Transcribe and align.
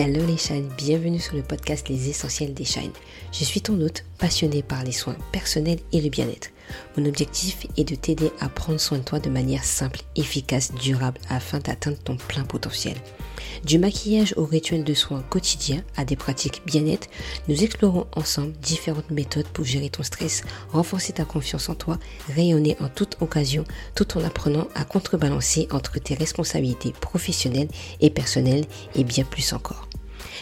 Hello 0.00 0.24
les 0.24 0.36
shines, 0.36 0.70
bienvenue 0.76 1.18
sur 1.18 1.34
le 1.34 1.42
podcast 1.42 1.88
Les 1.88 2.08
Essentiels 2.08 2.54
des 2.54 2.64
Shines. 2.64 2.92
Je 3.32 3.42
suis 3.42 3.60
ton 3.60 3.80
hôte 3.80 4.04
passionné 4.16 4.62
par 4.62 4.84
les 4.84 4.92
soins 4.92 5.16
personnels 5.32 5.80
et 5.92 6.00
le 6.00 6.08
bien-être. 6.08 6.50
Mon 6.96 7.04
objectif 7.04 7.66
est 7.76 7.82
de 7.82 7.96
t'aider 7.96 8.30
à 8.38 8.48
prendre 8.48 8.78
soin 8.78 8.98
de 8.98 9.02
toi 9.02 9.18
de 9.18 9.28
manière 9.28 9.64
simple, 9.64 10.02
efficace, 10.14 10.72
durable 10.72 11.20
afin 11.28 11.58
d'atteindre 11.58 11.98
ton 11.98 12.16
plein 12.16 12.44
potentiel. 12.44 12.94
Du 13.64 13.80
maquillage 13.80 14.34
au 14.36 14.44
rituel 14.44 14.84
de 14.84 14.94
soins 14.94 15.24
quotidiens 15.28 15.82
à 15.96 16.04
des 16.04 16.14
pratiques 16.14 16.62
bien-être, 16.64 17.08
nous 17.48 17.64
explorons 17.64 18.06
ensemble 18.14 18.52
différentes 18.52 19.10
méthodes 19.10 19.48
pour 19.48 19.64
gérer 19.64 19.90
ton 19.90 20.04
stress, 20.04 20.44
renforcer 20.70 21.14
ta 21.14 21.24
confiance 21.24 21.68
en 21.68 21.74
toi, 21.74 21.98
rayonner 22.36 22.76
en 22.78 22.88
toute 22.88 23.16
occasion 23.20 23.64
tout 23.96 24.16
en 24.16 24.22
apprenant 24.22 24.68
à 24.76 24.84
contrebalancer 24.84 25.66
entre 25.72 25.98
tes 25.98 26.14
responsabilités 26.14 26.92
professionnelles 27.00 27.70
et 28.00 28.10
personnelles 28.10 28.66
et 28.94 29.02
bien 29.02 29.24
plus 29.24 29.52
encore. 29.52 29.88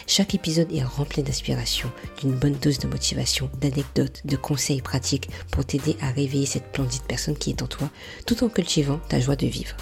Chaque 0.09 0.33
épisode 0.33 0.71
est 0.71 0.83
rempli 0.83 1.21
d'inspiration, 1.21 1.91
d'une 2.21 2.31
bonne 2.31 2.53
dose 2.53 2.79
de 2.79 2.87
motivation, 2.87 3.51
d'anecdotes, 3.59 4.21
de 4.23 4.37
conseils 4.37 4.81
pratiques 4.81 5.29
pour 5.51 5.65
t'aider 5.65 5.97
à 6.01 6.11
réveiller 6.11 6.45
cette 6.45 6.67
splendide 6.69 7.01
personne 7.09 7.37
qui 7.37 7.49
est 7.49 7.61
en 7.61 7.67
toi 7.67 7.89
tout 8.25 8.41
en 8.45 8.47
cultivant 8.47 9.01
ta 9.09 9.19
joie 9.19 9.35
de 9.35 9.47
vivre. 9.47 9.75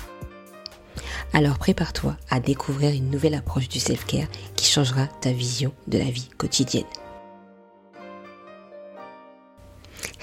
Alors 1.32 1.60
prépare-toi 1.60 2.18
à 2.32 2.40
découvrir 2.40 2.92
une 2.92 3.12
nouvelle 3.12 3.36
approche 3.36 3.70
du 3.70 3.80
self-care 3.80 4.28
qui 4.56 4.66
changera 4.66 5.06
ta 5.22 5.32
vision 5.32 5.72
de 5.88 6.00
la 6.00 6.06
vie 6.10 6.30
quotidienne. 6.40 6.86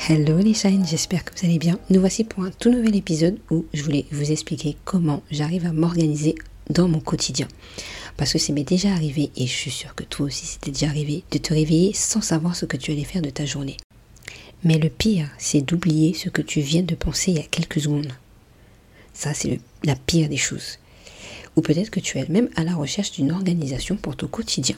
Hello 0.08 0.38
les 0.38 0.54
shines, 0.54 0.84
j'espère 0.84 1.24
que 1.24 1.32
vous 1.32 1.46
allez 1.46 1.60
bien. 1.60 1.78
Nous 1.90 2.00
voici 2.00 2.24
pour 2.24 2.42
un 2.42 2.50
tout 2.50 2.70
nouvel 2.70 2.96
épisode 2.96 3.38
où 3.52 3.66
je 3.72 3.84
voulais 3.84 4.06
vous 4.10 4.32
expliquer 4.32 4.76
comment 4.84 5.22
j'arrive 5.30 5.64
à 5.64 5.72
m'organiser 5.72 6.34
dans 6.70 6.88
mon 6.88 7.00
quotidien. 7.00 7.46
Parce 8.16 8.32
que 8.32 8.38
c'est 8.38 8.52
m'est 8.52 8.64
déjà 8.64 8.92
arrivé, 8.92 9.30
et 9.36 9.46
je 9.46 9.52
suis 9.52 9.70
sûre 9.70 9.94
que 9.94 10.04
toi 10.04 10.26
aussi 10.26 10.46
c'était 10.46 10.70
déjà 10.70 10.88
arrivé, 10.88 11.24
de 11.30 11.38
te 11.38 11.52
réveiller 11.52 11.92
sans 11.92 12.20
savoir 12.20 12.54
ce 12.56 12.66
que 12.66 12.76
tu 12.76 12.92
allais 12.92 13.04
faire 13.04 13.22
de 13.22 13.30
ta 13.30 13.44
journée. 13.44 13.76
Mais 14.64 14.78
le 14.78 14.90
pire, 14.90 15.28
c'est 15.38 15.60
d'oublier 15.60 16.14
ce 16.14 16.28
que 16.28 16.42
tu 16.42 16.60
viens 16.60 16.82
de 16.82 16.94
penser 16.94 17.32
il 17.32 17.38
y 17.38 17.40
a 17.40 17.44
quelques 17.44 17.80
secondes. 17.80 18.12
Ça, 19.12 19.34
c'est 19.34 19.60
la 19.82 19.96
pire 19.96 20.28
des 20.28 20.36
choses. 20.36 20.78
Ou 21.56 21.62
peut-être 21.62 21.90
que 21.90 22.00
tu 22.00 22.18
es 22.18 22.26
même 22.28 22.48
à 22.54 22.64
la 22.64 22.74
recherche 22.74 23.12
d'une 23.12 23.32
organisation 23.32 23.96
pour 23.96 24.16
ton 24.16 24.28
quotidien. 24.28 24.76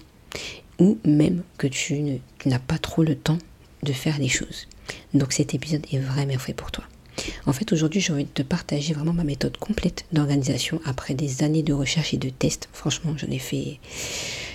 Ou 0.78 0.98
même 1.04 1.42
que 1.58 1.66
tu 1.66 2.20
n'as 2.46 2.58
pas 2.58 2.78
trop 2.78 3.02
le 3.02 3.14
temps 3.14 3.38
de 3.82 3.92
faire 3.92 4.18
les 4.18 4.28
choses. 4.28 4.66
Donc 5.12 5.32
cet 5.32 5.54
épisode 5.54 5.86
est 5.92 5.98
vraiment 5.98 6.38
fait 6.38 6.54
pour 6.54 6.72
toi. 6.72 6.84
En 7.46 7.52
fait, 7.52 7.72
aujourd'hui, 7.72 8.00
j'ai 8.00 8.12
envie 8.12 8.24
de 8.24 8.28
te 8.28 8.42
partager 8.42 8.94
vraiment 8.94 9.12
ma 9.12 9.24
méthode 9.24 9.56
complète 9.56 10.04
d'organisation 10.12 10.80
après 10.84 11.14
des 11.14 11.42
années 11.42 11.62
de 11.62 11.72
recherche 11.72 12.14
et 12.14 12.16
de 12.16 12.30
tests. 12.30 12.68
Franchement, 12.72 13.14
j'en 13.16 13.28
ai 13.28 13.38
fait, 13.38 13.78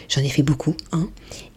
j'en 0.10 0.22
ai 0.22 0.30
fait 0.30 0.44
beaucoup. 0.44 0.76
Hein. 0.92 1.10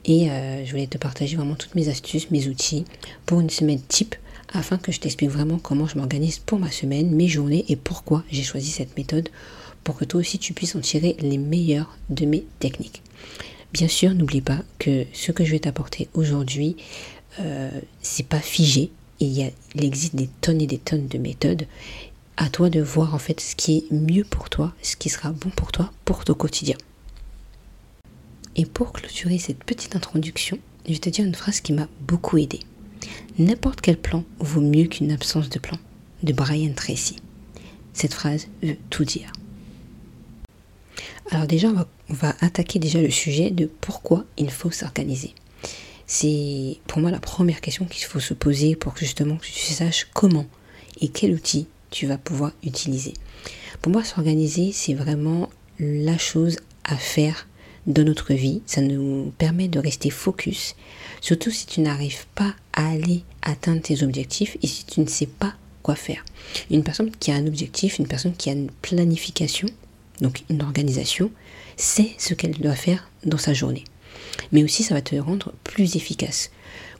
Et 0.04 0.30
euh, 0.30 0.64
je 0.64 0.70
voulais 0.70 0.86
te 0.86 0.98
partager 0.98 1.36
vraiment 1.36 1.54
toutes 1.54 1.74
mes 1.74 1.88
astuces, 1.88 2.30
mes 2.30 2.48
outils 2.48 2.84
pour 3.26 3.40
une 3.40 3.50
semaine 3.50 3.80
type 3.80 4.14
afin 4.52 4.76
que 4.76 4.92
je 4.92 5.00
t'explique 5.00 5.30
vraiment 5.30 5.58
comment 5.58 5.86
je 5.86 5.96
m'organise 5.96 6.38
pour 6.38 6.58
ma 6.58 6.70
semaine, 6.70 7.10
mes 7.10 7.28
journées 7.28 7.64
et 7.68 7.76
pourquoi 7.76 8.24
j'ai 8.30 8.42
choisi 8.42 8.70
cette 8.70 8.96
méthode 8.96 9.28
pour 9.84 9.96
que 9.96 10.04
toi 10.04 10.20
aussi 10.20 10.38
tu 10.38 10.52
puisses 10.52 10.76
en 10.76 10.80
tirer 10.80 11.16
les 11.20 11.38
meilleurs 11.38 11.96
de 12.10 12.26
mes 12.26 12.44
techniques. 12.58 13.02
Bien 13.72 13.88
sûr, 13.88 14.14
n'oublie 14.14 14.42
pas 14.42 14.58
que 14.78 15.06
ce 15.12 15.32
que 15.32 15.44
je 15.44 15.52
vais 15.52 15.60
t'apporter 15.60 16.08
aujourd'hui, 16.14 16.76
euh, 17.40 17.70
c'est 18.02 18.26
pas 18.26 18.40
figé. 18.40 18.90
Il, 19.22 19.52
existe 19.84 20.16
des 20.16 20.28
tonnes 20.40 20.60
et 20.60 20.66
des 20.66 20.78
tonnes 20.78 21.06
de 21.06 21.16
méthodes. 21.16 21.66
À 22.36 22.48
toi 22.48 22.70
de 22.70 22.80
voir 22.80 23.14
en 23.14 23.18
fait 23.18 23.38
ce 23.40 23.54
qui 23.54 23.78
est 23.78 23.92
mieux 23.92 24.24
pour 24.24 24.50
toi, 24.50 24.74
ce 24.82 24.96
qui 24.96 25.10
sera 25.10 25.30
bon 25.30 25.50
pour 25.50 25.70
toi, 25.70 25.92
pour 26.04 26.24
ton 26.24 26.34
quotidien. 26.34 26.76
Et 28.56 28.66
pour 28.66 28.92
clôturer 28.92 29.38
cette 29.38 29.62
petite 29.62 29.94
introduction, 29.94 30.58
je 30.86 30.94
vais 30.94 30.98
te 30.98 31.08
dire 31.08 31.24
une 31.24 31.36
phrase 31.36 31.60
qui 31.60 31.72
m'a 31.72 31.86
beaucoup 32.00 32.36
aidé. 32.36 32.58
N'importe 33.38 33.80
quel 33.80 33.96
plan 33.96 34.24
vaut 34.40 34.60
mieux 34.60 34.86
qu'une 34.86 35.12
absence 35.12 35.48
de 35.48 35.60
plan, 35.60 35.78
de 36.24 36.32
Brian 36.32 36.72
Tracy. 36.74 37.16
Cette 37.92 38.14
phrase 38.14 38.48
veut 38.60 38.76
tout 38.90 39.04
dire. 39.04 39.32
Alors 41.30 41.46
déjà, 41.46 41.68
on 41.68 42.12
va, 42.12 42.34
attaquer 42.40 42.80
déjà 42.80 43.00
le 43.00 43.10
sujet 43.10 43.50
de 43.50 43.70
pourquoi 43.80 44.24
il 44.36 44.50
faut 44.50 44.72
s'organiser. 44.72 45.32
C'est 46.14 46.76
pour 46.88 47.00
moi 47.00 47.10
la 47.10 47.20
première 47.20 47.62
question 47.62 47.86
qu'il 47.86 48.04
faut 48.04 48.20
se 48.20 48.34
poser 48.34 48.76
pour 48.76 48.92
que 48.92 49.00
justement 49.00 49.38
tu 49.38 49.50
saches 49.50 50.08
comment 50.12 50.44
et 51.00 51.08
quel 51.08 51.32
outil 51.32 51.68
tu 51.90 52.06
vas 52.06 52.18
pouvoir 52.18 52.52
utiliser. 52.62 53.14
Pour 53.80 53.92
moi, 53.92 54.04
s'organiser, 54.04 54.72
c'est 54.72 54.92
vraiment 54.92 55.48
la 55.78 56.18
chose 56.18 56.58
à 56.84 56.98
faire 56.98 57.48
dans 57.86 58.04
notre 58.04 58.34
vie. 58.34 58.60
Ça 58.66 58.82
nous 58.82 59.32
permet 59.38 59.68
de 59.68 59.78
rester 59.78 60.10
focus, 60.10 60.76
surtout 61.22 61.50
si 61.50 61.64
tu 61.64 61.80
n'arrives 61.80 62.26
pas 62.34 62.54
à 62.74 62.90
aller 62.90 63.22
atteindre 63.40 63.80
tes 63.80 64.02
objectifs 64.02 64.58
et 64.62 64.66
si 64.66 64.84
tu 64.84 65.00
ne 65.00 65.08
sais 65.08 65.24
pas 65.24 65.54
quoi 65.82 65.94
faire. 65.94 66.26
Une 66.70 66.84
personne 66.84 67.10
qui 67.10 67.32
a 67.32 67.36
un 67.36 67.46
objectif, 67.46 67.98
une 67.98 68.06
personne 68.06 68.36
qui 68.36 68.50
a 68.50 68.52
une 68.52 68.70
planification, 68.82 69.68
donc 70.20 70.42
une 70.50 70.60
organisation, 70.60 71.30
sait 71.78 72.10
ce 72.18 72.34
qu'elle 72.34 72.58
doit 72.58 72.74
faire 72.74 73.08
dans 73.24 73.38
sa 73.38 73.54
journée. 73.54 73.84
Mais 74.52 74.64
aussi, 74.64 74.82
ça 74.82 74.94
va 74.94 75.02
te 75.02 75.16
rendre 75.16 75.52
plus 75.64 75.96
efficace. 75.96 76.50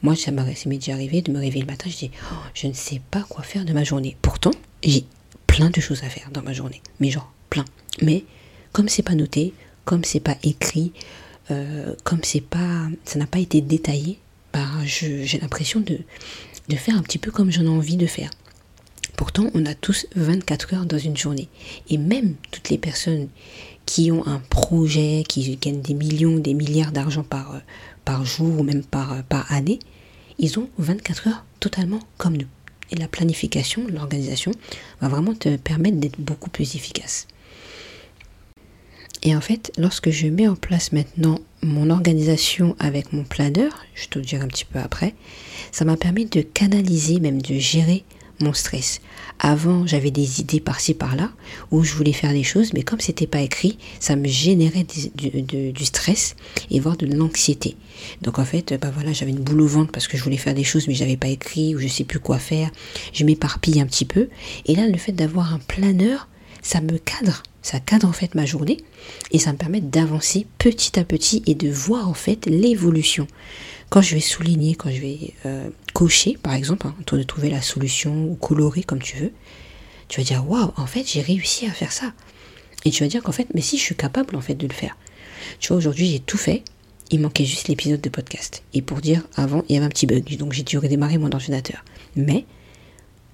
Moi, 0.03 0.16
ça 0.16 0.32
m'est 0.32 0.76
déjà 0.76 0.93
arrivé 0.93 1.22
de 1.22 1.31
me 1.32 1.38
réveiller 1.38 1.62
le 1.62 1.70
matin, 1.70 1.88
je 1.88 1.97
dis, 1.97 2.10
oh, 2.32 2.37
je 2.54 2.66
ne 2.66 2.72
sais 2.72 3.00
pas 3.10 3.25
quoi 3.28 3.43
faire 3.43 3.65
de 3.65 3.72
ma 3.72 3.84
journée. 3.84 4.16
Pourtant, 4.20 4.50
j'ai 4.82 5.04
plein 5.47 5.70
de 5.70 5.81
choses 5.81 6.03
à 6.03 6.09
faire 6.09 6.31
dans 6.32 6.43
ma 6.43 6.53
journée. 6.53 6.82
Mais 6.98 7.10
genre, 7.10 7.32
plein. 7.50 7.65
Mais 8.00 8.25
comme 8.72 8.88
c'est 8.88 9.03
pas 9.03 9.15
noté, 9.15 9.54
comme 9.84 10.04
c'est 10.04 10.20
pas 10.20 10.37
écrit, 10.43 10.93
euh, 11.50 11.94
comme 12.04 12.20
c'est 12.22 12.41
pas, 12.41 12.88
ça 13.04 13.19
n'a 13.19 13.26
pas 13.26 13.38
été 13.38 13.60
détaillé, 13.60 14.19
bah, 14.53 14.66
j'ai 14.84 15.38
l'impression 15.41 15.81
de, 15.81 15.99
de 16.69 16.76
faire 16.76 16.97
un 16.97 17.03
petit 17.03 17.19
peu 17.19 17.31
comme 17.31 17.50
j'en 17.50 17.64
ai 17.64 17.69
envie 17.69 17.97
de 17.97 18.06
faire. 18.06 18.31
Pourtant, 19.16 19.50
on 19.54 19.66
a 19.66 19.75
tous 19.75 20.06
24 20.16 20.75
heures 20.75 20.87
dans 20.87 20.99
une 20.99 21.16
journée. 21.16 21.49
Et 21.88 21.99
même 21.99 22.34
toutes 22.50 22.70
les 22.70 22.78
personnes 22.78 23.28
qui 23.87 24.10
ont 24.10 24.26
un 24.26 24.38
projet, 24.38 25.25
qui 25.28 25.56
gagnent 25.56 25.82
des 25.82 25.94
millions, 25.94 26.38
des 26.38 26.54
milliards 26.54 26.93
d'argent 26.93 27.25
par, 27.25 27.54
euh, 27.54 27.59
par 28.04 28.25
jour 28.25 28.60
ou 28.60 28.62
même 28.62 28.82
par, 28.82 29.12
euh, 29.12 29.22
par 29.28 29.50
année, 29.53 29.78
ils 30.38 30.59
ont 30.59 30.69
24 30.78 31.28
heures 31.28 31.44
totalement 31.60 32.00
comme 32.19 32.37
nous. 32.37 32.47
Et 32.91 32.97
la 32.97 33.09
planification, 33.09 33.87
l'organisation 33.88 34.53
va 35.00 35.09
vraiment 35.09 35.34
te 35.34 35.56
permettre 35.56 35.97
d'être 35.97 36.20
beaucoup 36.20 36.50
plus 36.50 36.75
efficace. 36.76 37.26
Et 39.22 39.37
en 39.37 39.41
fait, 39.41 39.72
lorsque 39.78 40.10
je 40.10 40.26
mets 40.26 40.49
en 40.49 40.56
place 40.56 40.93
maintenant 40.93 41.38
mon 41.62 41.91
organisation 41.91 42.75
avec 42.81 43.12
mon 43.12 43.22
planeur, 43.22 43.84
je 43.94 44.09
te 44.09 44.19
le 44.19 44.25
dirai 44.25 44.43
un 44.43 44.49
petit 44.49 44.64
peu 44.64 44.81
après, 44.81 45.14
ça 45.70 45.84
m'a 45.84 45.97
permis 45.97 46.26
de 46.26 46.43
canaliser, 46.43 47.20
même 47.20 47.41
de 47.41 47.54
gérer 47.54 48.04
mon 48.42 48.53
stress. 48.53 49.00
Avant, 49.38 49.86
j'avais 49.86 50.10
des 50.10 50.41
idées 50.41 50.60
par-ci 50.60 50.94
par-là 50.94 51.30
où 51.70 51.82
je 51.82 51.94
voulais 51.94 52.12
faire 52.12 52.32
des 52.32 52.42
choses, 52.44 52.72
mais 52.75 52.82
comme 52.82 53.00
c'était 53.00 53.26
pas 53.26 53.41
écrit, 53.41 53.78
ça 53.98 54.14
me 54.14 54.28
générait 54.28 54.84
du, 54.84 55.84
stress 55.84 56.36
et 56.70 56.78
voire 56.78 56.97
de 56.97 57.06
l'anxiété. 57.06 57.76
Donc 58.20 58.38
en 58.38 58.44
fait, 58.44 58.78
bah 58.81 58.91
voilà, 58.94 59.12
j'avais 59.12 59.32
une 59.32 59.41
boule 59.41 59.62
au 59.62 59.66
ventre 59.66 59.91
parce 59.91 60.06
que 60.06 60.16
je 60.16 60.22
voulais 60.22 60.36
faire 60.36 60.54
des 60.54 60.64
choses, 60.64 60.86
mais 60.86 60.94
j'avais 60.94 61.16
pas 61.16 61.28
écrit 61.28 61.75
ou 61.75 61.78
je 61.78 61.88
sais 61.88 62.04
plus 62.04 62.20
quoi 62.20 62.38
faire. 62.38 62.70
Je 63.12 63.25
m'éparpille 63.25 63.81
un 63.81 63.86
petit 63.86 64.04
peu. 64.04 64.28
Et 64.66 64.75
là, 64.75 64.86
le 64.86 64.98
fait 64.98 65.12
d'avoir 65.12 65.54
un 65.54 65.58
planeur, 65.58 66.28
ça 66.62 66.81
me 66.81 66.98
cadre. 66.98 67.42
Ça 67.62 67.78
cadre 67.81 68.09
en 68.09 68.12
fait 68.12 68.34
ma 68.34 68.45
journée 68.45 68.78
et 69.31 69.39
ça 69.39 69.53
me 69.53 69.59
permet 69.59 69.81
d'avancer 69.81 70.47
petit 70.59 70.99
à 70.99 71.05
petit 71.05 71.43
et 71.47 71.55
de 71.55 71.71
voir 71.71 72.09
en 72.09 72.15
fait 72.15 72.47
l'évolution. 72.47 73.27
Quand 73.89 74.03
je 74.03 74.15
vais 74.15 74.21
souligner, 74.21 74.75
quand 74.75 74.91
je 74.91 75.00
vais 75.00 75.34
euh, 75.47 75.69
cocher 75.95 76.37
par 76.43 76.55
exemple, 76.55 76.89
hein, 76.89 76.95
de 77.12 77.23
trouver 77.23 77.50
la 77.50 77.62
solution 77.62 78.25
ou 78.25 78.34
colorer 78.34 78.83
comme 78.83 79.00
tu 79.00 79.17
veux, 79.17 79.33
tu 80.09 80.21
vas 80.21 80.25
dire 80.25 80.49
waouh, 80.49 80.73
en 80.77 80.87
fait 80.87 81.05
j'ai 81.06 81.23
réussi 81.23 81.67
à 81.67 81.71
faire 81.71 81.93
ça. 81.93 82.12
Et 82.84 82.91
tu 82.91 83.05
vas 83.05 83.09
dire 83.09 83.23
qu'en 83.23 83.33
fait, 83.33 83.47
mais 83.55 83.61
si 83.61 83.79
je 83.79 83.83
suis 83.83 83.94
capable 83.94 84.34
en 84.34 84.41
fait 84.41 84.55
de 84.55 84.67
le 84.67 84.73
faire. 84.73 84.97
Tu 85.61 85.69
vois, 85.69 85.76
aujourd'hui 85.76 86.08
j'ai 86.08 86.20
tout 86.20 86.38
fait, 86.38 86.65
il 87.12 87.20
manquait 87.20 87.44
juste 87.44 87.69
l'épisode 87.69 88.00
de 88.00 88.08
podcast. 88.08 88.65
Et 88.75 88.82
pour 88.82 89.00
dire, 89.00 89.23
avant, 89.37 89.65
il 89.69 89.75
y 89.75 89.76
avait 89.76 89.87
un 89.87 89.91
petit 89.91 90.06
bug, 90.06 90.37
donc 90.37 90.53
j'ai 90.53 90.62
dû 90.62 90.79
redémarrer 90.79 91.19
mon 91.19 91.31
ordinateur. 91.31 91.85
Mais 92.17 92.44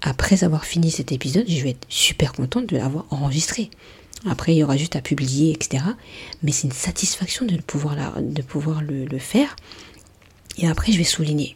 après 0.02 0.44
avoir 0.44 0.64
fini 0.64 0.90
cet 0.90 1.12
épisode, 1.12 1.46
je 1.48 1.62
vais 1.62 1.70
être 1.70 1.86
super 1.88 2.32
contente 2.32 2.66
de 2.66 2.76
l'avoir 2.76 3.06
enregistré. 3.10 3.70
Après, 4.26 4.54
il 4.54 4.58
y 4.58 4.64
aura 4.64 4.76
juste 4.76 4.96
à 4.96 5.00
publier, 5.00 5.52
etc. 5.52 5.84
Mais 6.42 6.52
c'est 6.52 6.66
une 6.66 6.72
satisfaction 6.72 7.46
de 7.46 7.56
pouvoir, 7.58 7.96
pouvoir 8.48 8.82
le, 8.82 9.18
faire. 9.18 9.54
Et 10.58 10.66
après, 10.66 10.92
je 10.92 10.98
vais 10.98 11.04
souligner. 11.04 11.54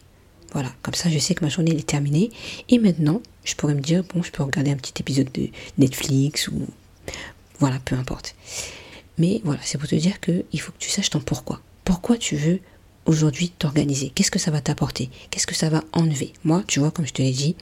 Voilà, 0.52 0.70
comme 0.82 0.94
ça, 0.94 1.08
je 1.08 1.18
sais 1.18 1.34
que 1.34 1.44
ma 1.44 1.50
journée 1.50 1.72
est 1.72 1.86
terminée. 1.86 2.30
Et 2.68 2.78
maintenant, 2.78 3.20
je 3.44 3.54
pourrais 3.54 3.74
me 3.74 3.80
dire, 3.80 4.04
bon, 4.14 4.22
je 4.22 4.30
peux 4.30 4.42
regarder 4.42 4.70
un 4.70 4.76
petit 4.76 4.94
épisode 5.00 5.32
de 5.32 5.48
Netflix 5.78 6.48
ou... 6.48 6.66
Voilà, 7.58 7.78
peu 7.84 7.96
importe. 7.96 8.34
Mais 9.18 9.40
voilà, 9.44 9.60
c'est 9.62 9.78
pour 9.78 9.88
te 9.88 9.94
dire 9.94 10.20
qu'il 10.20 10.60
faut 10.60 10.72
que 10.72 10.78
tu 10.78 10.90
saches 10.90 11.10
ton 11.10 11.20
pourquoi. 11.20 11.60
Pourquoi 11.84 12.16
tu 12.16 12.36
veux 12.36 12.60
aujourd'hui 13.06 13.50
t'organiser? 13.50 14.10
Qu'est-ce 14.14 14.30
que 14.30 14.38
ça 14.38 14.50
va 14.50 14.60
t'apporter? 14.60 15.10
Qu'est-ce 15.30 15.46
que 15.46 15.54
ça 15.54 15.68
va 15.68 15.82
enlever? 15.92 16.32
Moi, 16.44 16.62
tu 16.66 16.80
vois, 16.80 16.90
comme 16.90 17.06
je 17.06 17.12
te 17.12 17.22
l'ai 17.22 17.32
dit, 17.32 17.56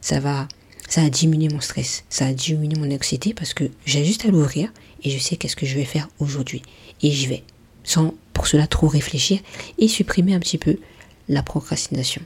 ça 0.00 0.20
va, 0.20 0.48
ça 0.88 1.02
a 1.02 1.10
diminué 1.10 1.48
mon 1.48 1.60
stress, 1.60 2.04
ça 2.08 2.26
a 2.26 2.32
diminué 2.32 2.78
mon 2.78 2.94
anxiété 2.94 3.34
parce 3.34 3.54
que 3.54 3.64
j'ai 3.84 4.04
juste 4.04 4.24
à 4.24 4.28
l'ouvrir 4.28 4.70
et 5.02 5.10
je 5.10 5.18
sais 5.18 5.36
qu'est-ce 5.36 5.56
que 5.56 5.66
je 5.66 5.76
vais 5.76 5.84
faire 5.84 6.08
aujourd'hui. 6.18 6.62
Et 7.02 7.10
j'y 7.10 7.26
vais. 7.26 7.42
sans 7.84 8.14
pour 8.32 8.46
cela 8.46 8.66
trop 8.66 8.88
réfléchir 8.88 9.40
et 9.78 9.88
supprimer 9.88 10.34
un 10.34 10.40
petit 10.40 10.58
peu 10.58 10.76
la 11.28 11.42
procrastination. 11.42 12.22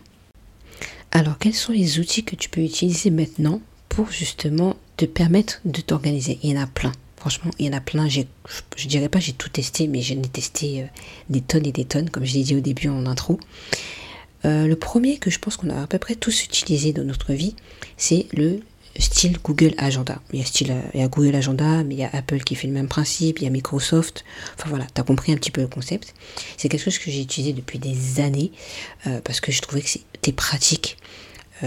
Alors, 1.13 1.39
quels 1.39 1.55
sont 1.55 1.73
les 1.73 1.99
outils 1.99 2.25
que 2.25 2.37
tu 2.37 2.49
peux 2.49 2.61
utiliser 2.61 3.11
maintenant 3.11 3.61
pour 3.89 4.11
justement 4.11 4.77
te 4.97 5.05
permettre 5.05 5.61
de 5.65 5.81
t'organiser? 5.81 6.39
Il 6.43 6.51
y 6.51 6.59
en 6.59 6.63
a 6.63 6.67
plein. 6.67 6.93
Franchement, 7.17 7.51
il 7.59 7.67
y 7.67 7.69
en 7.69 7.77
a 7.77 7.81
plein. 7.81 8.09
Je 8.09 8.21
ne 8.21 8.89
dirais 8.89 9.09
pas 9.09 9.21
j'ai 9.21 9.33
tout 9.33 9.49
testé, 9.49 9.87
mais 9.87 10.03
j'en 10.03 10.17
ai 10.17 10.29
testé 10.29 10.83
euh, 10.83 10.87
des 11.29 11.41
tonnes 11.41 11.67
et 11.67 11.73
des 11.73 11.85
tonnes, 11.85 12.11
comme 12.11 12.25
je 12.25 12.35
l'ai 12.35 12.43
dit 12.43 12.57
au 12.57 12.61
début 12.61 12.89
en 12.89 13.07
intro. 13.07 13.39
Euh, 14.45 14.67
le 14.67 14.77
premier 14.77 15.19
que 15.19 15.31
je 15.31 15.39
pense 15.39 15.57
qu'on 15.57 15.71
a 15.71 15.83
à 15.83 15.87
peu 15.87 15.99
près 15.99 16.15
tous 16.15 16.45
utilisé 16.45 16.93
dans 16.93 17.05
notre 17.05 17.33
vie, 17.33 17.55
c'est 17.97 18.27
le 18.33 18.61
style 18.99 19.39
Google 19.43 19.75
Agenda. 19.79 20.21
Il 20.33 20.41
y, 20.41 20.71
a 20.71 20.75
euh, 21.05 21.09
Google 21.09 21.37
Agenda, 21.37 21.85
mais 21.85 21.95
il 21.95 22.01
y 22.01 22.05
a 22.05 22.11
Apple 22.13 22.41
qui 22.41 22.55
fait 22.55 22.67
le 22.67 22.73
même 22.73 22.89
principe, 22.89 23.39
il 23.41 23.45
y 23.45 23.47
a 23.47 23.51
Microsoft. 23.51 24.25
Enfin 24.59 24.69
voilà, 24.69 24.87
tu 24.93 25.01
as 25.01 25.05
compris 25.05 25.33
un 25.33 25.37
petit 25.37 25.51
peu 25.51 25.61
le 25.61 25.69
concept. 25.69 26.15
C'est 26.57 26.69
quelque 26.69 26.83
chose 26.83 26.99
que 26.99 27.11
j'ai 27.11 27.21
utilisé 27.21 27.53
depuis 27.53 27.79
des 27.79 28.21
années 28.21 28.53
euh, 29.07 29.21
parce 29.23 29.41
que 29.41 29.53
je 29.53 29.61
trouvais 29.61 29.83
que 29.83 29.89
c'était 29.89 30.33
pratique. 30.33 30.97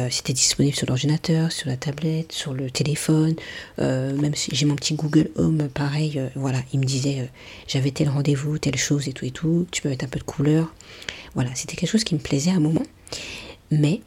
C'était 0.10 0.34
disponible 0.34 0.76
sur 0.76 0.88
l'ordinateur, 0.88 1.52
sur 1.52 1.70
la 1.70 1.78
tablette, 1.78 2.32
sur 2.32 2.56
le 2.56 2.72
téléphone. 2.72 3.36
même 3.78 4.34
si 4.34 4.50
j'ai 4.52 4.66
mon 4.66 4.76
petit 4.76 4.96
Google 4.96 5.30
Home, 5.36 5.70
pareil, 5.72 6.20
voilà, 6.34 6.58
il 6.74 6.80
me 6.80 6.84
disait 6.84 7.30
j'avais 7.68 7.92
tel 7.92 8.10
rendez-vous, 8.10 8.58
telle 8.58 8.76
chose 8.76 9.08
et 9.08 9.14
tout 9.14 9.26
et 9.26 9.30
tout. 9.30 9.68
Tu 9.70 9.84
peux 9.84 9.90
mettre 9.90 10.06
un 10.06 10.08
peu 10.08 10.18
de 10.18 10.24
couleur. 10.24 10.74
Voilà, 11.36 11.50
c'était 11.56 11.76
quelque 11.76 11.90
chose 11.90 12.04
qui 12.04 12.16
me 12.16 12.20
plaisait 12.20 12.52
à 12.52 12.56
un 12.56 12.60
moment. 12.60 12.84
Mais 13.72 14.02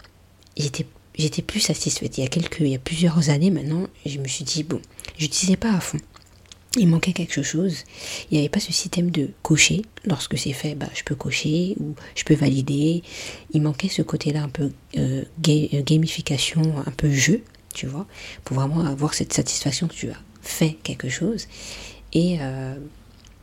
j'étais 0.56 1.42
plus 1.42 1.60
satisfaite. 1.60 2.18
Il 2.18 2.22
y 2.22 2.26
a 2.26 2.30
quelques, 2.30 2.60
il 2.60 2.68
y 2.68 2.74
a 2.74 2.78
plusieurs 2.78 3.30
années 3.30 3.50
maintenant, 3.50 3.86
je 4.04 4.18
me 4.18 4.28
suis 4.28 4.44
dit 4.44 4.62
bon, 4.62 4.80
j'utilisais 5.18 5.56
pas 5.56 5.72
à 5.72 5.80
fond. 5.80 5.98
Il 6.78 6.88
manquait 6.88 7.12
quelque 7.12 7.42
chose. 7.42 7.84
Il 8.30 8.34
n'y 8.34 8.40
avait 8.40 8.50
pas 8.50 8.60
ce 8.60 8.72
système 8.72 9.10
de 9.10 9.30
cocher. 9.42 9.82
Lorsque 10.04 10.36
c'est 10.36 10.52
fait, 10.52 10.74
bah, 10.74 10.88
je 10.94 11.04
peux 11.04 11.14
cocher 11.14 11.74
ou 11.80 11.94
je 12.14 12.24
peux 12.24 12.34
valider. 12.34 13.02
Il 13.52 13.62
manquait 13.62 13.88
ce 13.88 14.02
côté-là 14.02 14.42
un 14.42 14.48
peu 14.50 14.70
euh, 14.98 15.22
euh, 15.48 15.82
gamification, 15.82 16.62
un 16.84 16.90
peu 16.90 17.10
jeu, 17.10 17.42
tu 17.74 17.86
vois, 17.86 18.06
pour 18.44 18.56
vraiment 18.56 18.84
avoir 18.84 19.14
cette 19.14 19.32
satisfaction 19.32 19.88
que 19.88 19.94
tu 19.94 20.10
as 20.10 20.20
fait 20.42 20.76
quelque 20.82 21.08
chose. 21.08 21.48
Et 22.12 22.38
euh, 22.40 22.76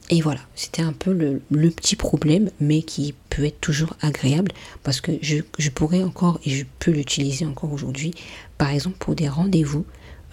et 0.09 0.21
voilà, 0.21 0.41
c'était 0.55 0.81
un 0.81 0.91
peu 0.91 1.13
le, 1.13 1.69
petit 1.69 1.95
problème, 1.95 2.49
mais 2.59 2.81
qui 2.81 3.13
peut 3.29 3.45
être 3.45 3.61
toujours 3.61 3.95
agréable 4.01 4.51
parce 4.83 4.99
que 4.99 5.13
je, 5.21 5.69
pourrais 5.69 6.03
encore 6.03 6.39
et 6.45 6.49
je 6.49 6.65
peux 6.79 6.91
l'utiliser 6.91 7.45
encore 7.45 7.71
aujourd'hui, 7.71 8.13
par 8.57 8.69
exemple 8.69 8.97
pour 8.99 9.15
des 9.15 9.29
rendez-vous, 9.29 9.85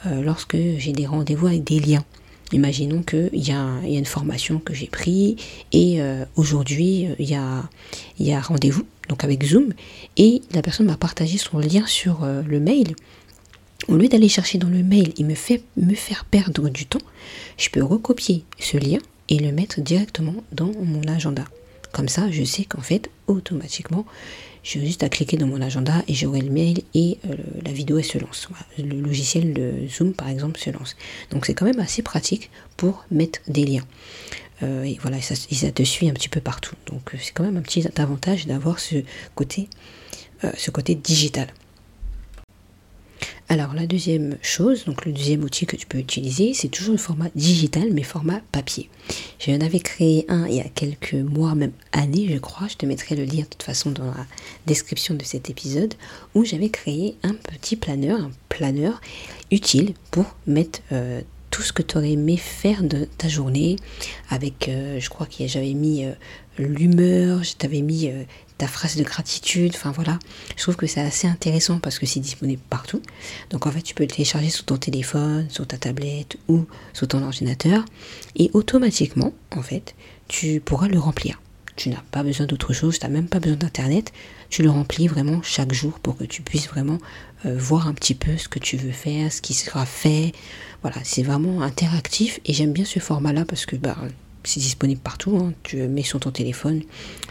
euh, 0.07 0.23
lorsque 0.23 0.57
j'ai 0.57 0.93
des 0.93 1.07
rendez-vous 1.07 1.47
avec 1.47 1.65
des 1.65 1.79
liens. 1.79 2.05
Imaginons 2.53 3.03
qu'il 3.03 3.31
y, 3.33 3.53
a, 3.53 3.81
y 3.85 3.95
a 3.95 3.99
une 3.99 4.05
formation 4.05 4.59
que 4.59 4.75
j'ai 4.75 4.89
pris 4.89 5.37
et 5.71 6.03
euh, 6.03 6.25
aujourd'hui 6.35 7.07
il 7.21 7.31
y 7.31 7.37
a, 7.37 7.63
y 8.19 8.33
a 8.33 8.41
rendez-vous, 8.41 8.85
donc 9.09 9.23
avec 9.23 9.45
Zoom, 9.45 9.73
et 10.17 10.43
la 10.53 10.63
personne 10.63 10.87
m'a 10.87 10.97
partagé 10.97 11.39
son 11.39 11.59
lien 11.59 11.87
sur 11.87 12.25
euh, 12.25 12.43
le 12.43 12.59
mail. 12.59 12.97
Au 13.87 13.97
lieu 13.97 14.09
d'aller 14.09 14.29
chercher 14.29 14.59
dans 14.59 14.69
le 14.69 14.83
mail 14.83 15.13
et 15.17 15.23
me, 15.23 15.35
fait, 15.35 15.63
me 15.77 15.95
faire 15.95 16.25
perdre 16.25 16.69
du 16.69 16.87
temps, 16.87 17.01
je 17.57 17.71
peux 17.71 17.83
recopier 17.83 18.45
ce 18.59 18.77
lien 18.77 18.99
et 19.31 19.39
le 19.39 19.53
mettre 19.53 19.81
directement 19.81 20.35
dans 20.53 20.73
mon 20.83 21.03
agenda. 21.05 21.45
Comme 21.93 22.09
ça, 22.09 22.31
je 22.31 22.45
sais 22.45 22.65
qu'en 22.65 22.83
fait, 22.83 23.11
automatiquement, 23.27 24.05
j'ai 24.63 24.85
juste 24.85 25.03
à 25.03 25.09
cliquer 25.09 25.37
dans 25.37 25.47
mon 25.47 25.61
agenda 25.63 26.03
et 26.07 26.15
j'aurai 26.15 26.41
le 26.41 26.51
mail 26.51 26.83
et 26.95 27.19
euh, 27.29 27.35
la 27.65 27.73
vidéo 27.73 27.99
elle 27.99 28.05
se 28.05 28.19
lance. 28.19 28.49
Le 28.79 29.01
logiciel 29.01 29.55
de 29.55 29.73
Zoom 29.89 30.13
par 30.13 30.29
exemple 30.29 30.61
se 30.61 30.71
lance. 30.71 30.97
Donc 31.31 31.47
c'est 31.47 31.55
quand 31.55 31.65
même 31.65 31.81
assez 31.81 32.03
pratique 32.03 32.51
pour 32.77 33.05
mettre 33.11 33.41
des 33.49 33.65
liens. 33.65 33.85
Euh, 34.63 34.85
et 34.85 34.99
voilà, 35.01 35.21
ça, 35.23 35.35
te 35.35 35.83
suit 35.83 36.11
un 36.11 36.13
petit 36.13 36.29
peu 36.29 36.41
partout. 36.41 36.75
Donc 36.87 37.15
euh, 37.15 37.19
c'est 37.21 37.33
quand 37.33 37.45
même 37.45 37.57
un 37.57 37.63
petit 37.63 37.87
avantage 37.97 38.47
d'avoir 38.47 38.79
ce 38.79 38.97
côté, 39.35 39.69
ce 40.57 40.71
côté 40.71 40.95
digital. 40.95 41.49
Alors 43.53 43.75
la 43.75 43.89
deuxième 43.89 44.37
chose, 44.43 44.85
donc 44.85 45.05
le 45.05 45.11
deuxième 45.11 45.43
outil 45.43 45.67
que 45.67 45.75
tu 45.75 45.85
peux 45.85 45.99
utiliser, 45.99 46.55
c'est 46.55 46.69
toujours 46.69 46.93
le 46.93 46.99
format 46.99 47.31
digital 47.35 47.89
mais 47.93 48.05
format 48.05 48.41
papier. 48.53 48.89
J'en 49.41 49.61
avais 49.61 49.81
créé 49.81 50.25
un 50.29 50.47
il 50.47 50.55
y 50.55 50.61
a 50.61 50.69
quelques 50.73 51.15
mois, 51.15 51.57
même 51.57 51.73
années 51.91 52.29
je 52.31 52.39
crois, 52.39 52.69
je 52.69 52.77
te 52.77 52.87
mettrai 52.87 53.17
le 53.17 53.25
lien 53.25 53.41
de 53.41 53.49
toute 53.49 53.65
façon 53.65 53.91
dans 53.91 54.05
la 54.05 54.25
description 54.67 55.17
de 55.17 55.25
cet 55.25 55.51
épisode, 55.51 55.95
où 56.37 56.45
j'avais 56.45 56.69
créé 56.69 57.17
un 57.25 57.35
petit 57.35 57.75
planeur, 57.75 58.21
un 58.21 58.31
planeur 58.49 59.01
utile 59.51 59.95
pour 60.13 60.27
mettre 60.47 60.79
euh, 60.93 61.21
tout 61.51 61.63
ce 61.63 61.73
que 61.73 61.83
tu 61.83 61.99
aurais 61.99 62.13
aimé 62.13 62.37
faire 62.37 62.85
de 62.85 63.09
ta 63.19 63.27
journée 63.27 63.75
avec, 64.29 64.69
euh, 64.69 65.01
je 65.01 65.11
crois 65.11 65.27
que 65.27 65.49
j'avais 65.49 65.75
mis 65.75 66.05
euh, 66.05 66.13
l'humeur, 66.57 67.43
je 67.43 67.57
t'avais 67.57 67.81
mis 67.81 68.13
ta 68.61 68.69
phrase 68.69 68.97
de 68.97 69.03
gratitude, 69.03 69.73
enfin 69.75 69.91
voilà. 69.91 70.19
Je 70.55 70.63
trouve 70.63 70.77
que 70.77 70.87
c'est 70.87 71.01
assez 71.01 71.27
intéressant 71.27 71.79
parce 71.79 71.99
que 71.99 72.05
c'est 72.05 72.21
disponible 72.21 72.61
partout. 72.69 73.01
Donc 73.49 73.67
en 73.67 73.71
fait, 73.71 73.81
tu 73.81 73.95
peux 73.95 74.05
le 74.05 74.11
télécharger 74.11 74.51
sur 74.51 74.67
ton 74.67 74.77
téléphone, 74.77 75.47
sur 75.49 75.67
ta 75.67 75.79
tablette 75.79 76.37
ou 76.47 76.67
sur 76.93 77.09
ton 77.09 77.23
ordinateur 77.23 77.87
et 78.37 78.51
automatiquement, 78.53 79.33
en 79.57 79.63
fait, 79.63 79.95
tu 80.29 80.61
pourras 80.61 80.89
le 80.89 80.99
remplir. 80.99 81.41
Tu 81.77 81.89
n'as 81.89 82.03
pas 82.11 82.23
besoin 82.23 82.45
d'autre 82.45 82.75
chose, 82.75 82.99
tu 82.99 83.07
n'as 83.07 83.11
même 83.11 83.29
pas 83.29 83.41
besoin 83.41 83.57
d'internet. 83.57 84.13
Tu 84.51 84.63
le 84.63 84.69
remplis 84.69 85.09
vraiment 85.09 85.41
chaque 85.43 85.73
jour 85.73 85.99
pour 85.99 86.19
que 86.19 86.25
tu 86.25 86.43
puisses 86.43 86.69
vraiment 86.69 86.99
euh, 87.47 87.57
voir 87.57 87.87
un 87.87 87.95
petit 87.95 88.15
peu 88.15 88.37
ce 88.37 88.49
que 88.49 88.59
tu 88.59 88.77
veux 88.77 88.93
faire, 88.93 89.33
ce 89.33 89.41
qui 89.41 89.55
sera 89.55 89.87
fait. 89.87 90.33
Voilà, 90.83 90.99
c'est 91.03 91.23
vraiment 91.23 91.63
interactif 91.63 92.41
et 92.45 92.53
j'aime 92.53 92.73
bien 92.73 92.85
ce 92.85 92.99
format-là 92.99 93.47
parce 93.47 93.65
que 93.65 93.77
bah, 93.77 93.97
c'est 94.45 94.61
disponible 94.61 95.01
partout. 95.01 95.37
Hein. 95.37 95.53
Tu 95.63 95.77
mets 95.89 96.03
sur 96.03 96.21
ton 96.21 96.31
téléphone, 96.31 96.83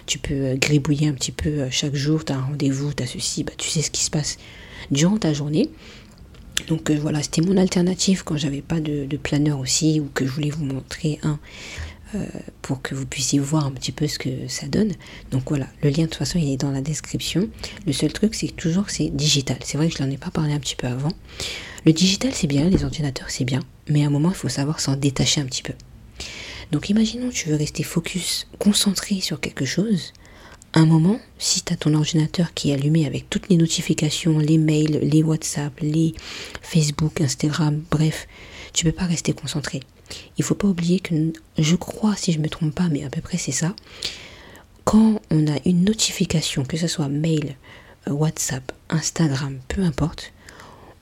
tu 0.05 0.19
peux 0.19 0.33
euh, 0.33 0.55
gribouiller 0.55 1.07
un 1.07 1.13
petit 1.13 1.31
peu 1.31 1.49
euh, 1.49 1.67
chaque 1.71 1.95
jour. 1.95 2.25
Tu 2.25 2.33
as 2.33 2.37
un 2.37 2.41
rendez-vous, 2.41 2.93
tu 2.93 3.03
as 3.03 3.07
ceci, 3.07 3.43
bah, 3.43 3.53
tu 3.57 3.69
sais 3.69 3.81
ce 3.81 3.91
qui 3.91 4.03
se 4.03 4.09
passe 4.09 4.37
durant 4.91 5.17
ta 5.17 5.33
journée. 5.33 5.69
Donc 6.67 6.89
euh, 6.89 6.97
voilà, 6.99 7.21
c'était 7.23 7.41
mon 7.41 7.57
alternative 7.57 8.23
quand 8.23 8.37
j'avais 8.37 8.61
pas 8.61 8.79
de, 8.79 9.07
planeur 9.17 9.59
aussi 9.59 9.99
ou 9.99 10.09
que 10.13 10.25
je 10.25 10.31
voulais 10.31 10.49
vous 10.49 10.65
montrer 10.65 11.19
un 11.23 11.39
pour 12.63 12.81
que 12.81 12.95
vous 12.95 13.05
puissiez 13.05 13.37
voir 13.37 13.67
un 13.67 13.71
petit 13.71 13.91
peu 13.91 14.07
ce 14.07 14.17
que 14.17 14.47
ça 14.47 14.65
donne. 14.65 14.93
Donc 15.29 15.43
voilà, 15.49 15.67
le 15.83 15.91
lien 15.91 16.05
de 16.05 16.07
toute 16.07 16.15
façon 16.15 16.39
il 16.39 16.51
est 16.51 16.57
dans 16.57 16.71
la 16.71 16.81
description. 16.81 17.47
Le 17.85 17.93
seul 17.93 18.11
truc 18.11 18.33
c'est 18.33 18.47
que 18.47 18.53
toujours 18.53 18.89
c'est 18.89 19.15
digital. 19.15 19.57
C'est 19.63 19.77
vrai 19.77 19.89
que 19.89 19.95
je 19.95 20.01
n'en 20.01 20.09
ai 20.09 20.17
pas 20.17 20.31
parlé 20.31 20.53
un 20.53 20.59
petit 20.59 20.75
peu 20.75 20.87
avant. 20.87 21.11
Le 21.85 21.93
digital 21.93 22.31
c'est 22.33 22.47
bien, 22.47 22.67
les 22.67 22.83
ordinateurs 22.83 23.29
c'est 23.29 23.45
bien, 23.45 23.59
mais 23.87 24.03
à 24.03 24.07
un 24.07 24.09
moment 24.09 24.29
il 24.29 24.35
faut 24.35 24.49
savoir 24.49 24.79
s'en 24.79 24.95
détacher 24.95 25.39
un 25.39 25.45
petit 25.45 25.61
peu. 25.61 25.73
Donc 26.71 26.89
imaginons 26.89 27.29
que 27.29 27.33
tu 27.33 27.49
veux 27.49 27.55
rester 27.55 27.83
focus, 27.83 28.47
concentré 28.59 29.21
sur 29.21 29.39
quelque 29.39 29.65
chose. 29.65 30.13
Un 30.73 30.85
moment, 30.85 31.19
si 31.39 31.63
tu 31.63 31.73
as 31.73 31.77
ton 31.77 31.95
ordinateur 31.95 32.53
qui 32.53 32.69
est 32.69 32.75
allumé 32.75 33.07
avec 33.07 33.27
toutes 33.27 33.49
les 33.49 33.57
notifications, 33.57 34.37
les 34.37 34.59
mails, 34.59 34.99
les 35.01 35.23
WhatsApp, 35.23 35.73
les 35.81 36.13
Facebook, 36.61 37.21
Instagram, 37.21 37.81
bref, 37.89 38.27
tu 38.71 38.85
peux 38.85 38.91
pas 38.91 39.05
rester 39.05 39.33
concentré. 39.33 39.79
Il 40.37 40.43
faut 40.43 40.55
pas 40.55 40.67
oublier 40.67 40.99
que 40.99 41.33
je 41.57 41.75
crois, 41.75 42.15
si 42.15 42.31
je 42.31 42.39
me 42.39 42.49
trompe 42.49 42.75
pas, 42.75 42.87
mais 42.89 43.03
à 43.03 43.09
peu 43.09 43.21
près 43.21 43.39
c'est 43.39 43.51
ça. 43.51 43.75
Quand 44.83 45.21
on 45.31 45.47
a 45.47 45.57
une 45.65 45.83
notification, 45.83 46.65
que 46.65 46.77
ce 46.77 46.87
soit 46.87 47.09
mail, 47.09 47.55
WhatsApp, 48.07 48.71
Instagram, 48.89 49.59
peu 49.67 49.81
importe, 49.81 50.33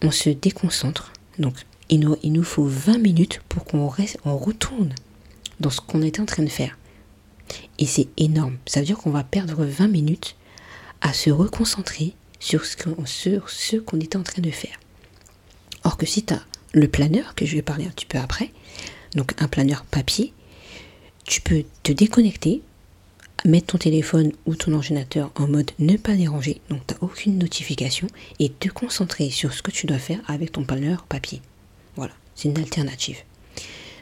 on 0.02 0.12
se 0.12 0.30
déconcentre. 0.30 1.12
Donc 1.40 1.56
il 1.90 2.00
nous, 2.00 2.16
il 2.24 2.32
nous 2.32 2.44
faut 2.44 2.66
20 2.66 3.00
minutes 3.00 3.42
pour 3.50 3.66
qu'on 3.66 3.90
on 4.26 4.38
retourne 4.38 4.94
dans 5.60 5.70
ce 5.70 5.82
qu'on 5.82 6.02
est 6.02 6.20
en 6.20 6.26
train 6.26 6.44
de 6.44 6.50
faire. 6.50 6.78
Et 7.80 7.86
c'est 7.86 8.08
énorme. 8.18 8.58
Ça 8.66 8.80
veut 8.80 8.86
dire 8.86 8.98
qu'on 8.98 9.12
va 9.12 9.24
perdre 9.24 9.64
20 9.64 9.88
minutes 9.88 10.36
à 11.02 11.14
se 11.14 11.30
reconcentrer 11.30 12.14
sur 12.40 12.66
ce 12.66 13.78
qu'on 13.78 14.00
est 14.00 14.16
en 14.16 14.24
train 14.24 14.42
de 14.42 14.52
faire. 14.52 14.80
Or 15.84 15.98
que 15.98 16.06
si 16.06 16.24
tu 16.24 16.34
as 16.34 16.44
le 16.74 16.88
planeur, 16.88 17.36
que 17.36 17.46
je 17.46 17.56
vais 17.56 17.62
parler 17.62 17.86
un 17.86 17.90
petit 17.90 18.06
peu 18.06 18.18
après, 18.18 18.52
donc 19.16 19.34
un 19.42 19.48
planeur 19.48 19.86
papier, 19.86 20.34
tu 21.24 21.42
peux 21.42 21.64
te 21.84 21.92
déconnecter, 21.92 22.62
mettre 23.46 23.68
ton 23.68 23.78
téléphone 23.78 24.32
ou 24.46 24.56
ton 24.56 24.74
ordinateur 24.74 25.32
en 25.36 25.48
mode 25.48 25.72
ne 25.80 25.98
pas 25.98 26.16
déranger, 26.16 26.62
donc 26.70 26.86
tu 26.86 26.94
n'as 26.94 27.00
aucune 27.02 27.38
notification, 27.38 28.08
et 28.40 28.50
te 28.50 28.70
concentrer 28.70 29.30
sur 29.30 29.54
ce 29.54 29.62
que 29.62 29.72
tu 29.72 29.88
dois 29.88 30.00
faire 30.00 30.20
avec 30.28 30.52
ton 30.52 30.64
planeur 30.64 31.04
papier. 31.04 31.42
Voilà, 31.96 32.14
c'est 32.36 32.50
une 32.50 32.58
alternative 32.58 33.18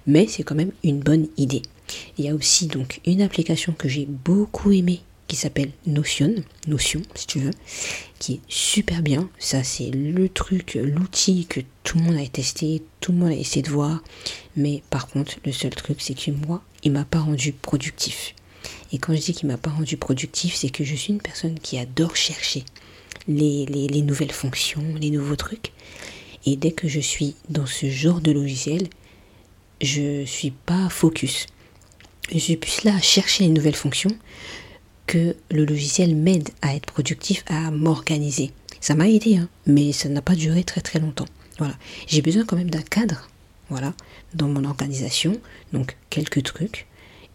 mais 0.08 0.28
c'est 0.28 0.44
quand 0.44 0.56
même 0.56 0.72
une 0.84 1.00
bonne 1.00 1.28
idée. 1.38 1.62
Il 2.18 2.26
y 2.26 2.30
a 2.30 2.36
aussi 2.36 2.68
donc 2.68 3.00
une 3.06 3.22
application 3.22 3.74
que 3.74 3.88
j'ai 3.88 4.06
beaucoup 4.06 4.72
aimée 4.72 5.02
qui 5.28 5.36
s'appelle 5.36 5.72
Notion, 5.88 6.36
Notion 6.68 7.02
si 7.16 7.28
tu 7.28 7.40
veux, 7.40 7.52
qui 8.20 8.34
est 8.34 8.42
super 8.48 9.02
bien. 9.02 9.30
Ça 9.40 9.64
c'est 9.64 9.90
le 9.90 10.30
truc, 10.30 10.76
l'outil 10.76 11.46
que 11.48 11.62
tout 11.84 11.98
le 11.98 12.04
monde 12.04 12.18
a 12.18 12.28
testé, 12.28 12.84
tout 13.00 13.12
le 13.12 13.20
monde 13.20 13.32
a 13.32 13.36
essayé 13.36 13.62
de 13.62 13.70
voir. 13.70 14.04
Mais 14.56 14.84
par 14.90 15.08
contre, 15.08 15.36
le 15.46 15.52
seul 15.52 15.72
truc 15.72 15.98
c'est 16.00 16.14
que 16.14 16.32
moi, 16.32 16.62
il 16.84 16.92
m'a 16.92 17.06
pas 17.06 17.20
rendu 17.20 17.54
productif. 17.54 18.36
Et 18.92 18.98
quand 18.98 19.16
je 19.16 19.22
dis 19.22 19.34
qu'il 19.34 19.48
m'a 19.48 19.58
pas 19.58 19.72
rendu 19.72 19.98
productif, 19.98 20.56
c'est 20.56 20.70
que 20.70 20.84
je 20.84 20.96
suis 20.96 21.14
une 21.14 21.22
personne 21.22 21.60
qui 21.60 21.78
adore 21.78 22.16
chercher 22.16 22.64
les, 23.28 23.66
les 23.66 24.02
nouvelles 24.02 24.32
fonctions, 24.32 24.84
les 25.00 25.10
nouveaux 25.10 25.36
trucs. 25.36 25.72
Et 26.46 26.56
dès 26.56 26.72
que 26.72 26.88
je 26.88 27.00
suis 27.00 27.36
dans 27.50 27.66
ce 27.66 27.90
genre 27.90 28.22
de 28.22 28.32
logiciel, 28.32 28.88
je 29.82 30.26
suis 30.26 30.52
pas 30.52 30.90
focus. 30.90 31.48
je 32.32 32.40
suis 32.40 32.58
plus 32.58 32.84
là 32.84 32.96
à 32.96 33.02
chercher 33.02 33.44
les 33.44 33.50
nouvelles 33.50 33.76
fonctions 33.76 34.16
que 35.08 35.36
le 35.52 35.66
logiciel 35.66 36.16
m'aide 36.16 36.50
à 36.62 36.76
être 36.76 36.86
productif, 36.86 37.44
à 37.48 37.72
m'organiser. 37.72 38.52
Ça 38.82 38.96
m'a 38.96 39.08
aidé, 39.08 39.38
hein, 39.38 39.50
mais 39.66 39.92
ça 39.92 40.10
n'a 40.10 40.22
pas 40.22 40.36
duré 40.36 40.64
très 40.64 40.82
très 40.82 41.00
longtemps. 41.00 41.28
Voilà. 41.60 41.76
J'ai 42.08 42.22
besoin 42.22 42.46
quand 42.46 42.58
même 42.58 42.70
d'un 42.70 42.82
cadre, 42.82 43.30
voilà, 43.70 43.94
dans 44.34 44.48
mon 44.48 44.66
organisation. 44.66 45.40
Donc 45.74 45.96
quelques 46.10 46.44
trucs, 46.44 46.88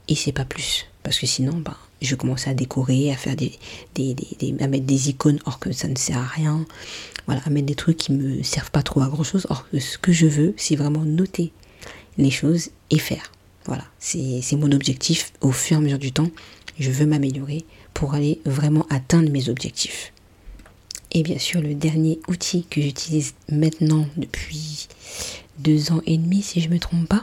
et 0.08 0.14
c'est 0.14 0.32
pas 0.32 0.44
plus. 0.44 0.86
Parce 1.02 1.18
que 1.18 1.26
sinon, 1.26 1.54
ben, 1.54 1.76
je 2.02 2.14
commence 2.14 2.46
à 2.46 2.54
décorer, 2.54 3.12
à 3.12 3.16
faire 3.16 3.36
des, 3.36 3.58
des, 3.94 4.14
à 4.60 4.66
mettre 4.66 4.86
des 4.86 5.08
icônes, 5.08 5.38
or 5.46 5.58
que 5.58 5.72
ça 5.72 5.88
ne 5.88 5.96
sert 5.96 6.18
à 6.18 6.26
rien. 6.26 6.66
Voilà, 7.26 7.42
à 7.44 7.50
mettre 7.50 7.66
des 7.66 7.74
trucs 7.74 7.96
qui 7.96 8.12
me 8.12 8.42
servent 8.42 8.70
pas 8.70 8.82
trop 8.82 9.02
à 9.02 9.08
grand 9.08 9.22
chose. 9.22 9.46
Or 9.50 9.68
que 9.70 9.78
ce 9.78 9.98
que 9.98 10.12
je 10.12 10.26
veux, 10.26 10.54
c'est 10.56 10.76
vraiment 10.76 11.04
noter 11.04 11.52
les 12.18 12.30
choses 12.30 12.70
et 12.90 12.98
faire. 12.98 13.32
Voilà, 13.66 13.84
c'est 13.98 14.56
mon 14.56 14.72
objectif 14.72 15.32
au 15.40 15.52
fur 15.52 15.76
et 15.76 15.78
à 15.78 15.82
mesure 15.82 15.98
du 15.98 16.12
temps. 16.12 16.30
Je 16.78 16.90
veux 16.90 17.06
m'améliorer 17.06 17.64
pour 17.94 18.14
aller 18.14 18.40
vraiment 18.44 18.86
atteindre 18.90 19.30
mes 19.30 19.48
objectifs. 19.48 20.12
Et 21.12 21.22
bien 21.22 21.38
sûr, 21.38 21.60
le 21.60 21.74
dernier 21.74 22.20
outil 22.28 22.64
que 22.70 22.80
j'utilise 22.80 23.34
maintenant 23.50 24.06
depuis 24.16 24.88
deux 25.58 25.92
ans 25.92 26.00
et 26.06 26.16
demi, 26.16 26.42
si 26.42 26.60
je 26.60 26.68
ne 26.68 26.74
me 26.74 26.78
trompe 26.78 27.08
pas, 27.08 27.20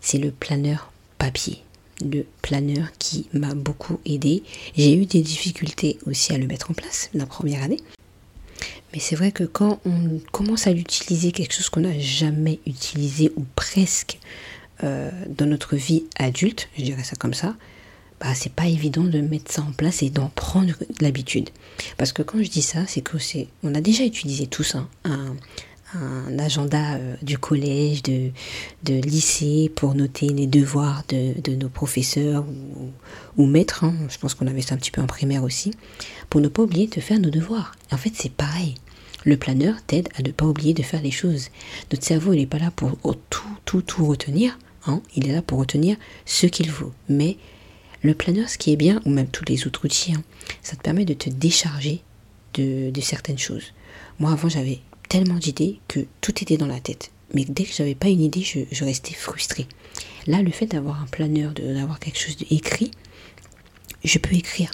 c'est 0.00 0.18
le 0.18 0.30
planeur 0.30 0.92
papier. 1.18 1.58
Le 2.04 2.24
planeur 2.42 2.86
qui 2.98 3.26
m'a 3.32 3.54
beaucoup 3.54 3.98
aidé. 4.04 4.42
J'ai 4.76 4.94
eu 4.96 5.06
des 5.06 5.22
difficultés 5.22 5.98
aussi 6.06 6.32
à 6.32 6.38
le 6.38 6.46
mettre 6.46 6.70
en 6.70 6.74
place 6.74 7.10
la 7.14 7.26
première 7.26 7.62
année. 7.62 7.80
Mais 8.92 9.00
c'est 9.00 9.16
vrai 9.16 9.32
que 9.32 9.44
quand 9.44 9.80
on 9.84 10.20
commence 10.32 10.66
à 10.66 10.72
l'utiliser, 10.72 11.32
quelque 11.32 11.54
chose 11.54 11.68
qu'on 11.68 11.80
n'a 11.80 11.98
jamais 11.98 12.60
utilisé 12.66 13.32
ou 13.36 13.44
presque 13.54 14.18
euh, 14.84 15.10
dans 15.28 15.46
notre 15.46 15.76
vie 15.76 16.04
adulte, 16.18 16.68
je 16.78 16.84
dirais 16.84 17.04
ça 17.04 17.16
comme 17.16 17.34
ça, 17.34 17.56
bah, 18.20 18.34
c'est 18.34 18.52
pas 18.52 18.66
évident 18.66 19.04
de 19.04 19.20
mettre 19.20 19.52
ça 19.52 19.62
en 19.62 19.72
place 19.72 20.02
et 20.02 20.10
d'en 20.10 20.28
prendre 20.28 20.74
l'habitude. 21.00 21.50
Parce 21.98 22.12
que 22.12 22.22
quand 22.22 22.42
je 22.42 22.48
dis 22.48 22.62
ça, 22.62 22.86
c'est 22.86 23.02
que 23.02 23.18
c'est, 23.18 23.48
on 23.62 23.74
a 23.74 23.80
déjà 23.80 24.04
utilisé 24.04 24.46
tout 24.46 24.62
ça, 24.62 24.88
un, 25.04 25.36
un 25.94 26.38
agenda 26.38 26.94
euh, 26.94 27.14
du 27.22 27.38
collège, 27.38 28.02
de, 28.02 28.30
de, 28.84 28.94
lycée 28.94 29.70
pour 29.74 29.94
noter 29.94 30.28
les 30.28 30.46
devoirs 30.46 31.04
de, 31.08 31.40
de 31.40 31.54
nos 31.54 31.68
professeurs 31.68 32.44
ou, 32.44 32.90
ou 33.42 33.46
maîtres. 33.46 33.84
Hein. 33.84 33.94
Je 34.08 34.18
pense 34.18 34.34
qu'on 34.34 34.46
avait 34.46 34.62
ça 34.62 34.74
un 34.74 34.78
petit 34.78 34.90
peu 34.90 35.00
en 35.00 35.06
primaire 35.06 35.44
aussi, 35.44 35.72
pour 36.28 36.40
ne 36.40 36.48
pas 36.48 36.62
oublier 36.62 36.86
de 36.86 37.00
faire 37.00 37.20
nos 37.20 37.30
devoirs. 37.30 37.74
En 37.92 37.96
fait, 37.96 38.12
c'est 38.14 38.32
pareil. 38.32 38.74
Le 39.24 39.36
planeur 39.36 39.74
t'aide 39.86 40.08
à 40.16 40.22
ne 40.22 40.30
pas 40.30 40.46
oublier 40.46 40.72
de 40.72 40.82
faire 40.82 41.02
les 41.02 41.10
choses. 41.10 41.48
Notre 41.90 42.04
cerveau, 42.04 42.32
il 42.32 42.38
n'est 42.38 42.46
pas 42.46 42.58
là 42.58 42.70
pour 42.70 42.96
tout, 43.28 43.56
tout, 43.64 43.82
tout 43.82 44.06
retenir. 44.06 44.56
Hein. 44.86 45.02
Il 45.16 45.28
est 45.28 45.32
là 45.32 45.42
pour 45.42 45.58
retenir 45.58 45.96
ce 46.24 46.46
qu'il 46.46 46.70
faut. 46.70 46.92
Mais 47.08 47.36
le 48.02 48.14
planeur, 48.14 48.48
ce 48.48 48.56
qui 48.56 48.72
est 48.72 48.76
bien, 48.76 49.00
ou 49.04 49.10
même 49.10 49.26
tous 49.26 49.44
les 49.48 49.66
autres 49.66 49.84
outils, 49.84 50.14
hein, 50.14 50.22
ça 50.62 50.76
te 50.76 50.82
permet 50.82 51.04
de 51.04 51.14
te 51.14 51.28
décharger 51.28 52.02
de, 52.54 53.00
certaines 53.00 53.38
choses. 53.38 53.72
Moi, 54.18 54.30
avant, 54.30 54.48
j'avais 54.48 54.80
tellement 55.08 55.38
d'idées 55.38 55.80
que 55.88 56.00
tout 56.20 56.42
était 56.42 56.56
dans 56.56 56.66
la 56.66 56.80
tête. 56.80 57.10
Mais 57.34 57.44
dès 57.44 57.64
que 57.64 57.72
j'avais 57.72 57.94
pas 57.94 58.08
une 58.08 58.22
idée, 58.22 58.42
je, 58.42 58.84
restais 58.84 59.14
frustrée. 59.14 59.66
Là, 60.26 60.42
le 60.42 60.50
fait 60.50 60.66
d'avoir 60.66 61.02
un 61.02 61.06
planeur, 61.06 61.52
d'avoir 61.52 61.98
quelque 61.98 62.18
chose 62.18 62.36
d'écrit, 62.36 62.90
je 64.04 64.18
peux 64.18 64.34
écrire. 64.34 64.70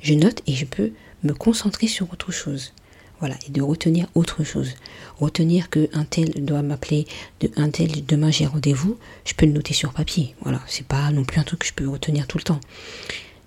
Je 0.00 0.14
note 0.14 0.42
et 0.46 0.54
je 0.54 0.64
peux 0.64 0.92
me 1.22 1.32
concentrer 1.34 1.86
sur 1.86 2.10
autre 2.12 2.32
chose. 2.32 2.72
Voilà, 3.18 3.36
et 3.46 3.50
de 3.50 3.60
retenir 3.60 4.06
autre 4.14 4.44
chose. 4.44 4.74
Retenir 5.18 5.68
que 5.68 5.90
un 5.92 6.04
tel 6.04 6.42
doit 6.42 6.62
m'appeler, 6.62 7.06
de 7.40 7.50
un 7.56 7.68
tel 7.68 8.06
demain 8.06 8.30
j'ai 8.30 8.46
rendez-vous, 8.46 8.98
je 9.26 9.34
peux 9.34 9.44
le 9.44 9.52
noter 9.52 9.74
sur 9.74 9.92
papier. 9.92 10.34
Voilà, 10.40 10.62
c'est 10.66 10.86
pas 10.86 11.10
non 11.10 11.24
plus 11.24 11.38
un 11.38 11.44
truc 11.44 11.60
que 11.60 11.66
je 11.66 11.74
peux 11.74 11.86
retenir 11.86 12.26
tout 12.26 12.38
le 12.38 12.44
temps. 12.44 12.60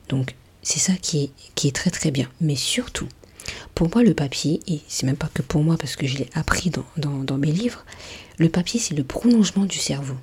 Donc 0.10 0.36
c'est 0.62 0.80
ça 0.80 0.94
qui 0.94 1.24
est, 1.24 1.32
qui 1.56 1.68
est 1.68 1.72
très 1.72 1.90
très 1.90 2.12
bien. 2.12 2.30
Mais 2.40 2.56
surtout, 2.56 3.08
pour 3.76 3.90
moi 3.94 4.04
le 4.04 4.14
papier, 4.14 4.60
et 4.68 4.82
c'est 4.88 5.06
même 5.06 5.16
pas 5.16 5.30
que 5.34 5.42
pour 5.42 5.64
moi 5.64 5.78
parce 5.78 5.96
que 5.96 6.08
je 6.08 6.18
l'ai 6.18 6.30
appris 6.34 6.72
dans, 6.98 7.38
mes 7.38 7.52
livres, 7.52 7.84
le 8.38 8.50
papier 8.50 8.80
c'est 8.80 8.96
le 8.96 9.04
prolongement 9.04 9.66
du 9.66 9.78
cerveau. 9.78 10.16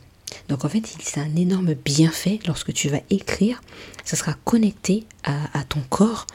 Donc 0.48 0.64
en 0.64 0.68
fait, 0.68 0.82
c'est 1.02 1.20
un 1.20 1.36
énorme 1.36 1.74
bienfait 1.74 2.38
lorsque 2.46 2.72
tu 2.72 2.88
vas 2.88 3.00
écrire, 3.10 3.62
ça 4.04 4.16
sera 4.16 4.34
connecté 4.44 5.04
à, 5.24 5.64
ton 5.68 5.80
corps, 5.88 6.26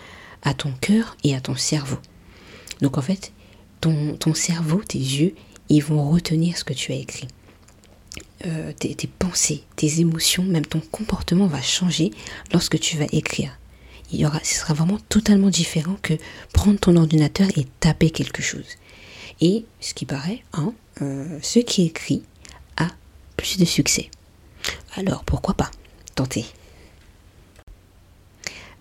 à 0.43 0.53
ton 0.53 0.71
cœur 0.81 1.15
et 1.23 1.35
à 1.35 1.41
ton 1.41 1.55
cerveau. 1.55 1.97
Donc 2.81 2.97
en 2.97 3.01
fait, 3.01 3.31
ton, 3.81 4.15
ton 4.15 4.33
cerveau, 4.33 4.81
tes 4.85 4.99
yeux, 4.99 5.33
ils 5.69 5.83
vont 5.83 6.09
retenir 6.09 6.57
ce 6.57 6.63
que 6.63 6.73
tu 6.73 6.91
as 6.91 6.95
écrit. 6.95 7.27
Euh, 8.45 8.73
tes, 8.73 8.95
pensées, 9.07 9.63
tes 9.75 10.01
émotions, 10.01 10.43
même 10.43 10.65
ton 10.65 10.79
comportement 10.79 11.47
va 11.47 11.61
changer 11.61 12.11
lorsque 12.53 12.79
tu 12.79 12.97
vas 12.97 13.07
écrire. 13.11 13.57
Il 14.11 14.29
ce 14.43 14.55
sera 14.55 14.73
vraiment 14.73 14.99
totalement 15.09 15.49
différent 15.49 15.97
que 16.01 16.13
prendre 16.53 16.79
ton 16.79 16.95
ordinateur 16.95 17.47
et 17.57 17.65
taper 17.79 18.11
quelque 18.11 18.41
chose. 18.41 18.65
Et 19.41 19.65
ce 19.81 19.93
qui 19.93 20.05
paraît, 20.05 20.43
hein, 20.53 20.73
euh, 21.01 21.39
ce 21.41 21.59
qui 21.59 21.83
écrit 21.83 22.23
a 22.77 22.87
plus 23.35 23.57
de 23.57 23.65
succès. 23.65 24.09
Alors 24.95 25.23
pourquoi 25.23 25.53
pas 25.53 25.71
tenter? 26.15 26.45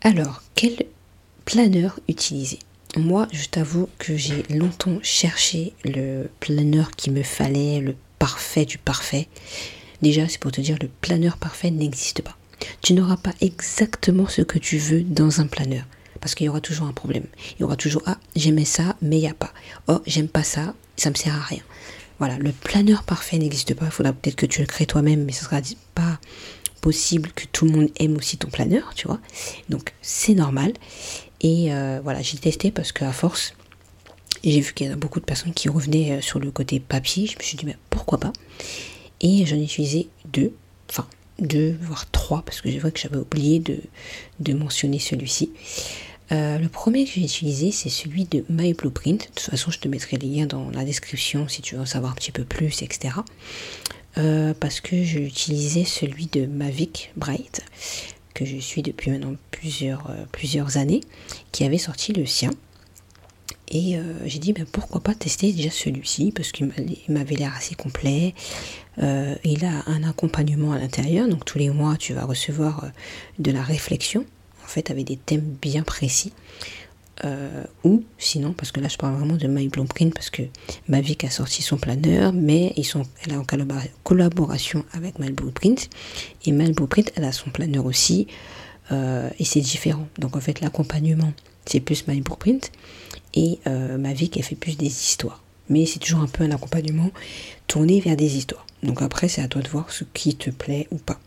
Alors, 0.02 0.42
quel 0.54 0.84
planeur 1.46 1.98
utiliser? 2.08 2.58
Moi, 2.96 3.26
je 3.32 3.46
t'avoue 3.46 3.88
que 3.98 4.16
j'ai 4.16 4.42
longtemps 4.50 4.98
cherché 5.02 5.72
le 5.84 6.28
planeur 6.40 6.90
qui 6.92 7.10
me 7.10 7.22
fallait, 7.22 7.80
le 7.80 7.96
parfait 8.18 8.66
du 8.66 8.78
parfait. 8.78 9.28
Déjà, 10.02 10.28
c'est 10.28 10.38
pour 10.38 10.52
te 10.52 10.60
dire, 10.60 10.76
le 10.80 10.88
planeur 11.00 11.38
parfait 11.38 11.70
n'existe 11.70 12.22
pas. 12.22 12.36
Tu 12.82 12.94
n'auras 12.94 13.16
pas 13.16 13.32
exactement 13.40 14.26
ce 14.26 14.42
que 14.42 14.58
tu 14.58 14.78
veux 14.78 15.02
dans 15.02 15.40
un 15.40 15.46
planeur. 15.46 15.84
Parce 16.20 16.34
qu'il 16.34 16.46
y 16.46 16.48
aura 16.48 16.60
toujours 16.60 16.86
un 16.86 16.92
problème. 16.92 17.26
Il 17.56 17.60
y 17.60 17.64
aura 17.64 17.76
toujours, 17.76 18.02
ah, 18.06 18.18
j'aimais 18.34 18.64
ça, 18.64 18.96
mais 19.02 19.18
il 19.18 19.20
n'y 19.20 19.28
a 19.28 19.34
pas. 19.34 19.52
Oh, 19.88 20.00
j'aime 20.06 20.28
pas 20.28 20.42
ça, 20.42 20.74
ça 20.96 21.10
me 21.10 21.14
sert 21.14 21.34
à 21.34 21.40
rien. 21.40 21.62
Voilà, 22.18 22.38
le 22.38 22.52
planeur 22.52 23.02
parfait 23.02 23.38
n'existe 23.38 23.74
pas. 23.74 23.86
Il 23.86 23.90
faudra 23.90 24.12
peut-être 24.12 24.36
que 24.36 24.46
tu 24.46 24.60
le 24.60 24.66
crées 24.66 24.86
toi-même, 24.86 25.24
mais 25.24 25.32
ce 25.32 25.44
sera 25.44 25.60
pas 25.94 26.18
possible 26.80 27.32
que 27.32 27.44
tout 27.50 27.64
le 27.64 27.72
monde 27.72 27.88
aime 27.96 28.16
aussi 28.16 28.36
ton 28.36 28.48
planeur, 28.48 28.92
tu 28.94 29.06
vois. 29.06 29.18
Donc, 29.68 29.94
c'est 30.02 30.34
normal. 30.34 30.72
Et 31.40 31.72
euh, 31.72 32.00
voilà, 32.02 32.22
j'ai 32.22 32.38
testé 32.38 32.70
parce 32.70 32.92
qu'à 32.92 33.12
force, 33.12 33.54
j'ai 34.44 34.60
vu 34.60 34.72
qu'il 34.74 34.86
y 34.86 34.90
a 34.90 34.96
beaucoup 34.96 35.20
de 35.20 35.24
personnes 35.24 35.54
qui 35.54 35.68
revenaient 35.68 36.12
euh, 36.12 36.20
sur 36.20 36.38
le 36.38 36.50
côté 36.50 36.80
papier. 36.80 37.26
Je 37.26 37.36
me 37.36 37.42
suis 37.42 37.56
dit, 37.56 37.66
mais 37.66 37.76
pourquoi 37.90 38.18
pas? 38.18 38.32
Et 39.20 39.46
j'en 39.46 39.56
ai 39.56 39.64
utilisé 39.64 40.08
deux, 40.26 40.52
enfin 40.90 41.06
deux, 41.38 41.76
voire 41.80 42.10
trois, 42.10 42.42
parce 42.42 42.60
que 42.60 42.70
je 42.70 42.78
vois 42.78 42.90
que 42.90 43.00
j'avais 43.00 43.16
oublié 43.16 43.60
de, 43.60 44.52
mentionner 44.54 44.98
celui-ci. 44.98 45.52
Euh, 46.32 46.58
le 46.58 46.68
premier 46.68 47.04
que 47.04 47.10
j'ai 47.10 47.22
utilisé, 47.22 47.70
c'est 47.70 47.90
celui 47.90 48.24
de 48.24 48.44
My 48.48 48.72
Blueprint. 48.72 49.20
De 49.20 49.26
toute 49.26 49.40
façon, 49.40 49.70
je 49.70 49.78
te 49.78 49.88
mettrai 49.88 50.16
les 50.16 50.28
liens 50.28 50.46
dans 50.46 50.70
la 50.70 50.84
description 50.84 51.48
si 51.48 51.60
tu 51.60 51.74
veux 51.74 51.82
en 51.82 51.86
savoir 51.86 52.12
un 52.12 52.16
petit 52.16 52.32
peu 52.32 52.44
plus, 52.44 52.82
etc. 52.82 53.16
parce 54.60 54.80
que 54.80 55.02
j'ai 55.02 55.26
utilisé 55.26 55.84
celui 55.84 56.26
de 56.26 56.46
Mavic 56.46 57.10
Bright 57.16 57.62
que 58.34 58.44
je 58.44 58.56
suis 58.56 58.82
depuis 58.82 59.10
maintenant 59.10 59.36
plusieurs, 59.50 60.10
euh, 60.10 60.24
plusieurs 60.32 60.76
années, 60.76 61.00
qui 61.52 61.64
avait 61.64 61.78
sorti 61.78 62.12
le 62.12 62.26
sien. 62.26 62.50
Et 63.68 63.96
euh, 63.96 64.02
j'ai 64.26 64.40
dit 64.40 64.52
ben, 64.52 64.66
pourquoi 64.70 65.00
pas 65.00 65.14
tester 65.14 65.52
déjà 65.52 65.70
celui-ci 65.70 66.32
parce 66.32 66.52
qu'il 66.52 66.70
m'avait 67.08 67.36
l'air 67.36 67.54
assez 67.56 67.74
complet. 67.74 68.34
Euh, 69.02 69.34
il 69.44 69.64
a 69.64 69.82
un 69.86 70.04
accompagnement 70.04 70.72
à 70.72 70.78
l'intérieur, 70.78 71.28
donc 71.28 71.44
tous 71.44 71.58
les 71.58 71.70
mois 71.70 71.96
tu 71.96 72.14
vas 72.14 72.24
recevoir 72.24 72.90
de 73.38 73.50
la 73.50 73.62
réflexion, 73.62 74.24
en 74.64 74.68
fait 74.68 74.90
avec 74.90 75.06
des 75.06 75.16
thèmes 75.16 75.56
bien 75.60 75.82
précis. 75.82 76.32
Euh, 77.24 77.62
ou 77.84 78.02
sinon, 78.18 78.52
parce 78.52 78.72
que 78.72 78.80
là 78.80 78.88
je 78.88 78.96
parle 78.96 79.14
vraiment 79.14 79.36
de 79.36 79.46
My 79.46 79.68
Blueprint 79.68 80.12
parce 80.12 80.30
que 80.30 80.42
Mavic 80.88 81.22
a 81.22 81.30
sorti 81.30 81.62
son 81.62 81.76
planeur, 81.76 82.32
mais 82.32 82.72
ils 82.76 82.86
elle 83.24 83.32
est 83.32 83.36
en 83.36 83.44
collaboration 84.02 84.84
avec 84.92 85.20
My 85.20 85.30
Blueprint 85.30 85.88
et 86.44 86.50
My 86.50 86.72
Blueprint 86.72 87.12
elle 87.14 87.24
a 87.24 87.30
son 87.30 87.50
planeur 87.50 87.86
aussi 87.86 88.26
euh, 88.90 89.30
et 89.38 89.44
c'est 89.44 89.60
différent. 89.60 90.08
Donc 90.18 90.34
en 90.34 90.40
fait 90.40 90.60
l'accompagnement 90.60 91.32
c'est 91.66 91.78
plus 91.78 92.08
My 92.08 92.20
Blueprint 92.20 92.72
et 93.32 93.60
euh, 93.68 93.96
Mavic 93.96 94.36
elle 94.36 94.42
fait 94.42 94.56
plus 94.56 94.76
des 94.76 94.86
histoires, 94.86 95.43
mais 95.68 95.86
c'est 95.86 95.98
toujours 95.98 96.20
un 96.20 96.26
peu 96.26 96.44
un 96.44 96.50
accompagnement 96.50 97.10
tourné 97.66 98.00
vers 98.00 98.16
des 98.16 98.36
histoires. 98.36 98.66
Donc 98.82 99.02
après 99.02 99.28
c'est 99.28 99.42
à 99.42 99.48
toi 99.48 99.62
de 99.62 99.68
voir 99.68 99.90
ce 99.90 100.04
qui 100.12 100.36
te 100.36 100.50
plaît 100.50 100.86
ou 100.90 100.98
pas. 100.98 101.18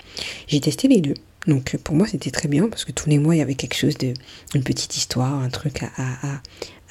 J'ai 0.47 0.59
testé 0.59 0.87
les 0.87 1.01
deux. 1.01 1.15
Donc 1.47 1.77
pour 1.77 1.95
moi 1.95 2.07
c'était 2.07 2.31
très 2.31 2.47
bien 2.47 2.67
parce 2.69 2.85
que 2.85 2.91
tous 2.91 3.09
les 3.09 3.19
mois 3.19 3.35
il 3.35 3.39
y 3.39 3.41
avait 3.41 3.55
quelque 3.55 3.75
chose 3.75 3.97
de 3.97 4.13
une 4.53 4.63
petite 4.63 4.95
histoire, 4.97 5.33
un 5.33 5.49
truc 5.49 5.83
à, 5.83 6.41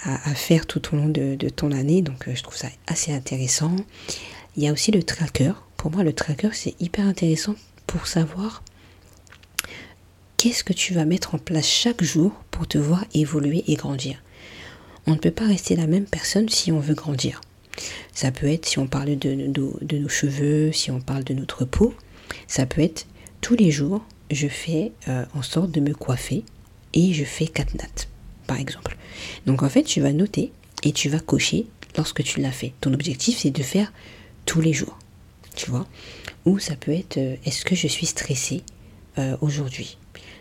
à, 0.05 0.35
faire 0.35 0.67
tout 0.67 0.95
au 0.95 0.97
long 0.97 1.09
de, 1.09 1.37
ton 1.49 1.73
année. 1.73 2.03
Donc 2.03 2.29
euh, 2.29 2.35
je 2.35 2.43
trouve 2.43 2.57
ça 2.57 2.69
assez 2.87 3.13
intéressant. 3.13 3.77
Il 4.57 4.63
y 4.63 4.69
a 4.69 4.73
aussi 4.73 4.91
le 4.91 5.03
tracker. 5.03 5.53
Pour 5.77 5.91
moi 5.91 6.03
le 6.03 6.13
tracker 6.13 6.51
c'est 6.53 6.75
hyper 6.81 7.07
intéressant 7.07 7.55
pour 7.87 8.07
savoir 8.07 8.63
qu'est-ce 10.37 10.65
que 10.65 10.73
tu 10.73 10.95
vas 10.95 11.05
mettre 11.05 11.35
en 11.35 11.39
place 11.39 11.67
chaque 11.67 12.03
jour 12.03 12.33
pour 12.51 12.67
te 12.67 12.79
voir 12.79 13.05
évoluer 13.15 13.65
et 13.69 13.75
grandir. 13.75 14.23
On 15.07 15.13
ne 15.13 15.19
peut 15.19 15.31
pas 15.31 15.47
rester 15.47 15.77
la 15.77 15.87
même 15.87 16.07
personne 16.07 16.49
si 16.49 16.73
on 16.73 16.81
veut 16.81 16.95
grandir. 16.95 17.41
Ça 18.13 18.33
peut 18.33 18.49
être 18.49 18.67
si 18.67 18.79
on 18.79 18.87
parle 18.87 19.19
de, 19.19 19.99
nos 19.99 20.09
cheveux, 20.09 20.73
si 20.73 20.91
on 20.91 21.01
parle 21.01 21.25
de 21.25 21.35
notre 21.35 21.65
peau. 21.65 21.95
Ça 22.49 22.67
peut 22.67 22.81
être 22.81 23.07
tous 23.41 23.55
les 23.55 23.71
jours 23.71 24.03
je 24.31 24.49
fais 24.49 24.93
euh, 25.09 25.25
en 25.35 25.43
sorte 25.43 25.71
de 25.71 25.81
me 25.81 25.95
coiffer 25.95 26.45
et 26.95 27.13
je 27.13 27.25
fais 27.25 27.47
4 27.47 27.75
nattes, 27.75 28.09
par 28.47 28.59
exemple. 28.59 28.97
Donc 29.47 29.63
en 29.63 29.69
fait, 29.69 29.83
tu 29.83 30.01
vas 30.01 30.13
noter 30.13 30.53
et 30.83 30.93
tu 30.93 31.09
vas 31.09 31.21
cocher 31.21 31.67
lorsque 31.97 32.23
tu 32.23 32.41
l'as 32.41 32.53
fait. 32.53 32.73
Ton 32.81 32.93
objectif, 32.93 33.39
c'est 33.39 33.51
de 33.51 33.63
faire 33.63 33.93
tous 34.45 34.61
les 34.61 34.73
jours, 34.73 34.99
tu 35.55 35.71
vois. 35.71 35.87
Ou 36.45 36.59
ça 36.59 36.77
peut 36.77 36.93
être, 36.93 37.19
euh, 37.19 37.37
est-ce 37.45 37.65
que 37.65 37.75
je 37.75 37.87
suis 37.87 38.07
stressée 38.07 38.63
euh, 39.19 39.37
aujourd'hui? 39.41 39.99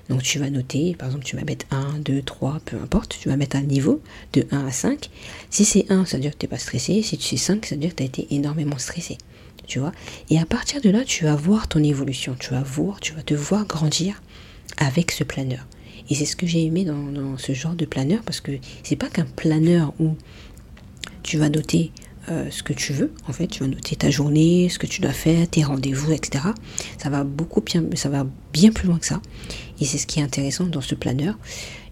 Donc 0.10 0.22
tu 0.24 0.40
vas 0.40 0.50
noter, 0.50 0.96
par 0.96 1.08
exemple 1.08 1.26
tu 1.26 1.36
vas 1.36 1.44
mettre 1.44 1.66
1, 1.72 2.00
2, 2.00 2.22
3, 2.22 2.62
peu 2.66 2.78
importe, 2.78 3.18
tu 3.20 3.30
vas 3.30 3.38
mettre 3.38 3.56
un 3.56 3.62
niveau 3.62 4.02
de 4.34 4.46
1 4.52 4.68
à 4.68 4.72
5. 4.72 5.10
Si 5.50 5.66
c'est 5.66 5.92
1, 5.92 6.06
ça 6.06 6.18
veut 6.18 6.22
dire 6.22 6.32
que 6.32 6.38
tu 6.38 6.46
n'es 6.46 6.50
pas 6.50 6.58
stressé, 6.58 7.02
si 7.02 7.18
sais 7.20 7.38
5, 7.38 7.66
ça 7.66 7.76
veut 7.76 7.82
dire 7.82 7.92
que 7.92 7.96
tu 7.96 8.04
as 8.04 8.08
été 8.08 8.28
énormément 8.32 8.78
stressé. 8.78 9.18
Tu 9.68 9.80
vois? 9.80 9.92
Et 10.30 10.40
à 10.40 10.46
partir 10.46 10.80
de 10.80 10.90
là, 10.92 11.04
tu 11.04 11.24
vas 11.24 11.36
voir 11.36 11.68
ton 11.68 11.84
évolution, 11.84 12.36
tu 12.40 12.52
vas 12.52 12.62
voir, 12.62 13.00
tu 13.00 13.14
vas 13.14 13.24
te 13.24 13.34
voir 13.34 13.66
grandir 13.66 14.22
avec 14.78 15.12
ce 15.12 15.24
planeur. 15.24 15.66
Et 16.10 16.16
c'est 16.16 16.26
ce 16.26 16.36
que 16.36 16.46
j'ai 16.46 16.64
aimé 16.64 16.86
dans, 16.86 17.12
dans, 17.12 17.38
ce 17.38 17.54
genre 17.54 17.74
de 17.74 17.86
planeur 17.86 18.22
parce 18.24 18.42
que 18.42 18.52
c'est 18.84 18.96
pas 18.96 19.10
qu'un 19.10 19.26
planeur 19.26 19.92
où 20.00 20.16
tu 21.24 21.40
vas 21.40 21.50
noter 21.50 21.92
euh, 22.30 22.50
ce 22.50 22.64
que 22.64 22.74
tu 22.74 22.94
veux. 22.94 23.14
En 23.28 23.34
fait, 23.34 23.48
tu 23.48 23.62
vas 23.62 23.68
noter 23.68 23.96
ta 23.96 24.10
journée, 24.10 24.70
ce 24.70 24.80
que 24.80 24.88
tu 24.88 25.02
dois 25.02 25.14
faire, 25.14 25.48
tes 25.48 25.64
rendez-vous, 25.64 26.12
etc. 26.12 26.46
Ça 26.98 27.10
va 27.10 27.24
beaucoup 27.24 27.62
bien, 27.62 27.84
ça 27.96 28.10
va 28.10 28.26
bien 28.54 28.72
plus 28.72 28.88
loin 28.88 28.98
que 28.98 29.06
ça. 29.06 29.22
Et 29.80 29.86
c'est 29.86 29.98
ce 29.98 30.08
qui 30.08 30.20
est 30.20 30.24
intéressant 30.24 30.66
dans 30.66 30.82
ce 30.82 30.96
planeur. 30.96 31.38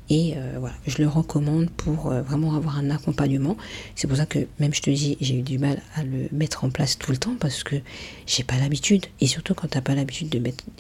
Et 0.09 0.33
euh, 0.35 0.57
voilà, 0.59 0.75
je 0.85 1.01
le 1.01 1.07
recommande 1.07 1.69
pour 1.69 2.11
euh, 2.11 2.21
vraiment 2.21 2.55
avoir 2.55 2.77
un 2.77 2.89
accompagnement. 2.89 3.57
C'est 3.95 4.07
pour 4.07 4.17
ça 4.17 4.25
que 4.25 4.47
même 4.59 4.73
je 4.73 4.81
te 4.81 4.89
dis, 4.89 5.17
j'ai 5.21 5.37
eu 5.39 5.41
du 5.41 5.57
mal 5.57 5.81
à 5.95 6.03
le 6.03 6.27
mettre 6.31 6.65
en 6.65 6.69
place 6.69 6.97
tout 6.97 7.11
le 7.11 7.17
temps 7.17 7.35
parce 7.39 7.63
que 7.63 7.77
j'ai 8.27 8.43
pas 8.43 8.57
l'habitude. 8.57 9.05
Et 9.21 9.27
surtout 9.27 9.53
quand 9.53 9.67
tu 9.69 9.77
n'as 9.77 9.81
pas 9.81 9.95
l'habitude 9.95 10.29
de, 10.29 10.39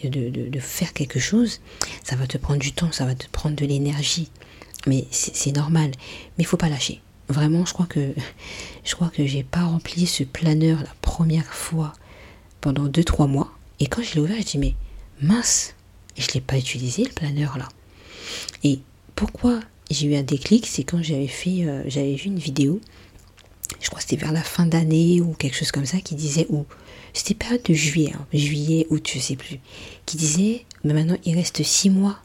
de, 0.09 0.59
faire 0.59 0.93
quelque 0.93 1.19
chose, 1.19 1.61
ça 2.03 2.15
va 2.15 2.27
te 2.27 2.37
prendre 2.37 2.59
du 2.59 2.73
temps, 2.73 2.91
ça 2.91 3.05
va 3.05 3.15
te 3.15 3.27
prendre 3.31 3.55
de 3.55 3.65
l'énergie. 3.65 4.29
Mais 4.87 5.05
c'est 5.11 5.55
normal. 5.55 5.91
Mais 6.37 6.43
il 6.43 6.45
faut 6.45 6.57
pas 6.57 6.69
lâcher. 6.69 7.01
Vraiment, 7.29 7.65
je 7.65 7.73
crois 7.73 7.85
que 7.85 8.13
je 8.83 8.95
crois 8.95 9.11
j'ai 9.17 9.43
pas 9.43 9.63
rempli 9.63 10.05
ce 10.05 10.23
planeur 10.23 10.79
la 10.79 10.93
première 11.01 11.53
fois 11.53 11.93
pendant 12.61 12.87
2-3 12.87 13.27
mois. 13.27 13.51
Et 13.79 13.87
quand 13.87 14.01
je 14.01 14.15
l'ai 14.15 14.21
ouvert, 14.21 14.37
je 14.37 14.43
dit 14.43 14.57
mais 14.57 14.75
mince, 15.21 15.75
je 16.17 16.27
l'ai 16.33 16.41
pas 16.41 16.57
utilisé 16.57 17.03
le 17.03 17.11
planeur 17.11 17.57
là. 17.57 17.69
Et 18.63 18.79
pourquoi 19.15 19.59
j'ai 19.89 20.07
eu 20.07 20.15
un 20.15 20.23
déclic, 20.23 20.65
c'est 20.65 20.83
quand 20.83 21.01
j'avais 21.01 21.27
fait, 21.27 21.65
euh, 21.65 21.83
j'avais 21.87 22.15
vu 22.15 22.25
une 22.25 22.39
vidéo, 22.39 22.81
je 23.81 23.87
crois 23.87 23.97
que 23.97 24.03
c'était 24.09 24.21
vers 24.21 24.31
la 24.31 24.43
fin 24.43 24.65
d'année 24.65 25.21
ou 25.21 25.33
quelque 25.33 25.55
chose 25.55 25.71
comme 25.71 25.85
ça, 25.85 25.99
qui 25.99 26.15
disait 26.15 26.47
où 26.49 26.65
c'était 27.13 27.33
période 27.33 27.63
de 27.63 27.73
juillet, 27.73 28.13
hein, 28.15 28.25
juillet, 28.33 28.87
août, 28.89 29.09
je 29.13 29.19
sais 29.19 29.35
plus, 29.35 29.59
qui 30.05 30.17
disait 30.17 30.65
mais 30.83 30.93
maintenant 30.93 31.17
il 31.25 31.35
reste 31.35 31.63
6 31.63 31.89
mois 31.89 32.19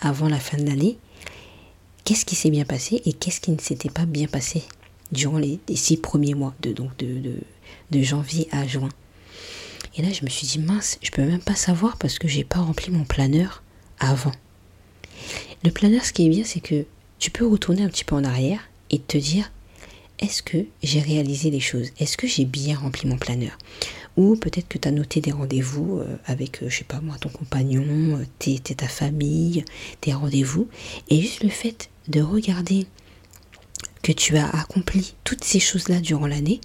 avant 0.00 0.28
la 0.28 0.38
fin 0.38 0.56
de 0.56 0.66
l'année 0.66 0.98
qu'est-ce 2.04 2.24
qui 2.24 2.34
s'est 2.34 2.50
bien 2.50 2.64
passé 2.64 3.02
et 3.04 3.12
qu'est-ce 3.12 3.40
qui 3.40 3.50
ne 3.50 3.60
s'était 3.60 3.90
pas 3.90 4.06
bien 4.06 4.26
passé 4.26 4.62
durant 5.12 5.38
les, 5.38 5.60
six 5.74 5.96
premiers 5.96 6.34
mois, 6.34 6.54
de, 6.62 6.72
donc 6.72 6.96
de, 6.96 7.36
de, 7.90 8.02
janvier 8.02 8.48
à 8.50 8.66
juin. 8.66 8.88
Et 9.96 10.02
là, 10.02 10.08
je 10.12 10.24
me 10.24 10.30
suis 10.30 10.46
dit, 10.46 10.58
mince, 10.58 10.98
je 11.02 11.10
peux 11.10 11.22
même 11.22 11.42
pas 11.42 11.54
savoir 11.54 11.98
parce 11.98 12.18
que 12.18 12.28
j'ai 12.28 12.44
pas 12.44 12.60
rempli 12.60 12.90
mon 12.90 13.04
planeur 13.04 13.62
avant. 13.98 14.32
Le 15.64 15.70
planeur, 15.70 16.04
ce 16.04 16.12
qui 16.12 16.26
est 16.26 16.30
bien, 16.30 16.44
c'est 16.44 16.60
que 16.60 16.86
tu 17.18 17.30
peux 17.30 17.46
retourner 17.46 17.82
un 17.82 17.88
petit 17.88 18.04
peu 18.04 18.14
en 18.16 18.24
arrière 18.24 18.70
et 18.90 18.98
te 18.98 19.18
dire, 19.18 19.52
est-ce 20.18 20.42
que 20.42 20.58
j'ai 20.82 21.00
réalisé 21.00 21.50
les 21.50 21.60
choses? 21.60 21.90
Est-ce 21.98 22.16
que 22.16 22.26
j'ai 22.26 22.44
bien 22.44 22.78
rempli 22.78 23.06
mon 23.06 23.18
planeur? 23.18 23.58
Ou 24.16 24.36
peut-être 24.36 24.68
que 24.68 24.78
tu 24.78 24.88
as 24.88 24.92
noté 24.92 25.20
des 25.20 25.32
rendez-vous 25.32 25.98
euh, 25.98 26.16
avec, 26.26 26.62
euh, 26.62 26.68
je 26.68 26.78
sais 26.78 26.84
pas 26.84 27.00
moi, 27.00 27.16
ton 27.18 27.28
compagnon, 27.28 28.18
euh, 28.18 28.58
ta 28.76 28.88
famille, 28.88 29.64
tes 30.00 30.12
rendez-vous. 30.12 30.68
Et 31.08 31.20
juste 31.20 31.42
le 31.42 31.48
fait 31.48 31.90
de 32.08 32.20
regarder 32.20 32.86
que 34.02 34.12
tu 34.12 34.36
as 34.36 34.48
accompli 34.48 35.14
toutes 35.24 35.44
ces 35.44 35.60
choses-là 35.60 36.00
durant 36.00 36.26
l'année, 36.26 36.60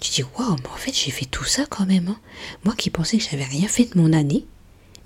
tu 0.00 0.10
dis 0.10 0.22
waouh, 0.22 0.56
mais 0.56 0.68
en 0.68 0.76
fait 0.76 0.92
j'ai 0.92 1.10
fait 1.10 1.24
tout 1.24 1.44
ça 1.44 1.64
quand 1.66 1.86
même. 1.86 2.08
Hein. 2.08 2.20
Moi 2.64 2.74
qui 2.76 2.90
pensais 2.90 3.18
que 3.18 3.24
j'avais 3.24 3.44
rien 3.44 3.68
fait 3.68 3.84
de 3.84 3.98
mon 4.00 4.12
année, 4.12 4.44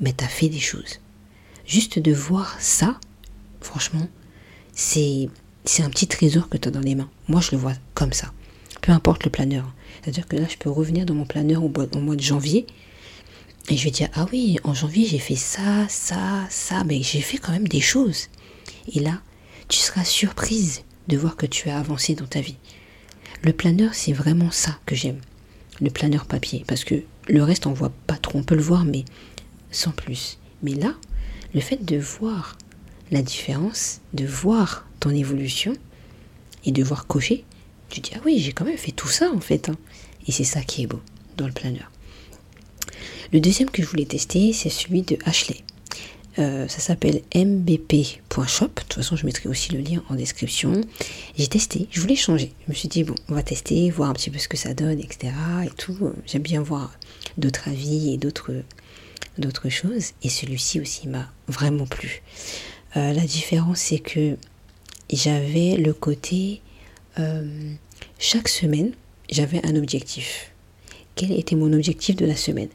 mais 0.00 0.12
tu 0.12 0.24
as 0.24 0.28
fait 0.28 0.48
des 0.48 0.60
choses. 0.60 1.00
Juste 1.66 1.98
de 1.98 2.12
voir 2.12 2.56
ça, 2.60 2.98
franchement, 3.60 4.08
c'est 4.74 5.28
c'est 5.64 5.82
un 5.82 5.90
petit 5.90 6.08
trésor 6.08 6.48
que 6.48 6.56
tu 6.56 6.68
as 6.68 6.70
dans 6.70 6.80
les 6.80 6.94
mains. 6.94 7.10
Moi 7.28 7.40
je 7.40 7.52
le 7.52 7.58
vois 7.58 7.74
comme 7.94 8.12
ça. 8.12 8.32
Peu 8.80 8.92
importe 8.92 9.24
le 9.24 9.30
planeur. 9.30 9.72
C'est-à-dire 10.02 10.26
que 10.26 10.36
là 10.36 10.46
je 10.48 10.56
peux 10.56 10.70
revenir 10.70 11.04
dans 11.04 11.14
mon 11.14 11.26
planeur 11.26 11.62
au 11.62 11.68
mois 11.68 12.16
de 12.16 12.22
janvier 12.22 12.66
et 13.68 13.76
je 13.76 13.84
vais 13.84 13.90
dire 13.90 14.08
ah 14.14 14.26
oui, 14.32 14.58
en 14.64 14.74
janvier 14.74 15.06
j'ai 15.06 15.18
fait 15.18 15.36
ça, 15.36 15.86
ça, 15.88 16.46
ça, 16.48 16.82
mais 16.84 17.02
j'ai 17.02 17.20
fait 17.20 17.38
quand 17.38 17.52
même 17.52 17.68
des 17.68 17.80
choses. 17.80 18.28
Et 18.92 19.00
là, 19.00 19.20
tu 19.70 19.78
seras 19.78 20.04
surprise 20.04 20.82
de 21.08 21.16
voir 21.16 21.36
que 21.36 21.46
tu 21.46 21.70
as 21.70 21.78
avancé 21.78 22.14
dans 22.14 22.26
ta 22.26 22.40
vie. 22.40 22.56
Le 23.42 23.52
planeur, 23.52 23.94
c'est 23.94 24.12
vraiment 24.12 24.50
ça 24.50 24.78
que 24.84 24.96
j'aime. 24.96 25.20
Le 25.80 25.90
planeur 25.90 26.26
papier. 26.26 26.64
Parce 26.66 26.84
que 26.84 26.96
le 27.28 27.42
reste, 27.42 27.66
on 27.66 27.72
voit 27.72 27.92
pas 28.06 28.16
trop. 28.16 28.38
On 28.38 28.42
peut 28.42 28.56
le 28.56 28.62
voir, 28.62 28.84
mais 28.84 29.04
sans 29.70 29.92
plus. 29.92 30.38
Mais 30.62 30.74
là, 30.74 30.94
le 31.54 31.60
fait 31.60 31.84
de 31.84 31.96
voir 31.96 32.58
la 33.12 33.22
différence, 33.22 34.00
de 34.12 34.26
voir 34.26 34.86
ton 34.98 35.10
évolution 35.10 35.72
et 36.64 36.72
de 36.72 36.82
voir 36.82 37.06
cocher, 37.06 37.44
tu 37.88 38.00
dis, 38.00 38.10
ah 38.16 38.20
oui, 38.24 38.40
j'ai 38.40 38.52
quand 38.52 38.64
même 38.64 38.76
fait 38.76 38.92
tout 38.92 39.08
ça 39.08 39.30
en 39.32 39.40
fait. 39.40 39.68
Hein. 39.68 39.76
Et 40.26 40.32
c'est 40.32 40.44
ça 40.44 40.62
qui 40.62 40.82
est 40.82 40.86
beau 40.86 41.00
dans 41.36 41.46
le 41.46 41.52
planeur. 41.52 41.90
Le 43.32 43.40
deuxième 43.40 43.70
que 43.70 43.82
je 43.82 43.88
voulais 43.88 44.04
tester, 44.04 44.52
c'est 44.52 44.68
celui 44.68 45.02
de 45.02 45.16
Ashley. 45.24 45.62
Euh, 46.40 46.66
ça 46.68 46.78
s'appelle 46.80 47.20
mbp.shop. 47.34 48.68
De 48.68 48.80
toute 48.80 48.94
façon, 48.94 49.16
je 49.16 49.26
mettrai 49.26 49.48
aussi 49.48 49.72
le 49.72 49.80
lien 49.80 50.02
en 50.08 50.14
description. 50.14 50.80
J'ai 51.36 51.46
testé, 51.46 51.86
je 51.90 52.00
voulais 52.00 52.16
changer. 52.16 52.52
Je 52.66 52.72
me 52.72 52.74
suis 52.74 52.88
dit, 52.88 53.04
bon, 53.04 53.14
on 53.28 53.34
va 53.34 53.42
tester, 53.42 53.90
voir 53.90 54.08
un 54.08 54.14
petit 54.14 54.30
peu 54.30 54.38
ce 54.38 54.48
que 54.48 54.56
ça 54.56 54.72
donne, 54.72 54.98
etc. 55.00 55.32
Et 55.66 55.70
tout. 55.70 56.12
J'aime 56.26 56.42
bien 56.42 56.62
voir 56.62 56.92
d'autres 57.36 57.68
avis 57.68 58.14
et 58.14 58.16
d'autres, 58.16 58.54
d'autres 59.36 59.68
choses. 59.68 60.12
Et 60.22 60.30
celui-ci 60.30 60.80
aussi 60.80 61.08
m'a 61.08 61.30
vraiment 61.46 61.86
plu. 61.86 62.22
Euh, 62.96 63.12
la 63.12 63.22
différence, 63.22 63.80
c'est 63.80 63.98
que 63.98 64.36
j'avais 65.12 65.76
le 65.76 65.92
côté. 65.92 66.62
Euh, 67.18 67.74
chaque 68.18 68.48
semaine, 68.48 68.92
j'avais 69.28 69.64
un 69.66 69.76
objectif. 69.76 70.52
Quel 71.16 71.32
était 71.32 71.56
mon 71.56 71.72
objectif 71.74 72.16
de 72.16 72.24
la 72.24 72.36
semaine? 72.36 72.70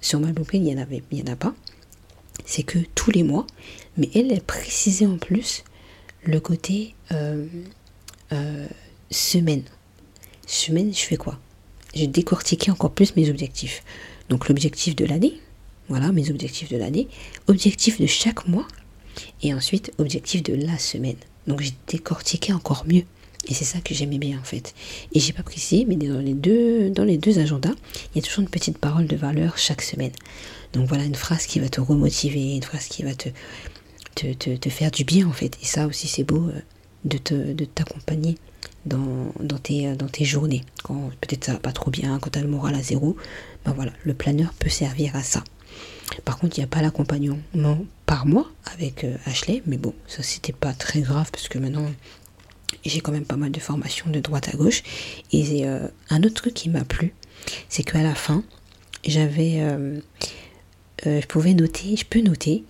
Sur 0.00 0.20
ma 0.20 0.32
blueprint, 0.32 0.62
il 0.62 0.66
n'y 0.66 0.74
en, 0.74 0.82
avait, 0.82 1.02
il 1.10 1.18
y 1.18 1.22
en 1.22 1.32
a 1.32 1.36
pas 1.36 1.54
c'est 2.44 2.62
que 2.62 2.78
tous 2.94 3.10
les 3.10 3.22
mois, 3.22 3.46
mais 3.96 4.08
elle, 4.14 4.32
a 4.32 4.40
précisé 4.40 5.06
en 5.06 5.18
plus 5.18 5.64
le 6.24 6.40
côté 6.40 6.94
euh, 7.12 7.46
euh, 8.32 8.66
semaine. 9.10 9.62
Semaine, 10.46 10.92
je 10.92 11.00
fais 11.00 11.16
quoi? 11.16 11.38
J'ai 11.94 12.06
décortiqué 12.06 12.70
encore 12.70 12.90
plus 12.90 13.14
mes 13.16 13.30
objectifs. 13.30 13.82
Donc 14.28 14.48
l'objectif 14.48 14.96
de 14.96 15.04
l'année, 15.04 15.40
voilà 15.88 16.12
mes 16.12 16.30
objectifs 16.30 16.70
de 16.70 16.76
l'année, 16.76 17.08
objectif 17.46 18.00
de 18.00 18.06
chaque 18.06 18.48
mois, 18.48 18.66
et 19.42 19.54
ensuite 19.54 19.92
objectif 19.98 20.42
de 20.42 20.54
la 20.54 20.78
semaine. 20.78 21.16
Donc 21.46 21.60
j'ai 21.60 21.74
décortiqué 21.88 22.52
encore 22.52 22.84
mieux. 22.86 23.04
Et 23.46 23.52
c'est 23.52 23.64
ça 23.64 23.78
que 23.80 23.94
j'aimais 23.94 24.18
bien 24.18 24.38
en 24.38 24.44
fait. 24.44 24.74
Et 25.12 25.20
j'ai 25.20 25.32
pas 25.32 25.42
précisé, 25.42 25.84
mais 25.86 25.96
dans 25.96 26.18
les 26.18 26.32
deux, 26.32 26.90
dans 26.90 27.04
les 27.04 27.18
deux 27.18 27.38
agendas, 27.38 27.74
il 28.14 28.16
y 28.16 28.18
a 28.18 28.26
toujours 28.26 28.42
une 28.42 28.48
petite 28.48 28.78
parole 28.78 29.06
de 29.06 29.16
valeur 29.16 29.58
chaque 29.58 29.82
semaine. 29.82 30.12
Donc 30.74 30.88
voilà 30.88 31.04
une 31.04 31.14
phrase 31.14 31.46
qui 31.46 31.60
va 31.60 31.68
te 31.68 31.80
remotiver, 31.80 32.56
une 32.56 32.62
phrase 32.62 32.86
qui 32.86 33.04
va 33.04 33.14
te, 33.14 33.28
faire 34.68 34.90
du 34.90 35.04
bien 35.04 35.26
en 35.26 35.32
fait. 35.32 35.56
Et 35.62 35.64
ça 35.64 35.86
aussi 35.86 36.08
c'est 36.08 36.24
beau 36.24 36.48
euh, 36.48 36.60
de, 37.04 37.64
t'accompagner 37.64 38.36
dans, 38.84 39.32
dans, 39.40 39.58
tes, 39.58 39.88
euh, 39.88 39.94
dans 39.94 40.08
tes 40.08 40.24
journées. 40.24 40.62
Quand 40.82 41.10
peut-être 41.20 41.44
ça 41.44 41.52
va 41.52 41.60
pas 41.60 41.72
trop 41.72 41.90
bien, 41.90 42.18
quand 42.18 42.30
tu 42.30 42.38
as 42.40 42.42
le 42.42 42.48
moral 42.48 42.74
à 42.74 42.82
zéro, 42.82 43.16
ben 43.64 43.72
voilà, 43.72 43.92
le 44.02 44.14
planeur 44.14 44.52
peut 44.54 44.68
servir 44.68 45.14
à 45.14 45.22
ça. 45.22 45.44
Par 46.24 46.38
contre, 46.38 46.58
il 46.58 46.60
n'y 46.60 46.64
a 46.64 46.68
pas 46.68 46.82
l'accompagnement 46.82 47.38
par 48.04 48.26
mois 48.26 48.50
avec 48.74 49.04
euh, 49.04 49.16
Ashley, 49.26 49.62
mais 49.66 49.78
bon, 49.78 49.94
ça 50.08 50.22
c'était 50.22 50.52
pas 50.52 50.72
très 50.72 51.00
grave 51.00 51.30
parce 51.30 51.48
que 51.48 51.58
maintenant 51.58 51.86
j'ai 52.84 53.00
quand 53.00 53.12
même 53.12 53.24
pas 53.24 53.36
mal 53.36 53.52
de 53.52 53.60
formations 53.60 54.10
de 54.10 54.18
droite 54.18 54.48
à 54.52 54.56
gauche. 54.56 54.82
Et 55.32 55.64
un 55.64 56.22
autre 56.22 56.34
truc 56.34 56.52
qui 56.52 56.68
m'a 56.68 56.84
plu, 56.84 57.14
c'est 57.68 57.82
qu'à 57.82 58.02
la 58.02 58.14
fin, 58.14 58.42
j'avais 59.06 59.62
je 61.04 61.26
pouvais 61.26 61.54
noter, 61.54 61.96
je 61.96 62.04
peux 62.04 62.20
noter 62.20 62.64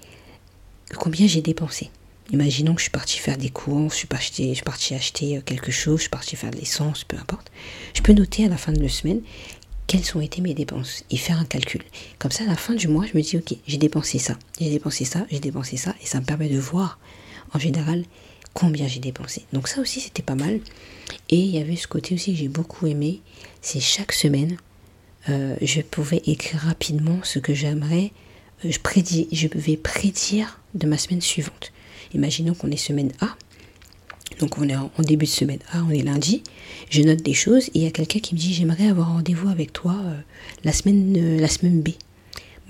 combien 0.95 1.27
j'ai 1.27 1.41
dépensé. 1.41 1.91
Imaginons 2.33 2.75
que 2.75 2.81
je 2.81 2.85
suis 2.85 2.91
partie 2.91 3.19
faire 3.19 3.37
des 3.37 3.51
courses, 3.51 3.95
je 3.95 3.99
suis 3.99 4.07
partie, 4.07 4.55
je 4.55 4.63
suis 4.79 4.95
acheter 4.95 5.37
euh, 5.37 5.41
quelque 5.43 5.71
chose, 5.71 5.97
je 5.97 6.03
suis 6.03 6.11
partie 6.11 6.37
faire 6.37 6.51
de 6.51 6.57
l'essence, 6.57 7.05
peu 7.05 7.17
importe. 7.19 7.51
Je 7.95 8.01
peux 8.01 8.13
noter 8.13 8.47
à 8.47 8.49
la 8.49 8.57
fin 8.57 8.73
de 8.73 8.81
la 8.81 8.89
semaine 8.89 9.21
quelles 9.87 10.17
ont 10.17 10.21
été 10.23 10.41
mes 10.41 10.55
dépenses 10.55 11.05
et 11.11 11.19
faire 11.19 11.39
un 11.39 11.45
calcul. 11.45 11.83
Comme 12.19 12.31
ça, 12.31 12.45
à 12.45 12.47
la 12.47 12.57
fin 12.57 12.75
du 12.75 12.89
mois, 12.89 13.05
je 13.05 13.17
me 13.17 13.23
dis, 13.23 13.37
ok, 13.37 13.55
j'ai 13.67 13.77
dépensé 13.77 14.19
ça, 14.19 14.39
j'ai 14.59 14.71
dépensé 14.71 15.05
ça, 15.05 15.27
j'ai 15.31 15.41
dépensé 15.41 15.77
ça, 15.77 15.95
et 16.03 16.07
ça 16.07 16.21
me 16.21 16.25
permet 16.25 16.49
de 16.49 16.59
voir 16.59 16.99
en 17.53 17.59
général 17.59 18.05
combien 18.55 18.89
j'ai 18.89 19.01
dépensé. 19.01 19.45
Donc 19.53 19.69
ça 19.69 19.83
aussi, 19.83 20.01
c'était 20.01 20.23
pas 20.23 20.35
mal. 20.35 20.61
Et 21.29 21.37
il 21.37 21.51
y 21.51 21.59
avait 21.59 21.77
ce 21.77 21.87
côté 21.87 22.15
aussi 22.15 22.33
que 22.33 22.39
j'ai 22.39 22.49
beaucoup 22.49 22.87
aimé, 22.87 23.21
c'est 23.61 23.81
chaque 23.81 24.13
semaine, 24.13 24.57
euh, 25.29 25.57
je 25.61 25.83
pouvais 25.83 26.23
écrire 26.27 26.61
rapidement 26.61 27.19
ce 27.23 27.39
que 27.39 27.53
j'aimerais 27.53 28.13
je, 28.65 28.79
prédis, 28.79 29.29
je 29.33 29.49
vais 29.55 29.77
prédire 29.77 30.61
de 30.75 30.87
ma 30.87 30.99
semaine 30.99 31.21
suivante. 31.21 31.73
Imaginons 32.15 32.55
qu'on 32.55 32.71
est 32.71 32.77
semaine 32.77 33.13
A. 33.21 33.37
Donc 34.41 34.59
on 34.59 34.69
est 34.69 34.75
en 34.75 34.91
début 34.99 35.27
de 35.27 35.31
semaine 35.31 35.61
A, 35.73 35.83
on 35.89 35.91
est 35.91 36.03
lundi. 36.03 36.43
Je 36.91 37.03
note 37.03 37.23
des 37.23 37.35
choses 37.35 37.69
et 37.69 37.71
il 37.75 37.83
y 37.83 37.87
a 37.87 37.91
quelqu'un 37.91 38.19
qui 38.19 38.35
me 38.35 38.41
dit 38.41 38.53
j'aimerais 38.53 38.89
avoir 38.89 39.09
rendez-vous 39.09 39.49
avec 39.49 39.73
toi 39.73 39.97
euh, 40.05 40.17
la, 40.65 40.73
semaine, 40.73 41.15
euh, 41.17 41.41
la 41.41 41.49
semaine 41.49 41.81
B. 41.81 41.91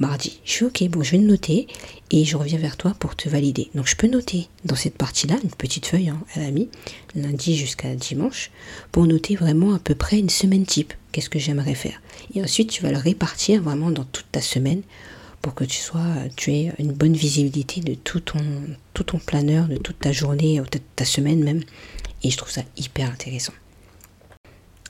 Mardi. 0.00 0.40
Je 0.44 0.50
suis 0.50 0.64
ok, 0.64 0.88
bon 0.88 1.04
je 1.04 1.12
vais 1.12 1.18
le 1.18 1.26
noter 1.26 1.68
et 2.10 2.24
je 2.24 2.36
reviens 2.36 2.58
vers 2.58 2.76
toi 2.76 2.94
pour 2.98 3.14
te 3.14 3.28
valider. 3.28 3.70
Donc 3.76 3.86
je 3.86 3.94
peux 3.94 4.08
noter 4.08 4.48
dans 4.64 4.74
cette 4.74 4.98
partie-là, 4.98 5.36
une 5.42 5.50
petite 5.50 5.86
feuille, 5.86 6.08
hein, 6.08 6.20
elle 6.34 6.42
a 6.42 6.50
mis, 6.50 6.68
lundi 7.14 7.56
jusqu'à 7.56 7.94
dimanche, 7.94 8.50
pour 8.90 9.06
noter 9.06 9.36
vraiment 9.36 9.72
à 9.72 9.78
peu 9.78 9.94
près 9.94 10.18
une 10.18 10.30
semaine 10.30 10.66
type. 10.66 10.92
Qu'est-ce 11.12 11.30
que 11.30 11.38
j'aimerais 11.38 11.76
faire? 11.76 12.02
Et 12.34 12.42
ensuite 12.42 12.70
tu 12.70 12.82
vas 12.82 12.90
le 12.90 12.98
répartir 12.98 13.62
vraiment 13.62 13.92
dans 13.92 14.04
toute 14.04 14.26
ta 14.32 14.40
semaine 14.40 14.82
pour 15.44 15.54
que 15.54 15.64
tu 15.64 15.76
sois, 15.76 16.00
tu 16.36 16.52
aies 16.52 16.72
une 16.78 16.92
bonne 16.92 17.12
visibilité 17.12 17.82
de 17.82 17.92
tout 17.92 18.20
ton, 18.20 18.38
tout 18.94 19.04
ton 19.04 19.18
planeur, 19.18 19.68
de 19.68 19.76
toute 19.76 19.98
ta 19.98 20.10
journée, 20.10 20.58
ou 20.58 20.62
peut-être 20.62 20.96
ta 20.96 21.04
semaine 21.04 21.44
même. 21.44 21.60
Et 22.22 22.30
je 22.30 22.38
trouve 22.38 22.50
ça 22.50 22.62
hyper 22.78 23.10
intéressant. 23.10 23.52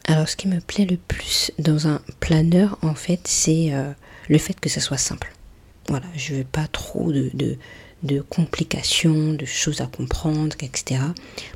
Alors, 0.05 0.29
ce 0.29 0.37
qui 0.37 0.47
me 0.47 0.61
plaît 0.61 0.85
le 0.85 0.97
plus 0.97 1.51
dans 1.59 1.89
un 1.89 2.01
planeur, 2.21 2.79
en 2.83 2.95
fait, 2.95 3.23
c'est 3.25 3.75
euh, 3.75 3.91
le 4.29 4.39
fait 4.39 4.61
que 4.61 4.69
ça 4.69 4.81
soit 4.81 4.97
simple. 4.97 5.33
Voilà, 5.89 6.07
je 6.15 6.37
veux 6.37 6.45
pas 6.45 6.69
trop 6.69 7.11
de, 7.11 7.33
de, 7.35 7.59
de, 8.05 8.21
complications, 8.21 9.33
de 9.33 9.47
choses 9.47 9.81
à 9.81 9.89
comprendre, 9.89 10.55
etc. 10.61 11.01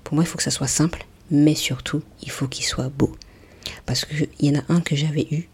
Pour 0.03 0.17
moi, 0.17 0.25
il 0.25 0.27
faut 0.27 0.39
que 0.39 0.43
ça 0.43 0.51
soit 0.51 0.67
simple, 0.67 1.07
mais 1.31 1.55
surtout, 1.55 2.03
il 2.23 2.33
faut 2.33 2.49
qu'il 2.49 2.65
soit 2.65 2.89
beau. 2.89 3.15
Parce 3.87 4.05
qu'il 4.05 4.29
y 4.41 4.51
en 4.51 4.59
a 4.59 4.65
un 4.71 4.81
que 4.81 4.97
j'avais 4.97 5.29
eu, 5.31 5.49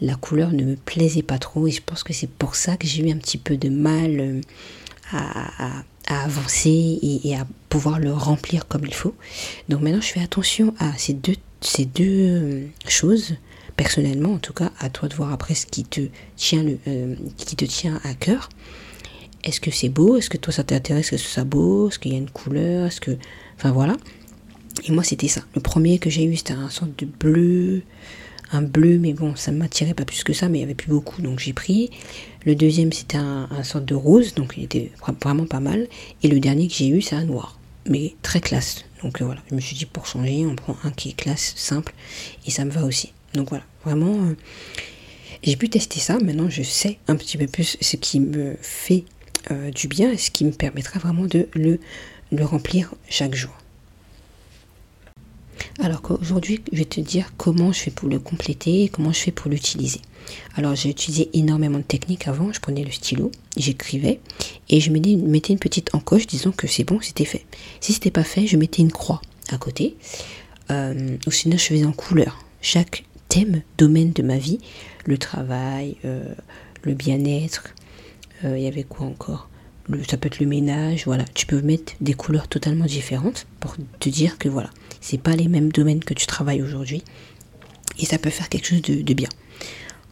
la 0.00 0.14
couleur 0.14 0.52
ne 0.52 0.64
me 0.64 0.76
plaisait 0.76 1.22
pas 1.22 1.38
trop 1.38 1.66
et 1.66 1.70
je 1.70 1.82
pense 1.84 2.02
que 2.02 2.12
c'est 2.12 2.28
pour 2.28 2.54
ça 2.54 2.76
que 2.76 2.86
j'ai 2.86 3.06
eu 3.06 3.10
un 3.10 3.16
petit 3.16 3.38
peu 3.38 3.56
de 3.56 3.68
mal 3.68 4.20
euh, 4.20 4.40
à, 5.12 5.82
avancer 6.08 6.98
et, 7.02 7.34
à 7.36 7.46
pouvoir 7.68 7.98
le 7.98 8.12
remplir 8.12 8.68
comme 8.68 8.84
il 8.84 8.94
faut. 8.94 9.14
Donc 9.68 9.80
maintenant 9.80 10.00
je 10.00 10.08
fais 10.08 10.22
attention 10.22 10.74
à 10.78 10.92
ces 10.96 11.14
deux, 11.14 11.36
euh, 12.00 12.66
choses, 12.86 13.36
personnellement 13.76 14.34
en 14.34 14.38
tout 14.38 14.52
cas, 14.52 14.70
à 14.78 14.88
toi 14.90 15.08
de 15.08 15.14
voir 15.14 15.32
après 15.32 15.54
ce 15.54 15.66
qui 15.66 15.84
te 15.84 16.02
tient, 16.36 16.62
le, 16.62 16.78
euh, 16.86 17.14
qui 17.36 17.56
te 17.56 17.64
tient 17.64 18.00
à 18.04 18.14
cœur. 18.14 18.48
Est-ce 19.44 19.60
que 19.60 19.70
c'est 19.70 19.88
beau? 19.88 20.16
Est-ce 20.16 20.30
que 20.30 20.38
toi 20.38 20.52
ça 20.52 20.64
t'intéresse? 20.64 21.12
Est-ce 21.12 21.22
que 21.22 21.30
c'est 21.30 21.44
beau? 21.44 21.88
Est-ce 21.88 21.98
qu'il 21.98 22.12
y 22.12 22.16
a 22.16 22.18
une 22.18 22.30
couleur? 22.30 22.86
Est-ce 22.86 23.00
que... 23.00 23.16
Enfin 23.56 23.70
voilà. 23.70 23.96
Et 24.84 24.92
moi 24.92 25.04
c'était 25.04 25.28
ça. 25.28 25.42
Le 25.54 25.60
premier 25.60 25.98
que 25.98 26.10
j'ai 26.10 26.24
eu 26.24 26.36
c'était 26.36 26.52
un 26.52 26.68
sorte 26.68 26.98
de 26.98 27.06
bleu 27.06 27.82
un 28.52 28.62
bleu, 28.62 28.98
mais 28.98 29.12
bon, 29.12 29.34
ça 29.36 29.50
ne 29.52 29.58
m'attirait 29.58 29.94
pas 29.94 30.04
plus 30.04 30.24
que 30.24 30.32
ça, 30.32 30.48
mais 30.48 30.58
il 30.58 30.60
n'y 30.60 30.64
avait 30.64 30.74
plus 30.74 30.90
beaucoup, 30.90 31.22
donc 31.22 31.38
j'ai 31.38 31.52
pris. 31.52 31.90
Le 32.44 32.54
deuxième, 32.54 32.92
c'était 32.92 33.16
un, 33.16 33.48
sorte 33.62 33.84
de 33.84 33.94
rose, 33.94 34.34
donc 34.34 34.54
il 34.56 34.64
était 34.64 34.92
vraiment 35.22 35.46
pas 35.46 35.60
mal. 35.60 35.88
Et 36.22 36.28
le 36.28 36.38
dernier 36.38 36.68
que 36.68 36.74
j'ai 36.74 36.88
eu, 36.88 37.02
c'est 37.02 37.16
un 37.16 37.24
noir, 37.24 37.58
mais 37.88 38.14
très 38.22 38.40
classe. 38.40 38.84
Donc 39.02 39.20
euh, 39.20 39.24
voilà, 39.24 39.40
je 39.50 39.54
me 39.54 39.60
suis 39.60 39.76
dit 39.76 39.86
pour 39.86 40.06
changer, 40.06 40.46
on 40.46 40.54
prend 40.54 40.76
un 40.84 40.90
qui 40.90 41.10
est 41.10 41.16
classe, 41.16 41.54
simple, 41.56 41.92
et 42.46 42.50
ça 42.50 42.64
me 42.64 42.70
va 42.70 42.84
aussi. 42.84 43.12
Donc 43.34 43.48
voilà, 43.48 43.64
vraiment, 43.84 44.14
euh, 44.14 44.36
j'ai 45.42 45.56
pu 45.56 45.68
tester 45.68 46.00
ça. 46.00 46.18
Maintenant, 46.18 46.48
je 46.48 46.62
sais 46.62 46.98
un 47.08 47.16
petit 47.16 47.36
peu 47.36 47.46
plus 47.46 47.76
ce 47.80 47.96
qui 47.96 48.20
me 48.20 48.56
fait 48.60 49.04
euh, 49.50 49.70
du 49.70 49.88
bien 49.88 50.12
et 50.12 50.16
ce 50.16 50.30
qui 50.30 50.44
me 50.44 50.52
permettra 50.52 50.98
vraiment 51.00 51.26
de 51.26 51.48
le 51.52 52.44
remplir 52.44 52.94
chaque 53.08 53.34
jour. 53.34 53.52
Alors 55.78 56.00
qu'aujourd'hui, 56.00 56.62
je 56.72 56.78
vais 56.78 56.84
te 56.86 57.00
dire 57.00 57.32
comment 57.36 57.70
je 57.72 57.80
fais 57.80 57.90
pour 57.90 58.08
le 58.08 58.18
compléter 58.18 58.84
et 58.84 58.88
comment 58.88 59.12
je 59.12 59.20
fais 59.20 59.30
pour 59.30 59.50
l'utiliser. 59.50 60.00
Alors 60.56 60.74
j'ai 60.74 60.88
utilisé 60.88 61.28
énormément 61.34 61.78
de 61.78 61.84
techniques 61.84 62.26
avant, 62.28 62.52
je 62.52 62.60
prenais 62.60 62.82
le 62.82 62.90
stylo, 62.90 63.30
j'écrivais 63.56 64.20
et 64.68 64.80
je 64.80 64.90
mettais 64.90 65.52
une 65.52 65.58
petite 65.58 65.94
encoche 65.94 66.26
disant 66.26 66.50
que 66.50 66.66
c'est 66.66 66.84
bon, 66.84 66.98
c'était 67.00 67.26
fait. 67.26 67.44
Si 67.80 67.92
c'était 67.92 68.10
pas 68.10 68.24
fait, 68.24 68.46
je 68.46 68.56
mettais 68.56 68.82
une 68.82 68.90
croix 68.90 69.20
à 69.50 69.58
côté. 69.58 69.96
Euh, 70.70 71.16
ou 71.26 71.30
sinon 71.30 71.56
je 71.56 71.64
faisais 71.64 71.84
en 71.84 71.92
couleur. 71.92 72.38
Chaque 72.60 73.04
thème, 73.28 73.62
domaine 73.78 74.12
de 74.12 74.22
ma 74.22 74.38
vie, 74.38 74.58
le 75.04 75.18
travail, 75.18 75.96
euh, 76.04 76.34
le 76.82 76.94
bien-être, 76.94 77.74
euh, 78.44 78.58
il 78.58 78.64
y 78.64 78.66
avait 78.66 78.82
quoi 78.82 79.06
encore? 79.06 79.48
Ça 80.08 80.16
peut 80.16 80.26
être 80.26 80.40
le 80.40 80.46
ménage, 80.46 81.04
voilà. 81.04 81.24
Tu 81.34 81.46
peux 81.46 81.62
mettre 81.62 81.92
des 82.00 82.14
couleurs 82.14 82.48
totalement 82.48 82.86
différentes 82.86 83.46
pour 83.60 83.76
te 84.00 84.08
dire 84.08 84.36
que 84.38 84.48
voilà, 84.48 84.70
c'est 85.00 85.20
pas 85.20 85.36
les 85.36 85.48
mêmes 85.48 85.72
domaines 85.72 86.04
que 86.04 86.14
tu 86.14 86.26
travailles 86.26 86.62
aujourd'hui. 86.62 87.02
Et 87.98 88.06
ça 88.06 88.18
peut 88.18 88.30
faire 88.30 88.48
quelque 88.48 88.66
chose 88.66 88.82
de, 88.82 89.14
bien. 89.14 89.28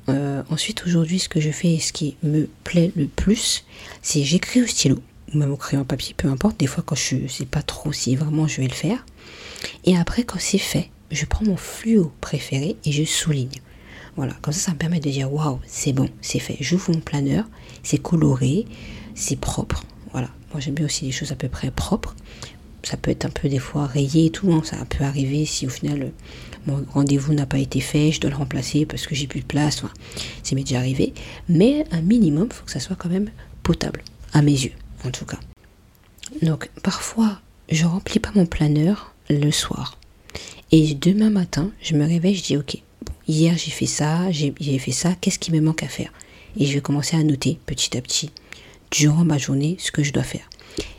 Euh, 0.09 0.43
ensuite, 0.51 0.85
aujourd'hui, 0.87 1.19
ce 1.19 1.29
que 1.29 1.41
je 1.41 1.51
fais 1.51 1.75
et 1.75 1.81
ce 1.81 1.93
qui 1.93 2.17
me 2.23 2.49
plaît 2.65 2.93
le 2.97 3.07
plus, 3.07 3.65
c'est 4.03 4.23
j'écris 4.23 4.63
au 4.63 4.67
stylo, 4.67 4.99
ou 5.33 5.39
même 5.39 5.53
au 5.53 5.57
crayon 5.57 5.85
papier, 5.85 6.15
peu 6.17 6.29
importe. 6.29 6.59
Des 6.59 6.67
fois, 6.67 6.83
quand 6.87 6.97
je 6.97 7.27
sais 7.27 7.47
pas 7.47 7.63
trop 7.63 7.93
si 7.93 8.17
vraiment 8.17 8.47
je 8.47 8.61
vais 8.61 8.69
le 8.69 8.75
faire. 8.75 9.05
Et 9.85 9.97
après, 9.97 10.25
quand 10.25 10.39
c'est 10.41 10.59
fait, 10.59 10.91
je 11.11 11.27
prends 11.27 11.45
mon 11.45 11.57
fluo 11.57 12.13
préféré 12.21 12.77
et 12.85 12.93
je 12.93 13.05
souligne. 13.05 13.61
Voilà, 14.17 14.35
comme 14.43 14.55
ça, 14.55 14.61
ça 14.61 14.73
me 14.73 14.79
permet 14.79 15.01
de 15.01 15.11
dire 15.11 15.33
waouh, 15.33 15.59
c'est 15.67 15.93
bon, 15.93 16.09
c'est 16.21 16.39
fait. 16.39 16.57
J'ouvre 16.61 16.93
mon 16.93 17.01
planeur, 17.01 17.45
c'est 17.83 17.99
coloré, 17.99 18.65
c'est 19.15 19.39
propre. 19.39 19.83
Voilà. 20.13 20.29
Moi 20.53 20.61
j'aime 20.61 20.75
bien 20.75 20.87
aussi 20.87 21.05
les 21.05 21.11
choses 21.11 21.33
à 21.33 21.35
peu 21.35 21.49
près 21.49 21.73
propres. 21.73 22.15
Ça 22.85 22.97
peut 22.97 23.11
être 23.11 23.25
un 23.25 23.31
peu 23.31 23.49
des 23.49 23.59
fois 23.59 23.87
rayé 23.87 24.27
et 24.27 24.31
tout. 24.31 24.53
Hein. 24.53 24.63
Ça 24.65 24.77
peut 24.89 25.05
arriver 25.05 25.47
si 25.47 25.67
au 25.67 25.71
final 25.71 26.13
mon 26.67 26.85
rendez-vous 26.93 27.35
n'a 27.35 27.47
pas 27.47 27.59
été 27.59 27.81
fait, 27.81 28.13
je 28.13 28.21
dois 28.21 28.31
le 28.31 28.37
remplacer 28.37 28.87
parce 28.87 29.07
que 29.07 29.15
j'ai 29.15 29.27
plus 29.27 29.41
de 29.41 29.47
place. 29.47 29.83
Enfin, 29.83 29.93
c'est 30.43 30.55
déjà 30.55 30.79
arrivé. 30.79 31.13
Mais 31.49 31.85
un 31.91 32.01
minimum, 32.01 32.49
il 32.51 32.55
faut 32.55 32.65
que 32.65 32.71
ça 32.71 32.81
soit 32.81 32.97
quand 32.97 33.09
même 33.09 33.31
potable, 33.63 34.03
à 34.33 34.43
mes 34.43 34.53
yeux 34.53 34.73
en 35.05 35.11
tout 35.11 35.25
cas. 35.25 35.39
Donc 36.43 36.71
parfois, 36.83 37.41
je 37.71 37.85
remplis 37.85 38.21
pas 38.21 38.31
mon 38.35 38.47
planeur 38.47 39.15
le 39.29 39.51
soir. 39.51 39.99
Et 40.73 40.95
demain 40.95 41.31
matin, 41.31 41.71
je 41.83 41.95
me 41.95 42.07
réveille, 42.07 42.35
je 42.35 42.43
dis 42.43 42.57
ok, 42.57 42.79
hier 43.29 43.57
j'ai 43.57 43.71
fait 43.71 43.87
ça, 43.87 44.31
j'ai 44.31 44.79
fait 44.79 44.93
ça, 44.93 45.15
qu'est-ce 45.21 45.39
qui 45.39 45.53
me 45.53 45.61
manque 45.61 45.83
à 45.83 45.89
faire? 45.89 46.13
Et 46.57 46.67
je 46.67 46.75
vais 46.75 46.81
commencer 46.81 47.17
à 47.17 47.23
noter 47.23 47.59
petit 47.67 47.97
à 47.97 48.01
petit 48.01 48.31
durant 48.91 49.25
ma 49.25 49.39
journée 49.39 49.77
ce 49.79 49.93
que 49.93 50.03
je 50.03 50.13
dois 50.13 50.23
faire. 50.23 50.49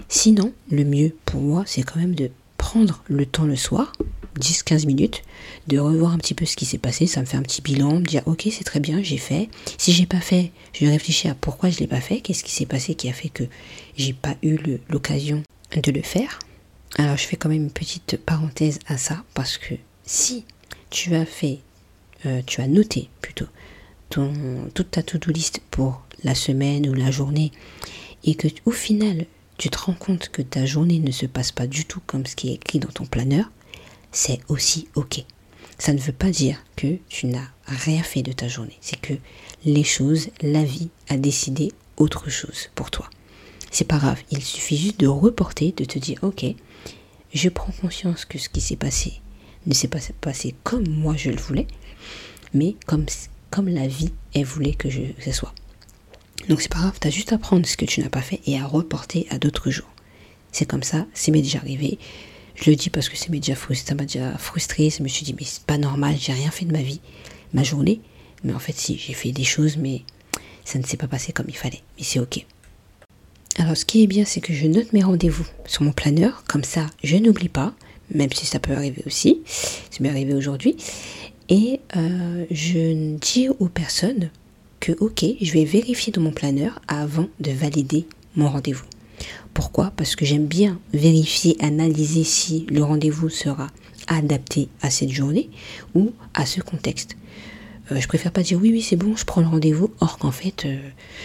Sinon, 0.08 0.54
le 0.70 0.84
mieux 0.84 1.15
pour 1.26 1.41
moi, 1.41 1.63
c'est 1.65 1.84
quand 1.84 2.00
même 2.00 2.15
de 2.15 2.32
prendre 2.58 3.04
le 3.08 3.26
temps 3.26 3.46
le 3.46 3.56
soir, 3.56 3.94
10-15 4.39 4.86
minutes, 4.86 5.24
de 5.68 5.80
revoir 5.80 6.13
un 6.13 6.18
petit 6.18 6.34
peu 6.34 6.46
ce 6.46 6.56
qui 6.56 6.65
s'est 6.65 6.78
passé, 6.78 7.08
ça 7.08 7.22
me 7.22 7.26
fait 7.26 7.38
un 7.38 7.41
petit 7.41 7.62
bilan, 7.62 8.00
me 8.00 8.06
dire 8.06 8.24
ok 8.26 8.48
c'est 8.52 8.63
très 8.63 8.80
bien, 8.80 9.02
j'ai 9.02 9.18
fait. 9.18 9.50
Si 9.78 9.94
j'ai 9.94 10.06
pas 10.06 10.20
fait, 10.20 10.52
je 10.74 10.86
vais 10.86 10.91
réfléchir 10.91 11.32
à 11.32 11.36
pourquoi 11.36 11.70
je 11.70 11.80
l'ai 11.80 11.88
pas 11.88 12.02
fait, 12.02 12.22
qu'est-ce 12.22 12.44
qui 12.44 12.52
s'est 12.52 12.65
passé 12.65 12.96
qui 12.96 13.10
a 13.10 13.13
fait 13.13 13.30
que 13.30 13.44
j'ai 13.98 14.13
pas 14.13 14.36
eu 14.44 14.58
l'occasion 14.89 15.44
de 15.76 15.91
le 15.91 16.02
faire. 16.02 16.39
Alors 16.98 17.18
je 17.18 17.26
fais 17.26 17.36
quand 17.36 17.50
même 17.50 17.63
une 17.63 17.72
petite 17.72 18.18
parenthèse 18.18 18.80
à 18.88 18.98
ça 18.98 19.24
parce 19.34 19.58
que 19.58 19.76
si 20.06 20.46
tu 20.89 21.15
as 21.15 21.26
fait, 21.26 21.60
euh, 22.26 22.41
tu 22.46 22.62
as 22.62 22.68
noté 22.68 23.10
plutôt 23.22 23.48
ton, 24.10 24.34
toute 24.74 24.91
ta 24.91 25.04
to-do 25.04 25.32
list 25.32 25.62
pour 25.72 26.04
la 26.24 26.36
semaine 26.36 26.88
ou 26.88 26.94
la 26.94 27.12
journée 27.12 27.52
et 28.24 28.36
que 28.36 28.48
au 28.65 28.72
final 28.72 29.26
tu 29.58 29.70
te 29.70 29.78
rends 29.78 29.94
compte 29.94 30.30
que 30.30 30.41
ta 30.41 30.65
journée 30.65 31.00
ne 31.00 31.12
se 31.12 31.26
passe 31.26 31.52
pas 31.52 31.68
du 31.68 31.86
tout 31.86 32.02
comme 32.06 32.26
ce 32.26 32.36
qui 32.36 32.50
est 32.50 32.56
écrit 32.56 32.80
dans 32.80 32.89
ton 32.89 33.06
planeur, 33.06 33.52
c'est 34.12 34.39
aussi 34.50 34.88
ok. 34.96 35.24
Ça 35.78 35.94
ne 35.94 36.00
veut 36.00 36.13
pas 36.13 36.30
dire 36.30 36.58
que 36.76 36.98
tu 37.10 37.28
n'as 37.28 37.48
rien 37.65 38.02
fait 38.02 38.22
de 38.22 38.32
ta 38.32 38.48
journée. 38.48 38.78
C'est 38.82 39.00
que 39.00 39.13
les 39.65 39.84
choses, 39.84 40.30
la 40.41 40.63
vie 40.63 40.89
a 41.10 41.18
décidé 41.18 41.72
autre 41.98 42.30
chose 42.30 42.70
pour 42.76 42.91
toi. 42.91 43.10
C'est 43.72 43.88
pas 43.88 43.98
grave. 43.98 44.22
Il 44.32 44.41
suffit 44.41 44.78
juste 44.78 45.00
de 45.00 45.08
reporter, 45.08 45.74
de 45.74 45.84
te 45.84 46.00
dire 46.00 46.20
ok, 46.22 46.46
je 47.34 47.50
prends 47.50 47.74
conscience 47.82 48.24
que 48.26 48.38
ce 48.38 48.50
qui 48.50 48.62
s'est 48.62 48.78
passé 48.78 49.22
ne 49.65 49.74
s'est 49.74 49.88
pas 49.88 50.00
passé 50.22 50.56
comme 50.63 50.88
moi 50.88 51.15
je 51.18 51.30
le 51.30 51.38
voulais, 51.38 51.68
mais 52.54 52.76
comme, 52.86 53.06
la 53.68 53.88
vie 53.88 54.12
elle 54.34 54.46
voulait 54.46 54.74
que, 54.74 54.89
je, 54.89 55.02
que 55.02 55.24
ce 55.24 55.32
soit. 55.32 55.54
Donc 56.50 56.62
c'est 56.62 56.71
pas 56.71 56.80
grave, 56.80 56.98
t'as 57.00 57.10
juste 57.10 57.34
à 57.34 57.38
prendre 57.38 57.65
ce 57.65 57.78
que 57.78 57.86
tu 57.86 58.02
n'as 58.02 58.10
pas 58.10 58.21
fait 58.21 58.41
et 58.45 58.60
à 58.60 58.65
reporter 58.65 59.26
à 59.30 59.39
d'autres 59.39 59.71
jours. 59.71 59.89
C'est 60.52 60.65
comme 60.65 60.84
ça, 60.84 61.06
c'est 61.13 61.32
m'est 61.32 61.41
déjà 61.41 61.60
arrivé. 61.60 61.98
Je 62.56 62.69
le 62.69 62.76
dis 62.76 62.89
parce 62.89 63.10
que 63.10 63.17
c'est 63.17 63.30
m'est 63.30 63.39
déjà 63.39 63.56
frustré, 63.56 63.89
ça 63.89 63.95
m'a 63.95 64.06
déjà 64.06 64.38
frustré. 64.38 64.89
Je 64.89 65.04
me 65.04 65.08
suis 65.08 65.26
dit, 65.26 65.36
mais 65.38 65.45
c'est 65.45 65.63
pas 65.63 65.78
normal, 65.78 66.15
j'ai 66.17 66.34
rien 66.34 66.52
fait 66.52 66.65
de 66.65 66.71
ma 66.71 66.82
vie, 66.82 67.02
ma 67.54 67.63
journée. 67.63 68.00
Mais 68.43 68.54
en 68.54 68.60
fait, 68.60 68.78
si, 68.78 68.98
j'ai 68.98 69.13
fait 69.13 69.32
des 69.32 69.43
choses, 69.43 69.78
mais 69.78 70.04
ça 70.63 70.80
ne 70.80 70.84
s'est 70.86 70.98
pas 70.98 71.08
passé 71.08 71.34
comme 71.34 71.48
il 71.50 71.58
fallait. 71.58 71.82
Mais 71.98 72.04
c'est 72.04 72.19
ok. 72.19 72.45
Alors, 73.58 73.76
ce 73.76 73.86
qui 73.86 74.04
est 74.04 74.08
bien, 74.08 74.26
c'est 74.26 74.41
que 74.41 74.54
je 74.54 74.67
note 74.67 74.93
mes 74.93 75.04
rendez-vous 75.04 75.45
sur 75.65 75.84
mon 75.84 75.91
planeur. 75.91 76.43
Comme 76.48 76.63
ça, 76.63 76.88
je 77.04 77.17
n'oublie 77.17 77.50
pas, 77.50 77.74
même 78.13 78.32
si 78.32 78.45
ça 78.45 78.60
peut 78.60 78.74
arriver 78.74 79.04
aussi. 79.06 79.41
Ça 79.45 79.98
m'est 80.02 80.10
arrivé 80.10 80.34
aujourd'hui. 80.34 80.78
Et 81.50 81.80
euh, 81.95 82.45
je 82.52 83.15
dis 83.17 83.50
aux 83.50 83.67
personnes 83.67 84.30
ok, 84.93 85.26
je 85.41 85.52
vais 85.54 85.65
vérifier 85.65 86.12
dans 86.12 86.21
mon 86.21 86.32
planeur 86.32 86.82
avant 86.88 87.28
de 87.39 87.52
valider 87.52 88.06
mon 88.36 88.50
rendez-vous. 88.50 88.86
Pourquoi? 89.54 89.93
Parce 89.95 90.15
que 90.15 90.26
j'aime 90.26 90.45
bien 90.45 90.80
vérifier, 90.93 91.56
analyser 91.62 92.24
si 92.24 92.65
le 92.69 92.84
rendez-vous 92.84 93.30
sera 93.30 93.67
adapté 94.08 94.67
à 94.82 94.89
cette 94.89 95.12
journée 95.12 95.50
ou 95.93 96.12
à 96.34 96.45
ce 96.45 96.62
contexte. 96.62 97.15
euh, 97.91 98.00
je 98.00 98.08
préfère 98.08 98.32
pas 98.32 98.41
dire 98.41 98.60
oui, 98.62 98.71
oui, 98.71 98.82
c'est 98.82 98.95
bon, 98.95 99.15
je 99.15 99.26
prends 99.26 99.41
le 99.41 99.48
rendez-vous, 99.48 99.91
or 100.02 100.17
qu'en 100.17 100.32
fait, 100.32 100.65
euh, 100.65 100.78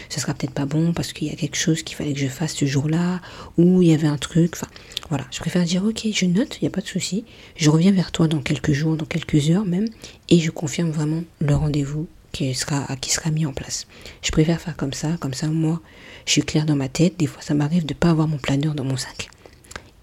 ça 0.08 0.20
sera 0.20 0.34
peut-être 0.34 0.54
pas 0.54 0.66
bon 0.66 0.92
parce 0.92 1.12
qu'il 1.12 1.28
y 1.28 1.30
a 1.30 1.34
quelque 1.34 1.56
chose 1.56 1.82
qu'il 1.82 1.96
fallait 1.96 2.12
que 2.12 2.20
je 2.20 2.28
fasse 2.28 2.54
ce 2.54 2.66
jour-là, 2.66 3.20
ou 3.58 3.82
il 3.82 3.88
y 3.88 3.94
avait 3.94 4.06
un 4.06 4.18
truc, 4.18 4.52
enfin, 4.54 4.68
voilà. 5.08 5.26
Je 5.30 5.40
préfère 5.40 5.64
dire 5.64 5.84
ok, 5.84 6.06
je 6.12 6.26
note, 6.26 6.58
il 6.60 6.64
n'y 6.64 6.68
a 6.68 6.70
pas 6.70 6.82
de 6.82 6.86
souci, 6.86 7.24
je 7.56 7.70
reviens 7.70 7.92
vers 7.92 8.12
toi 8.12 8.28
dans 8.28 8.40
quelques 8.40 8.72
jours, 8.72 8.96
dans 8.96 9.06
quelques 9.06 9.50
heures 9.50 9.64
même, 9.64 9.88
et 10.28 10.38
je 10.38 10.50
confirme 10.50 10.90
vraiment 10.90 11.24
le 11.40 11.54
rendez-vous 11.54 12.06
qui 12.32 12.54
sera, 12.54 12.86
qui 12.96 13.10
sera 13.10 13.30
mis 13.30 13.46
en 13.46 13.52
place. 13.52 13.86
Je 14.22 14.30
préfère 14.30 14.60
faire 14.60 14.76
comme 14.76 14.92
ça, 14.92 15.16
comme 15.20 15.34
ça, 15.34 15.48
moi, 15.48 15.80
je 16.26 16.32
suis 16.32 16.42
clair 16.42 16.66
dans 16.66 16.76
ma 16.76 16.88
tête. 16.88 17.16
Des 17.18 17.26
fois, 17.26 17.42
ça 17.42 17.54
m'arrive 17.54 17.86
de 17.86 17.94
ne 17.94 17.98
pas 17.98 18.10
avoir 18.10 18.28
mon 18.28 18.38
planeur 18.38 18.74
dans 18.74 18.84
mon 18.84 18.96
sac. 18.96 19.28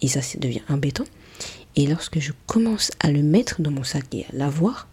Et 0.01 0.07
ça, 0.07 0.21
ça 0.21 0.37
devient 0.39 0.61
embêtant. 0.69 1.05
Et 1.75 1.87
lorsque 1.87 2.19
je 2.19 2.31
commence 2.45 2.91
à 2.99 3.11
le 3.11 3.21
mettre 3.21 3.61
dans 3.61 3.71
mon 3.71 3.83
sac 3.83 4.05
et 4.13 4.25
à 4.25 4.33
l'avoir, 4.33 4.87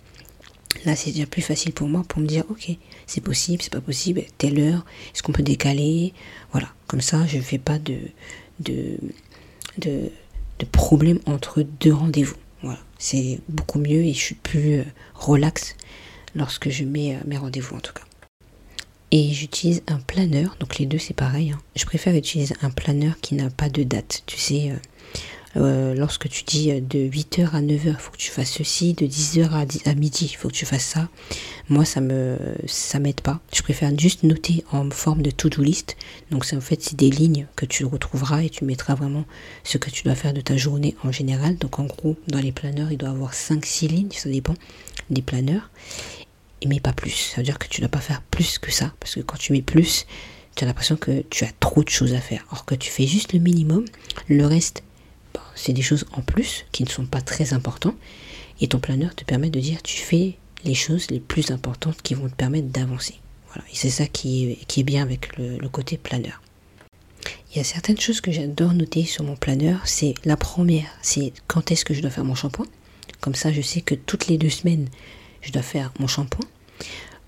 Là, 0.85 0.97
c'est 0.97 1.13
déjà 1.13 1.27
plus 1.27 1.41
facile 1.41 1.73
pour 1.73 1.89
moi 1.89 2.05
pour 2.07 2.21
me 2.21 2.27
dire, 2.27 2.45
ok, 2.51 2.71
c'est 3.07 3.21
possible, 3.21 3.63
c'est 3.63 3.73
pas 3.73 3.81
possible, 3.81 4.23
telle 4.39 4.59
heure, 4.61 4.85
est-ce 5.15 5.23
qu'on 5.23 5.33
peut 5.33 5.43
décaler? 5.43 6.13
Voilà, 6.53 6.69
comme 6.89 7.01
ça, 7.01 7.27
je 7.27 7.39
ne 7.39 7.43
fais 7.43 7.59
pas 7.59 7.79
de, 7.79 7.97
de, 8.61 8.99
de, 9.79 10.11
problème 10.73 11.21
entre 11.27 11.63
deux 11.63 11.93
rendez-vous. 11.93 12.37
Voilà, 12.63 12.81
c'est 12.99 13.41
beaucoup 13.49 13.79
mieux 13.79 14.03
et 14.05 14.13
je 14.13 14.19
suis 14.19 14.35
plus 14.35 14.75
euh, 14.75 14.85
relax 15.15 15.77
lorsque 16.35 16.69
je 16.71 16.85
mets 16.85 17.17
euh, 17.17 17.19
mes 17.27 17.37
rendez-vous 17.37 17.77
en 17.77 17.81
tout 17.81 17.93
cas. 17.93 18.03
Et 19.11 19.33
j'utilise 19.33 19.83
un 19.87 19.99
planeur, 19.99 20.57
donc 20.59 20.79
les 20.79 20.87
deux 20.87 20.99
c'est 20.99 21.15
pareil. 21.15 21.53
Hein. 21.53 21.61
Je 21.77 21.85
préfère 21.85 22.17
utiliser 22.17 22.55
un 22.63 22.71
planeur 22.71 23.15
qui 23.21 23.35
n'a 23.35 23.51
pas 23.51 23.69
de 23.69 23.83
date. 23.83 24.23
Tu 24.27 24.39
sais, 24.39 24.73
euh, 25.57 25.95
lorsque 25.95 26.29
tu 26.29 26.43
dis 26.45 26.71
euh, 26.73 26.81
de 26.81 26.99
8h 26.99 27.51
à 27.51 27.61
9h, 27.61 27.81
il 27.87 27.95
faut 27.95 28.11
que 28.11 28.17
tu 28.17 28.31
fasses 28.31 28.51
ceci, 28.51 28.95
de 28.95 29.07
10h 29.07 29.51
à, 29.51 29.91
à 29.91 29.95
midi, 29.95 30.29
il 30.33 30.37
faut 30.37 30.49
que 30.49 30.55
tu 30.55 30.67
fasses 30.67 30.85
ça. 30.85 31.09
Moi, 31.69 31.85
ça 31.85 32.01
me 32.01 32.37
ça 32.67 32.99
m'aide 32.99 33.21
pas. 33.21 33.41
Je 33.53 33.63
préfère 33.63 33.97
juste 33.99 34.23
noter 34.25 34.65
en 34.73 34.91
forme 34.91 35.23
de 35.23 35.31
to-do 35.31 35.63
list. 35.63 35.97
Donc, 36.31 36.45
c'est 36.45 36.57
en 36.57 36.61
fait, 36.61 36.95
des 36.95 37.11
lignes 37.11 37.47
que 37.57 37.67
tu 37.67 37.85
retrouveras 37.85 38.43
et 38.43 38.51
tu 38.51 38.65
mettras 38.65 38.95
vraiment 38.95 39.25
ce 39.63 39.79
que 39.79 39.91
tu 39.91 40.03
dois 40.03 40.15
faire 40.15 40.35
de 40.35 40.41
ta 40.41 40.57
journée 40.57 40.97
en 41.05 41.13
général. 41.13 41.57
Donc, 41.57 41.79
en 41.79 41.85
gros, 41.85 42.17
dans 42.29 42.41
les 42.41 42.53
planeurs, 42.53 42.91
il 42.91 42.99
doit 42.99 43.11
avoir 43.11 43.33
5-6 43.33 43.89
lignes, 43.89 44.11
ça 44.13 44.29
dépend 44.29 44.55
des 45.11 45.23
planeurs. 45.23 45.71
Mais 46.67 46.81
pas 46.81 46.93
plus. 46.93 47.31
Ça 47.35 47.37
veut 47.39 47.43
dire 47.43 47.59
que 47.59 47.69
tu 47.69 47.81
ne 47.81 47.87
dois 47.87 47.91
pas 47.91 48.01
faire 48.01 48.23
plus 48.23 48.59
que 48.59 48.73
ça. 48.73 48.93
Parce 48.99 49.15
que 49.15 49.21
quand 49.21 49.37
tu 49.37 49.53
mets 49.53 49.63
plus, 49.63 50.07
tu 50.57 50.65
as 50.65 50.67
l'impression 50.67 50.97
que 50.97 51.23
tu 51.31 51.45
as 51.45 51.53
trop 51.61 51.85
de 51.85 51.89
choses 51.89 52.15
à 52.15 52.21
faire. 52.21 52.45
Or 52.51 52.65
que 52.65 52.75
tu 52.75 52.91
fais 52.91 53.07
juste 53.07 53.33
le 53.33 53.39
minimum, 53.39 53.85
le 54.29 54.47
reste 54.47 54.83
c'est 55.55 55.73
des 55.73 55.83
choses 55.83 56.05
en 56.13 56.23
plus 56.23 56.65
qui 56.73 56.85
ne 56.85 56.89
sont 56.89 57.07
pas 57.07 57.21
très 57.21 57.53
importantes. 57.53 57.97
Et 58.61 58.69
ton 58.69 58.79
planeur 58.79 59.15
te 59.15 59.25
permet 59.25 59.51
de 59.51 59.61
dire 59.61 59.83
tu 59.83 59.99
fais 59.99 60.37
les 60.65 60.75
choses 60.75 61.11
les 61.11 61.21
plus 61.21 61.51
importantes 61.51 62.01
qui 62.03 62.15
vont 62.15 62.29
te 62.29 62.35
permettre 62.35 62.69
d'avancer. 62.69 63.17
Voilà. 63.49 63.69
Et 63.71 63.77
c'est 63.77 63.91
ça 63.91 64.07
qui 64.07 64.57
est, 64.69 64.83
bien 64.83 65.03
avec 65.03 65.37
le, 65.37 65.59
le, 65.59 65.69
côté 65.69 65.97
planeur. 65.97 66.41
Il 67.51 67.59
y 67.59 67.61
a 67.61 67.65
certaines 67.65 68.01
choses 68.01 68.21
que 68.21 68.33
j'adore 68.33 68.75
noter 68.75 69.05
sur 69.05 69.25
mon 69.25 69.37
planeur. 69.37 69.81
C'est 69.85 70.15
la 70.25 70.37
première, 70.37 70.89
c'est 71.03 71.33
quand 71.47 71.71
est-ce 71.71 71.85
que 71.85 71.95
je 71.95 72.01
dois 72.01 72.11
faire 72.11 72.25
mon 72.25 72.35
shampoing. 72.35 72.67
Comme 73.21 73.35
ça, 73.35 73.53
je 73.53 73.61
sais 73.61 73.81
que 73.81 73.95
toutes 73.95 74.27
les 74.27 74.39
deux 74.39 74.51
semaines, 74.51 74.89
je 75.41 75.53
dois 75.53 75.63
faire 75.63 75.93
mon 75.99 76.07
shampoing. 76.07 76.47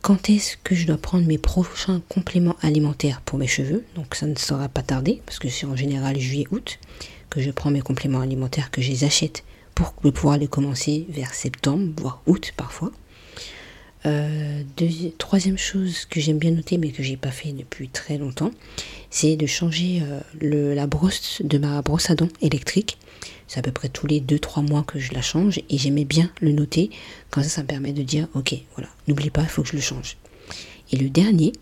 Quand 0.03 0.31
est-ce 0.31 0.57
que 0.63 0.75
je 0.75 0.87
dois 0.87 0.99
prendre 0.99 1.27
mes 1.27 1.39
prochains 1.39 2.01
compléments 2.09 2.57
alimentaires 2.63 3.21
pour 3.23 3.39
mes 3.39 3.49
cheveux 3.49 3.85
Donc 3.97 4.15
ça 4.15 4.27
ne 4.27 4.37
sera 4.37 4.69
pas 4.69 4.83
tardé 4.83 5.21
parce 5.27 5.39
que 5.39 5.49
c'est 5.49 5.67
en 5.67 5.75
général 5.75 6.19
juillet-août 6.19 6.79
je 7.41 7.51
prends 7.51 7.71
mes 7.71 7.81
compléments 7.81 8.21
alimentaires, 8.21 8.71
que 8.71 8.83
je 8.83 8.91
les 8.91 9.05
achète 9.05 9.45
pour 9.75 9.93
pouvoir 9.93 10.39
les 10.39 10.49
commencer 10.49 11.07
vers 11.09 11.35
septembre, 11.35 11.93
voire 11.99 12.23
août 12.27 12.53
parfois. 12.57 12.91
Euh, 14.07 14.63
troisième 15.19 15.59
chose 15.59 16.05
que 16.05 16.21
j'aime 16.21 16.39
bien 16.39 16.53
noter 16.53 16.79
mais 16.79 16.91
que 16.91 17.03
j'ai 17.03 17.17
pas 17.17 17.33
fait 17.33 17.53
depuis 17.53 17.89
très 17.89 18.19
longtemps, 18.19 18.53
c'est 19.11 19.35
de 19.37 19.47
changer 19.47 20.01
euh, 20.03 20.21
le, 20.41 20.75
la 20.75 20.87
brosse 20.87 21.43
de 21.43 21.59
ma 21.59 21.83
brosse 21.83 22.11
à 22.11 22.15
dents 22.15 22.29
électrique. 22.41 22.99
C'est 23.49 23.59
à 23.59 23.63
peu 23.63 23.73
près 23.73 23.89
tous 23.89 24.07
les 24.07 24.21
2-3 24.21 24.67
mois 24.67 24.83
que 24.85 24.99
je 24.99 25.13
la 25.13 25.23
change 25.23 25.59
et 25.59 25.79
j'aimais 25.79 26.05
bien 26.05 26.31
le 26.41 26.53
noter. 26.53 26.91
Comme 27.31 27.43
ça, 27.43 27.49
ça 27.49 27.63
me 27.63 27.67
permet 27.67 27.93
de 27.93 28.03
dire 28.03 28.29
ok, 28.35 28.55
voilà, 28.77 28.89
n'oublie 29.09 29.31
pas, 29.31 29.43
il 29.43 29.49
faut 29.49 29.63
que 29.63 29.69
je 29.69 29.77
le 29.77 29.83
change. 29.83 30.17
Et 30.93 30.97
le 30.97 31.09
dernier, 31.09 31.53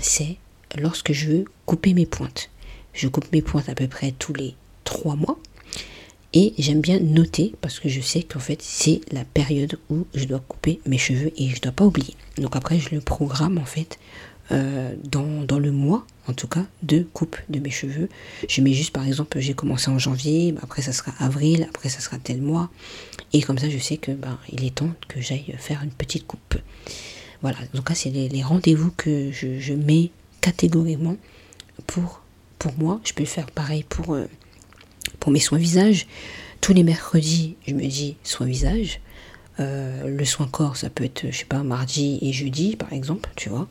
c'est 0.00 0.36
lorsque 0.76 1.12
je 1.12 1.28
veux 1.28 1.44
couper 1.64 1.94
mes 1.94 2.06
pointes. 2.06 2.50
Je 2.92 3.08
coupe 3.08 3.30
mes 3.32 3.42
pointes 3.42 3.68
à 3.68 3.74
peu 3.74 3.88
près 3.88 4.12
tous 4.12 4.32
les 4.34 4.54
trois 4.86 5.16
mois. 5.16 5.38
Et 6.32 6.54
j'aime 6.58 6.80
bien 6.80 6.98
noter 6.98 7.54
parce 7.60 7.78
que 7.80 7.88
je 7.88 8.00
sais 8.00 8.22
qu'en 8.22 8.40
fait 8.40 8.60
c'est 8.60 9.00
la 9.12 9.24
période 9.24 9.78
où 9.90 10.06
je 10.14 10.24
dois 10.24 10.40
couper 10.40 10.80
mes 10.86 10.98
cheveux 10.98 11.32
et 11.36 11.50
je 11.50 11.60
dois 11.60 11.72
pas 11.72 11.84
oublier. 11.84 12.14
Donc 12.38 12.56
après 12.56 12.78
je 12.78 12.94
le 12.94 13.00
programme 13.00 13.58
en 13.58 13.64
fait 13.64 13.98
euh, 14.52 14.94
dans, 15.04 15.44
dans, 15.44 15.58
le 15.58 15.72
mois 15.72 16.06
en 16.28 16.32
tout 16.32 16.46
cas 16.46 16.64
de 16.82 17.06
coupe 17.12 17.36
de 17.48 17.58
mes 17.58 17.70
cheveux. 17.70 18.08
Je 18.48 18.60
mets 18.60 18.74
juste 18.74 18.92
par 18.92 19.06
exemple 19.06 19.38
j'ai 19.40 19.54
commencé 19.54 19.90
en 19.90 19.98
janvier, 19.98 20.54
après 20.62 20.82
ça 20.82 20.92
sera 20.92 21.12
avril, 21.20 21.66
après 21.68 21.88
ça 21.88 22.00
sera 22.00 22.18
tel 22.18 22.42
mois. 22.42 22.70
Et 23.32 23.40
comme 23.40 23.58
ça 23.58 23.70
je 23.70 23.78
sais 23.78 23.96
que 23.96 24.12
ben, 24.12 24.38
il 24.52 24.64
est 24.64 24.74
temps 24.74 24.92
que 25.08 25.20
j'aille 25.20 25.54
faire 25.58 25.82
une 25.82 25.90
petite 25.90 26.26
coupe. 26.26 26.56
Voilà, 27.40 27.58
donc 27.74 27.88
là 27.88 27.94
c'est 27.94 28.10
les, 28.10 28.42
rendez-vous 28.42 28.90
que 28.96 29.30
je, 29.32 29.58
je, 29.58 29.72
mets 29.72 30.10
catégoriquement 30.40 31.16
pour, 31.86 32.20
pour 32.58 32.72
moi. 32.78 33.00
Je 33.04 33.12
peux 33.12 33.24
faire 33.24 33.50
pareil 33.50 33.84
pour... 33.88 34.14
Euh, 34.14 34.26
pour 35.20 35.32
mes 35.32 35.40
soins 35.40 35.58
visage. 35.58 36.06
Tous 36.60 36.72
les 36.72 36.82
mercredis, 36.82 37.56
je 37.66 37.74
me 37.74 37.86
dis 37.86 38.16
soin 38.22 38.46
visage. 38.46 39.00
Euh, 39.58 40.08
le 40.08 40.24
soin 40.24 40.46
corps, 40.46 40.76
ça 40.76 40.90
peut 40.90 41.04
être, 41.04 41.30
je 41.30 41.38
sais 41.38 41.44
pas, 41.46 41.62
mardi 41.62 42.18
et 42.20 42.32
jeudi, 42.32 42.76
par 42.76 42.92
exemple, 42.92 43.30
tu 43.36 43.48
vois. 43.48 43.68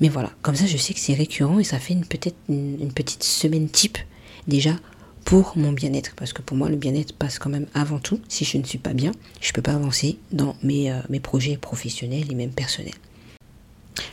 Mais 0.00 0.08
voilà, 0.08 0.30
comme 0.42 0.54
ça, 0.54 0.66
je 0.66 0.76
sais 0.76 0.94
que 0.94 1.00
c'est 1.00 1.14
récurrent 1.14 1.58
et 1.58 1.64
ça 1.64 1.78
fait 1.78 1.94
une, 1.94 2.06
peut-être 2.06 2.36
une, 2.48 2.92
petite 2.92 3.24
semaine 3.24 3.68
type 3.68 3.98
déjà 4.46 4.76
pour 5.24 5.56
mon 5.56 5.72
bien-être. 5.72 6.14
Parce 6.14 6.32
que 6.32 6.42
pour 6.42 6.56
moi, 6.56 6.68
le 6.68 6.76
bien-être 6.76 7.14
passe 7.14 7.38
quand 7.38 7.50
même 7.50 7.66
avant 7.74 7.98
tout. 7.98 8.20
Si 8.28 8.44
je 8.44 8.58
ne 8.58 8.64
suis 8.64 8.78
pas 8.78 8.92
bien, 8.92 9.10
je 9.40 9.48
ne 9.48 9.52
peux 9.54 9.62
pas 9.62 9.72
avancer 9.72 10.18
dans 10.30 10.56
mes, 10.62 10.92
euh, 10.92 11.00
mes 11.08 11.20
projets 11.20 11.56
professionnels 11.56 12.30
et 12.30 12.34
même 12.34 12.52
personnels. 12.52 12.94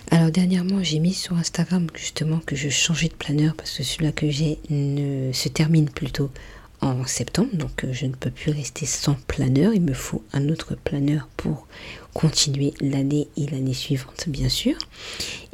Alors 0.10 0.32
dernièrement, 0.32 0.84
j'ai 0.84 1.00
mis 1.00 1.14
sur 1.14 1.38
Instagram 1.38 1.88
justement 1.96 2.40
que 2.46 2.56
je 2.56 2.70
changeais 2.70 3.08
de 3.08 3.14
planeur 3.14 3.56
parce 3.56 3.78
que 3.78 3.84
celui-là 3.84 4.12
que 4.12 4.30
j'ai 4.30 4.60
se 5.34 5.48
termine 5.48 5.90
plutôt 5.90 6.30
en 6.82 7.06
septembre, 7.06 7.56
donc 7.56 7.84
euh, 7.84 7.94
je 7.94 8.08
ne 8.08 8.14
peux 8.14 8.32
plus 8.32 8.52
rester 8.52 8.86
sans 8.86 9.16
planeur. 9.28 9.74
Il 9.74 9.82
me 9.82 9.94
faut 9.94 10.24
un 10.34 10.50
autre 10.50 10.76
planeur 10.76 11.28
pour 11.38 11.68
continuer 12.14 12.74
l'année 12.82 13.28
et 13.38 13.46
l'année 13.48 13.74
suivante, 13.74 14.26
bien 14.28 14.50
sûr. 14.50 14.76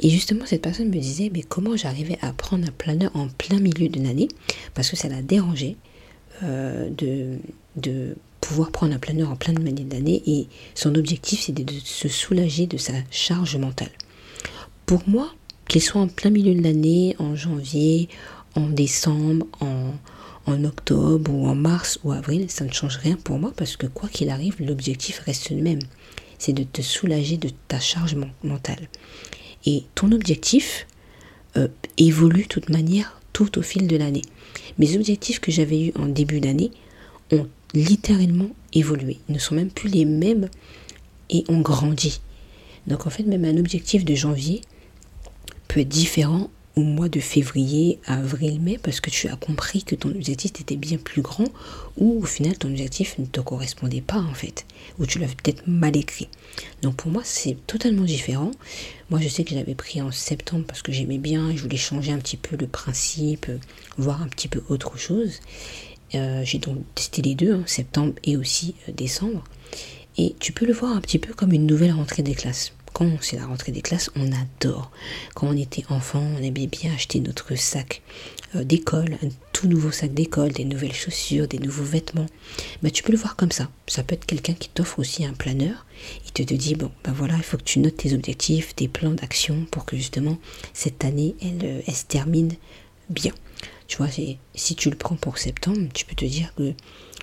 Et 0.00 0.08
justement, 0.08 0.46
cette 0.46 0.62
personne 0.62 0.88
me 0.88 0.98
disait, 0.98 1.30
mais 1.32 1.42
comment 1.42 1.76
j'arrivais 1.76 2.18
à 2.22 2.32
prendre 2.32 2.66
un 2.66 2.72
planeur 2.72 3.10
en 3.14 3.28
plein 3.28 3.60
milieu 3.60 3.88
de 3.88 4.02
l'année? 4.02 4.28
Parce 4.74 4.90
que 4.90 4.96
ça 4.96 5.08
l'a 5.08 5.22
dérangé 5.22 5.76
euh, 6.42 6.88
de, 6.90 7.36
de 7.76 8.16
pouvoir 8.40 8.70
prendre 8.70 8.94
un 8.94 8.98
planeur 8.98 9.30
en 9.30 9.36
plein 9.36 9.52
milieu 9.52 9.84
de 9.84 9.92
l'année. 9.92 10.22
Et 10.26 10.46
son 10.74 10.94
objectif, 10.94 11.42
c'était 11.42 11.64
de 11.64 11.74
se 11.84 12.08
soulager 12.08 12.66
de 12.66 12.78
sa 12.78 12.94
charge 13.10 13.56
mentale. 13.56 13.90
Pour 14.86 15.06
moi, 15.06 15.34
qu'il 15.68 15.82
soit 15.82 16.00
en 16.00 16.08
plein 16.08 16.30
milieu 16.30 16.54
de 16.54 16.62
l'année, 16.62 17.14
en 17.18 17.36
janvier, 17.36 18.08
en 18.54 18.68
décembre, 18.70 19.46
en 19.60 19.92
en 20.48 20.64
octobre 20.64 21.32
ou 21.32 21.46
en 21.46 21.54
mars 21.54 21.98
ou 22.04 22.12
avril, 22.12 22.50
ça 22.50 22.64
ne 22.64 22.72
change 22.72 22.96
rien 22.96 23.16
pour 23.16 23.38
moi 23.38 23.52
parce 23.56 23.76
que 23.76 23.86
quoi 23.86 24.08
qu'il 24.08 24.30
arrive, 24.30 24.56
l'objectif 24.60 25.20
reste 25.20 25.50
le 25.50 25.62
même. 25.62 25.80
C'est 26.38 26.52
de 26.52 26.62
te 26.64 26.82
soulager 26.82 27.36
de 27.36 27.50
ta 27.68 27.80
charge 27.80 28.16
mentale. 28.42 28.88
Et 29.66 29.84
ton 29.94 30.12
objectif 30.12 30.86
euh, 31.56 31.68
évolue 31.96 32.42
de 32.42 32.48
toute 32.48 32.70
manière 32.70 33.20
tout 33.32 33.58
au 33.58 33.62
fil 33.62 33.86
de 33.86 33.96
l'année. 33.96 34.22
Mes 34.78 34.96
objectifs 34.96 35.40
que 35.40 35.52
j'avais 35.52 35.86
eus 35.86 35.92
en 35.96 36.06
début 36.06 36.40
d'année 36.40 36.70
ont 37.32 37.46
littéralement 37.74 38.50
évolué. 38.72 39.18
Ne 39.28 39.38
sont 39.38 39.54
même 39.54 39.70
plus 39.70 39.88
les 39.88 40.04
mêmes 40.04 40.48
et 41.30 41.44
ont 41.48 41.60
grandi. 41.60 42.20
Donc 42.86 43.06
en 43.06 43.10
fait, 43.10 43.24
même 43.24 43.44
un 43.44 43.58
objectif 43.58 44.04
de 44.04 44.14
janvier 44.14 44.62
peut 45.66 45.80
être 45.80 45.88
différent 45.88 46.50
mois 46.82 47.08
de 47.08 47.20
février, 47.20 47.98
avril, 48.06 48.60
mai, 48.60 48.78
parce 48.82 49.00
que 49.00 49.10
tu 49.10 49.28
as 49.28 49.36
compris 49.36 49.82
que 49.82 49.94
ton 49.94 50.10
objectif 50.10 50.52
était 50.60 50.76
bien 50.76 50.98
plus 50.98 51.22
grand, 51.22 51.48
ou 51.96 52.20
au 52.22 52.26
final 52.26 52.56
ton 52.56 52.68
objectif 52.68 53.18
ne 53.18 53.26
te 53.26 53.40
correspondait 53.40 54.00
pas 54.00 54.20
en 54.20 54.34
fait, 54.34 54.66
ou 54.98 55.06
tu 55.06 55.18
l'avais 55.18 55.34
peut-être 55.34 55.66
mal 55.66 55.96
écrit. 55.96 56.28
Donc 56.82 56.96
pour 56.96 57.10
moi 57.10 57.22
c'est 57.24 57.56
totalement 57.66 58.04
différent. 58.04 58.50
Moi 59.10 59.20
je 59.20 59.28
sais 59.28 59.44
que 59.44 59.54
j'avais 59.54 59.74
pris 59.74 60.02
en 60.02 60.10
septembre 60.10 60.64
parce 60.66 60.82
que 60.82 60.92
j'aimais 60.92 61.18
bien, 61.18 61.54
je 61.54 61.62
voulais 61.62 61.76
changer 61.76 62.12
un 62.12 62.18
petit 62.18 62.36
peu 62.36 62.56
le 62.56 62.66
principe, 62.66 63.46
voir 63.96 64.22
un 64.22 64.28
petit 64.28 64.48
peu 64.48 64.62
autre 64.68 64.98
chose. 64.98 65.40
Euh, 66.14 66.42
j'ai 66.44 66.58
donc 66.58 66.78
testé 66.94 67.22
les 67.22 67.34
deux, 67.34 67.54
hein, 67.54 67.62
septembre 67.66 68.14
et 68.24 68.36
aussi 68.36 68.74
euh, 68.88 68.92
décembre. 68.92 69.44
Et 70.16 70.34
tu 70.40 70.52
peux 70.52 70.66
le 70.66 70.72
voir 70.72 70.96
un 70.96 71.00
petit 71.00 71.18
peu 71.18 71.34
comme 71.34 71.52
une 71.52 71.66
nouvelle 71.66 71.92
rentrée 71.92 72.22
des 72.22 72.34
classes 72.34 72.72
c'est 73.20 73.36
la 73.36 73.46
rentrée 73.46 73.72
des 73.72 73.82
classes, 73.82 74.10
on 74.16 74.30
adore. 74.32 74.90
Quand 75.34 75.48
on 75.48 75.56
était 75.56 75.84
enfant, 75.88 76.22
on 76.36 76.42
aimait 76.42 76.66
bien 76.66 76.92
acheter 76.92 77.20
notre 77.20 77.54
sac 77.54 78.02
euh, 78.54 78.64
d'école, 78.64 79.18
un 79.22 79.28
tout 79.52 79.68
nouveau 79.68 79.90
sac 79.90 80.12
d'école, 80.14 80.52
des 80.52 80.64
nouvelles 80.64 80.94
chaussures, 80.94 81.48
des 81.48 81.58
nouveaux 81.58 81.84
vêtements. 81.84 82.26
Mais 82.82 82.90
tu 82.90 83.02
peux 83.02 83.12
le 83.12 83.18
voir 83.18 83.36
comme 83.36 83.52
ça. 83.52 83.68
Ça 83.86 84.02
peut 84.02 84.14
être 84.14 84.26
quelqu'un 84.26 84.54
qui 84.54 84.68
t'offre 84.68 84.98
aussi 84.98 85.24
un 85.24 85.32
planeur. 85.32 85.86
Il 86.26 86.32
te, 86.32 86.42
te 86.42 86.54
dit, 86.54 86.74
bon, 86.74 86.90
ben 87.04 87.12
voilà, 87.12 87.34
il 87.36 87.42
faut 87.42 87.56
que 87.56 87.62
tu 87.62 87.78
notes 87.78 87.96
tes 87.96 88.14
objectifs, 88.14 88.74
tes 88.74 88.88
plans 88.88 89.12
d'action 89.12 89.66
pour 89.70 89.84
que 89.84 89.96
justement 89.96 90.38
cette 90.72 91.04
année, 91.04 91.34
elle, 91.40 91.64
euh, 91.64 91.80
elle 91.86 91.94
se 91.94 92.04
termine 92.04 92.52
bien. 93.10 93.32
Tu 93.86 93.96
vois, 93.96 94.08
si 94.10 94.74
tu 94.76 94.90
le 94.90 94.96
prends 94.96 95.16
pour 95.16 95.38
septembre, 95.38 95.88
tu 95.94 96.04
peux 96.04 96.14
te 96.14 96.26
dire 96.26 96.54
que, 96.56 96.74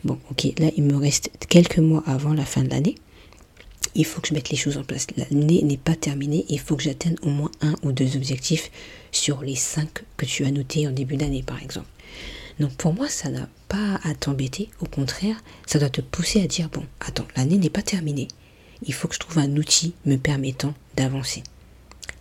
bon, 0.03 0.19
ok, 0.31 0.47
là, 0.57 0.71
il 0.75 0.83
me 0.83 0.95
reste 0.95 1.29
quelques 1.47 1.77
mois 1.77 2.03
avant 2.07 2.33
la 2.33 2.43
fin 2.43 2.63
de 2.63 2.69
l'année. 2.69 2.95
Il 3.95 4.05
faut 4.05 4.21
que 4.21 4.27
je 4.27 4.33
mette 4.33 4.49
les 4.49 4.57
choses 4.57 4.77
en 4.77 4.83
place. 4.83 5.07
L'année 5.17 5.63
n'est 5.63 5.77
pas 5.77 5.95
terminée. 5.95 6.45
Il 6.49 6.59
faut 6.59 6.75
que 6.75 6.83
j'atteigne 6.83 7.15
au 7.21 7.29
moins 7.29 7.51
un 7.61 7.75
ou 7.83 7.91
deux 7.91 8.15
objectifs 8.15 8.69
sur 9.11 9.41
les 9.41 9.55
cinq 9.55 10.03
que 10.17 10.25
tu 10.25 10.45
as 10.45 10.51
notés 10.51 10.87
en 10.87 10.91
début 10.91 11.17
d'année, 11.17 11.43
par 11.43 11.61
exemple. 11.61 11.87
Donc 12.59 12.73
pour 12.73 12.93
moi, 12.93 13.09
ça 13.09 13.29
n'a 13.29 13.47
pas 13.69 13.99
à 14.03 14.13
t'embêter. 14.13 14.69
Au 14.81 14.85
contraire, 14.85 15.37
ça 15.65 15.79
doit 15.79 15.89
te 15.89 16.01
pousser 16.01 16.41
à 16.41 16.47
dire, 16.47 16.69
bon, 16.69 16.83
attends, 16.99 17.27
l'année 17.35 17.57
n'est 17.57 17.69
pas 17.69 17.81
terminée. 17.81 18.27
Il 18.85 18.93
faut 18.93 19.07
que 19.07 19.15
je 19.15 19.19
trouve 19.19 19.39
un 19.39 19.55
outil 19.55 19.93
me 20.05 20.17
permettant 20.17 20.73
d'avancer. 20.95 21.43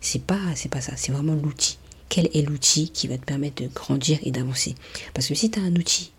C'est 0.00 0.22
pas, 0.22 0.40
c'est 0.54 0.70
pas 0.70 0.80
ça. 0.80 0.92
C'est 0.96 1.12
vraiment 1.12 1.34
l'outil 1.34 1.78
quel 2.14 2.28
est 2.32 2.42
l'outil 2.42 2.90
qui 2.90 3.08
va 3.08 3.18
te 3.18 3.24
permettre 3.24 3.60
de 3.60 3.68
grandir 3.68 4.20
et 4.22 4.30
d'avancer? 4.30 4.76
Parce 5.14 5.26
que 5.26 5.34
si 5.34 5.50
tu 5.50 5.58
as 5.58 5.62
un 5.62 5.74
outil 5.74 6.12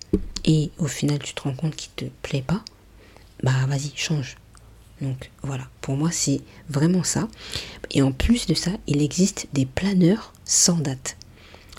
et 0.43 0.69
au 0.77 0.87
final 0.87 1.19
tu 1.19 1.33
te 1.33 1.41
rends 1.41 1.53
compte 1.53 1.75
qu'il 1.77 1.91
te 1.95 2.03
plaît 2.21 2.43
pas, 2.45 2.65
bah 3.43 3.65
vas-y, 3.67 3.93
change. 3.95 4.35
Donc 5.01 5.31
voilà, 5.43 5.67
pour 5.81 5.97
moi 5.97 6.11
c'est 6.11 6.41
vraiment 6.69 7.03
ça. 7.03 7.27
Et 7.91 8.01
en 8.01 8.11
plus 8.11 8.47
de 8.47 8.53
ça, 8.53 8.71
il 8.87 9.01
existe 9.01 9.47
des 9.53 9.65
planeurs 9.65 10.33
sans 10.45 10.77
date. 10.77 11.17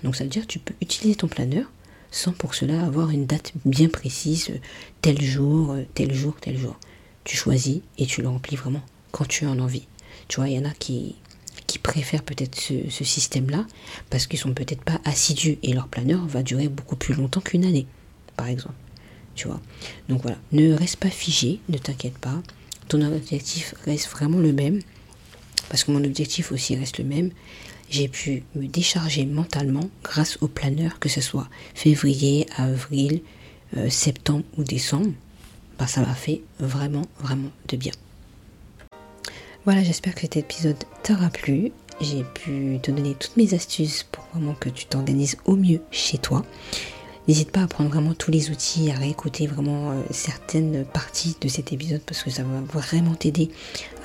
Donc 0.03 0.17
ça 0.17 0.25
veut 0.25 0.31
dire 0.31 0.43
que 0.43 0.53
tu 0.53 0.59
peux 0.59 0.75
utiliser 0.81 1.17
ton 1.17 1.29
planeur 1.29 1.67
sans 2.11 2.33
pour 2.33 2.55
cela 2.55 2.83
avoir 2.85 3.11
une 3.11 3.27
date 3.27 3.53
bien 3.65 3.89
précise, 3.89 4.51
tel 5.03 5.21
jour, 5.21 5.77
tel 5.95 6.15
jour, 6.15 6.35
tel 6.41 6.57
jour. 6.57 6.79
Tu 7.25 7.37
choisis 7.37 7.81
et 7.99 8.07
tu 8.07 8.23
le 8.23 8.29
remplis 8.29 8.57
vraiment 8.57 8.83
quand 9.11 9.27
tu 9.27 9.47
en 9.47 9.59
as 9.59 9.63
envie. 9.63 9.87
Tu 10.29 10.37
vois, 10.37 10.49
il 10.49 10.57
y 10.57 10.59
en 10.59 10.65
a 10.65 10.73
qui, 10.73 11.17
qui 11.67 11.79
préfèrent 11.79 12.23
peut-être 12.23 12.59
ce, 12.59 13.05
système-là 13.05 13.67
parce 14.11 14.27
qu'ils 14.27 14.39
sont 14.39 14.55
peut-être 14.55 14.83
pas 14.83 15.01
assidus 15.05 15.59
et 15.63 15.73
leur 15.73 15.89
planeur 15.89 16.25
va 16.27 16.43
durer 16.43 16.69
beaucoup 16.69 16.97
plus 16.97 17.15
longtemps 17.15 17.41
qu'une 17.41 17.65
année, 17.65 17.87
par 18.37 18.49
exemple. 18.49 18.75
Tu 19.35 19.49
vois. 19.49 19.61
Donc 20.09 20.23
voilà, 20.23 20.39
ne 20.53 20.73
reste 20.73 20.97
pas 20.97 21.11
figé, 21.11 21.61
ne 21.69 21.77
t'inquiète 21.77 22.17
pas. 22.19 22.43
Ton 22.89 23.03
objectif 23.03 23.75
reste 23.85 24.09
vraiment 24.09 24.39
le 24.39 24.53
même 24.53 24.81
parce 25.69 25.85
que 25.85 25.91
mon 25.91 26.05
objectif 26.05 26.53
aussi 26.53 26.77
reste 26.77 26.99
le 26.99 27.05
même. 27.05 27.31
J'ai 27.89 28.09
pu 28.09 28.43
me 28.55 28.67
décharger 28.67 29.27
mentalement 29.27 29.89
grâce 30.03 30.39
au 30.41 30.49
planeur, 30.49 30.99
que 30.99 31.09
ce 31.09 31.21
soit 31.21 31.49
février, 31.75 32.47
avril, 32.57 33.23
euh, 33.77 33.89
septembre 33.89 34.45
ou 34.57 34.65
décembre. 34.65 35.13
Bah, 35.79 35.87
ça 35.87 36.01
m'a 36.01 36.15
fait 36.15 36.43
vraiment, 36.59 37.07
vraiment 37.21 37.51
de 37.69 37.77
bien. 37.77 37.93
Voilà, 39.65 39.83
j'espère 39.83 40.15
que 40.15 40.23
cet 40.23 40.37
épisode 40.37 40.83
t'aura 41.03 41.29
plu. 41.29 41.73
J'ai 42.01 42.25
pu 42.25 42.79
te 42.83 42.91
donner 42.91 43.15
toutes 43.15 43.37
mes 43.37 43.55
astuces 43.55 44.05
pour 44.05 44.25
vraiment 44.33 44.55
que 44.55 44.69
tu 44.69 44.87
t'organises 44.87 45.37
au 45.45 45.57
mieux 45.57 45.81
chez 45.91 46.19
toi. 46.19 46.45
N'hésite 47.29 47.51
pas 47.51 47.63
à 47.63 47.67
prendre 47.67 47.91
vraiment 47.91 48.15
tous 48.15 48.31
les 48.31 48.51
outils, 48.51 48.91
à 48.91 48.95
réécouter 48.95 49.47
vraiment 49.47 49.91
euh, 49.91 50.03
certaines 50.11 50.85
parties 50.85 51.37
de 51.41 51.49
cet 51.49 51.73
épisode 51.73 52.01
parce 52.07 52.23
que 52.23 52.31
ça 52.31 52.45
va 52.45 52.61
vraiment 52.61 53.15
t'aider 53.15 53.51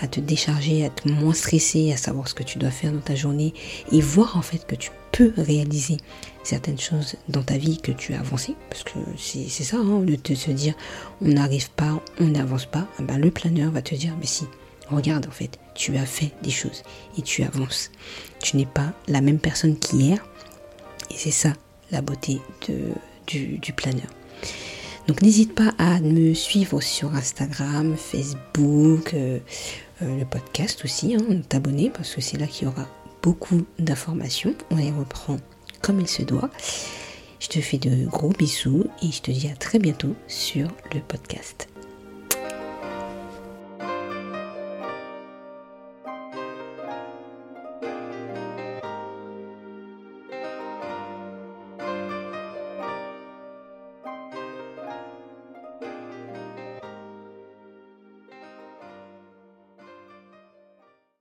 à 0.01 0.07
te 0.07 0.19
décharger, 0.19 0.85
à 0.85 0.89
te 0.89 1.07
moins 1.07 1.33
stresser, 1.33 1.91
à 1.93 1.97
savoir 1.97 2.27
ce 2.27 2.33
que 2.33 2.43
tu 2.43 2.57
dois 2.57 2.71
faire 2.71 2.91
dans 2.91 2.99
ta 2.99 3.15
journée 3.15 3.53
et 3.91 4.01
voir 4.01 4.37
en 4.37 4.41
fait 4.41 4.65
que 4.65 4.75
tu 4.75 4.91
peux 5.11 5.33
réaliser 5.37 5.97
certaines 6.43 6.79
choses 6.79 7.15
dans 7.29 7.43
ta 7.43 7.57
vie 7.57 7.79
que 7.79 7.91
tu 7.91 8.13
as 8.13 8.19
avancé 8.19 8.55
parce 8.69 8.83
que 8.83 8.97
c'est 9.17 9.47
ça, 9.49 9.77
hein, 9.77 9.99
de 9.99 10.15
te 10.15 10.33
se 10.33 10.49
dire 10.49 10.73
on 11.21 11.27
n'arrive 11.27 11.69
pas, 11.71 12.01
on 12.19 12.25
n'avance 12.25 12.65
pas, 12.65 12.87
eh 12.99 13.03
ben, 13.03 13.19
le 13.19 13.29
planeur 13.29 13.71
va 13.71 13.83
te 13.83 13.93
dire 13.93 14.15
mais 14.19 14.25
si, 14.25 14.45
Regarde 14.91 15.25
en 15.27 15.31
fait, 15.31 15.57
tu 15.73 15.95
as 15.97 16.05
fait 16.05 16.31
des 16.43 16.51
choses 16.51 16.83
et 17.17 17.21
tu 17.21 17.43
avances. 17.43 17.91
Tu 18.41 18.57
n'es 18.57 18.65
pas 18.65 18.91
la 19.07 19.21
même 19.21 19.39
personne 19.39 19.77
qu'hier. 19.77 20.17
Et 21.09 21.15
c'est 21.15 21.31
ça 21.31 21.53
la 21.91 22.01
beauté 22.01 22.41
de, 22.67 22.93
du, 23.31 23.73
planeur. 23.73 24.07
Donc 25.07 25.21
n'hésite 25.21 25.55
pas 25.55 25.73
à 25.77 25.99
me 25.99 26.33
suivre 26.33 26.81
sur 26.81 27.13
Instagram, 27.15 27.95
Facebook, 27.97 29.13
euh, 29.13 29.39
euh, 30.01 30.19
le 30.19 30.25
podcast 30.25 30.83
aussi, 30.85 31.15
hein, 31.15 31.41
t'abonner 31.49 31.89
parce 31.89 32.13
que 32.13 32.21
c'est 32.21 32.37
là 32.37 32.47
qu'il 32.47 32.67
y 32.67 32.71
aura 32.71 32.87
beaucoup 33.21 33.65
d'informations. 33.79 34.55
On 34.69 34.75
les 34.75 34.91
reprend 34.91 35.37
comme 35.81 35.99
il 35.99 36.07
se 36.07 36.21
doit. 36.21 36.49
Je 37.39 37.47
te 37.47 37.59
fais 37.59 37.77
de 37.77 38.05
gros 38.05 38.29
bisous 38.29 38.85
et 39.01 39.11
je 39.11 39.21
te 39.21 39.31
dis 39.31 39.47
à 39.47 39.55
très 39.55 39.79
bientôt 39.79 40.15
sur 40.27 40.67
le 40.93 40.99
podcast. 41.01 41.70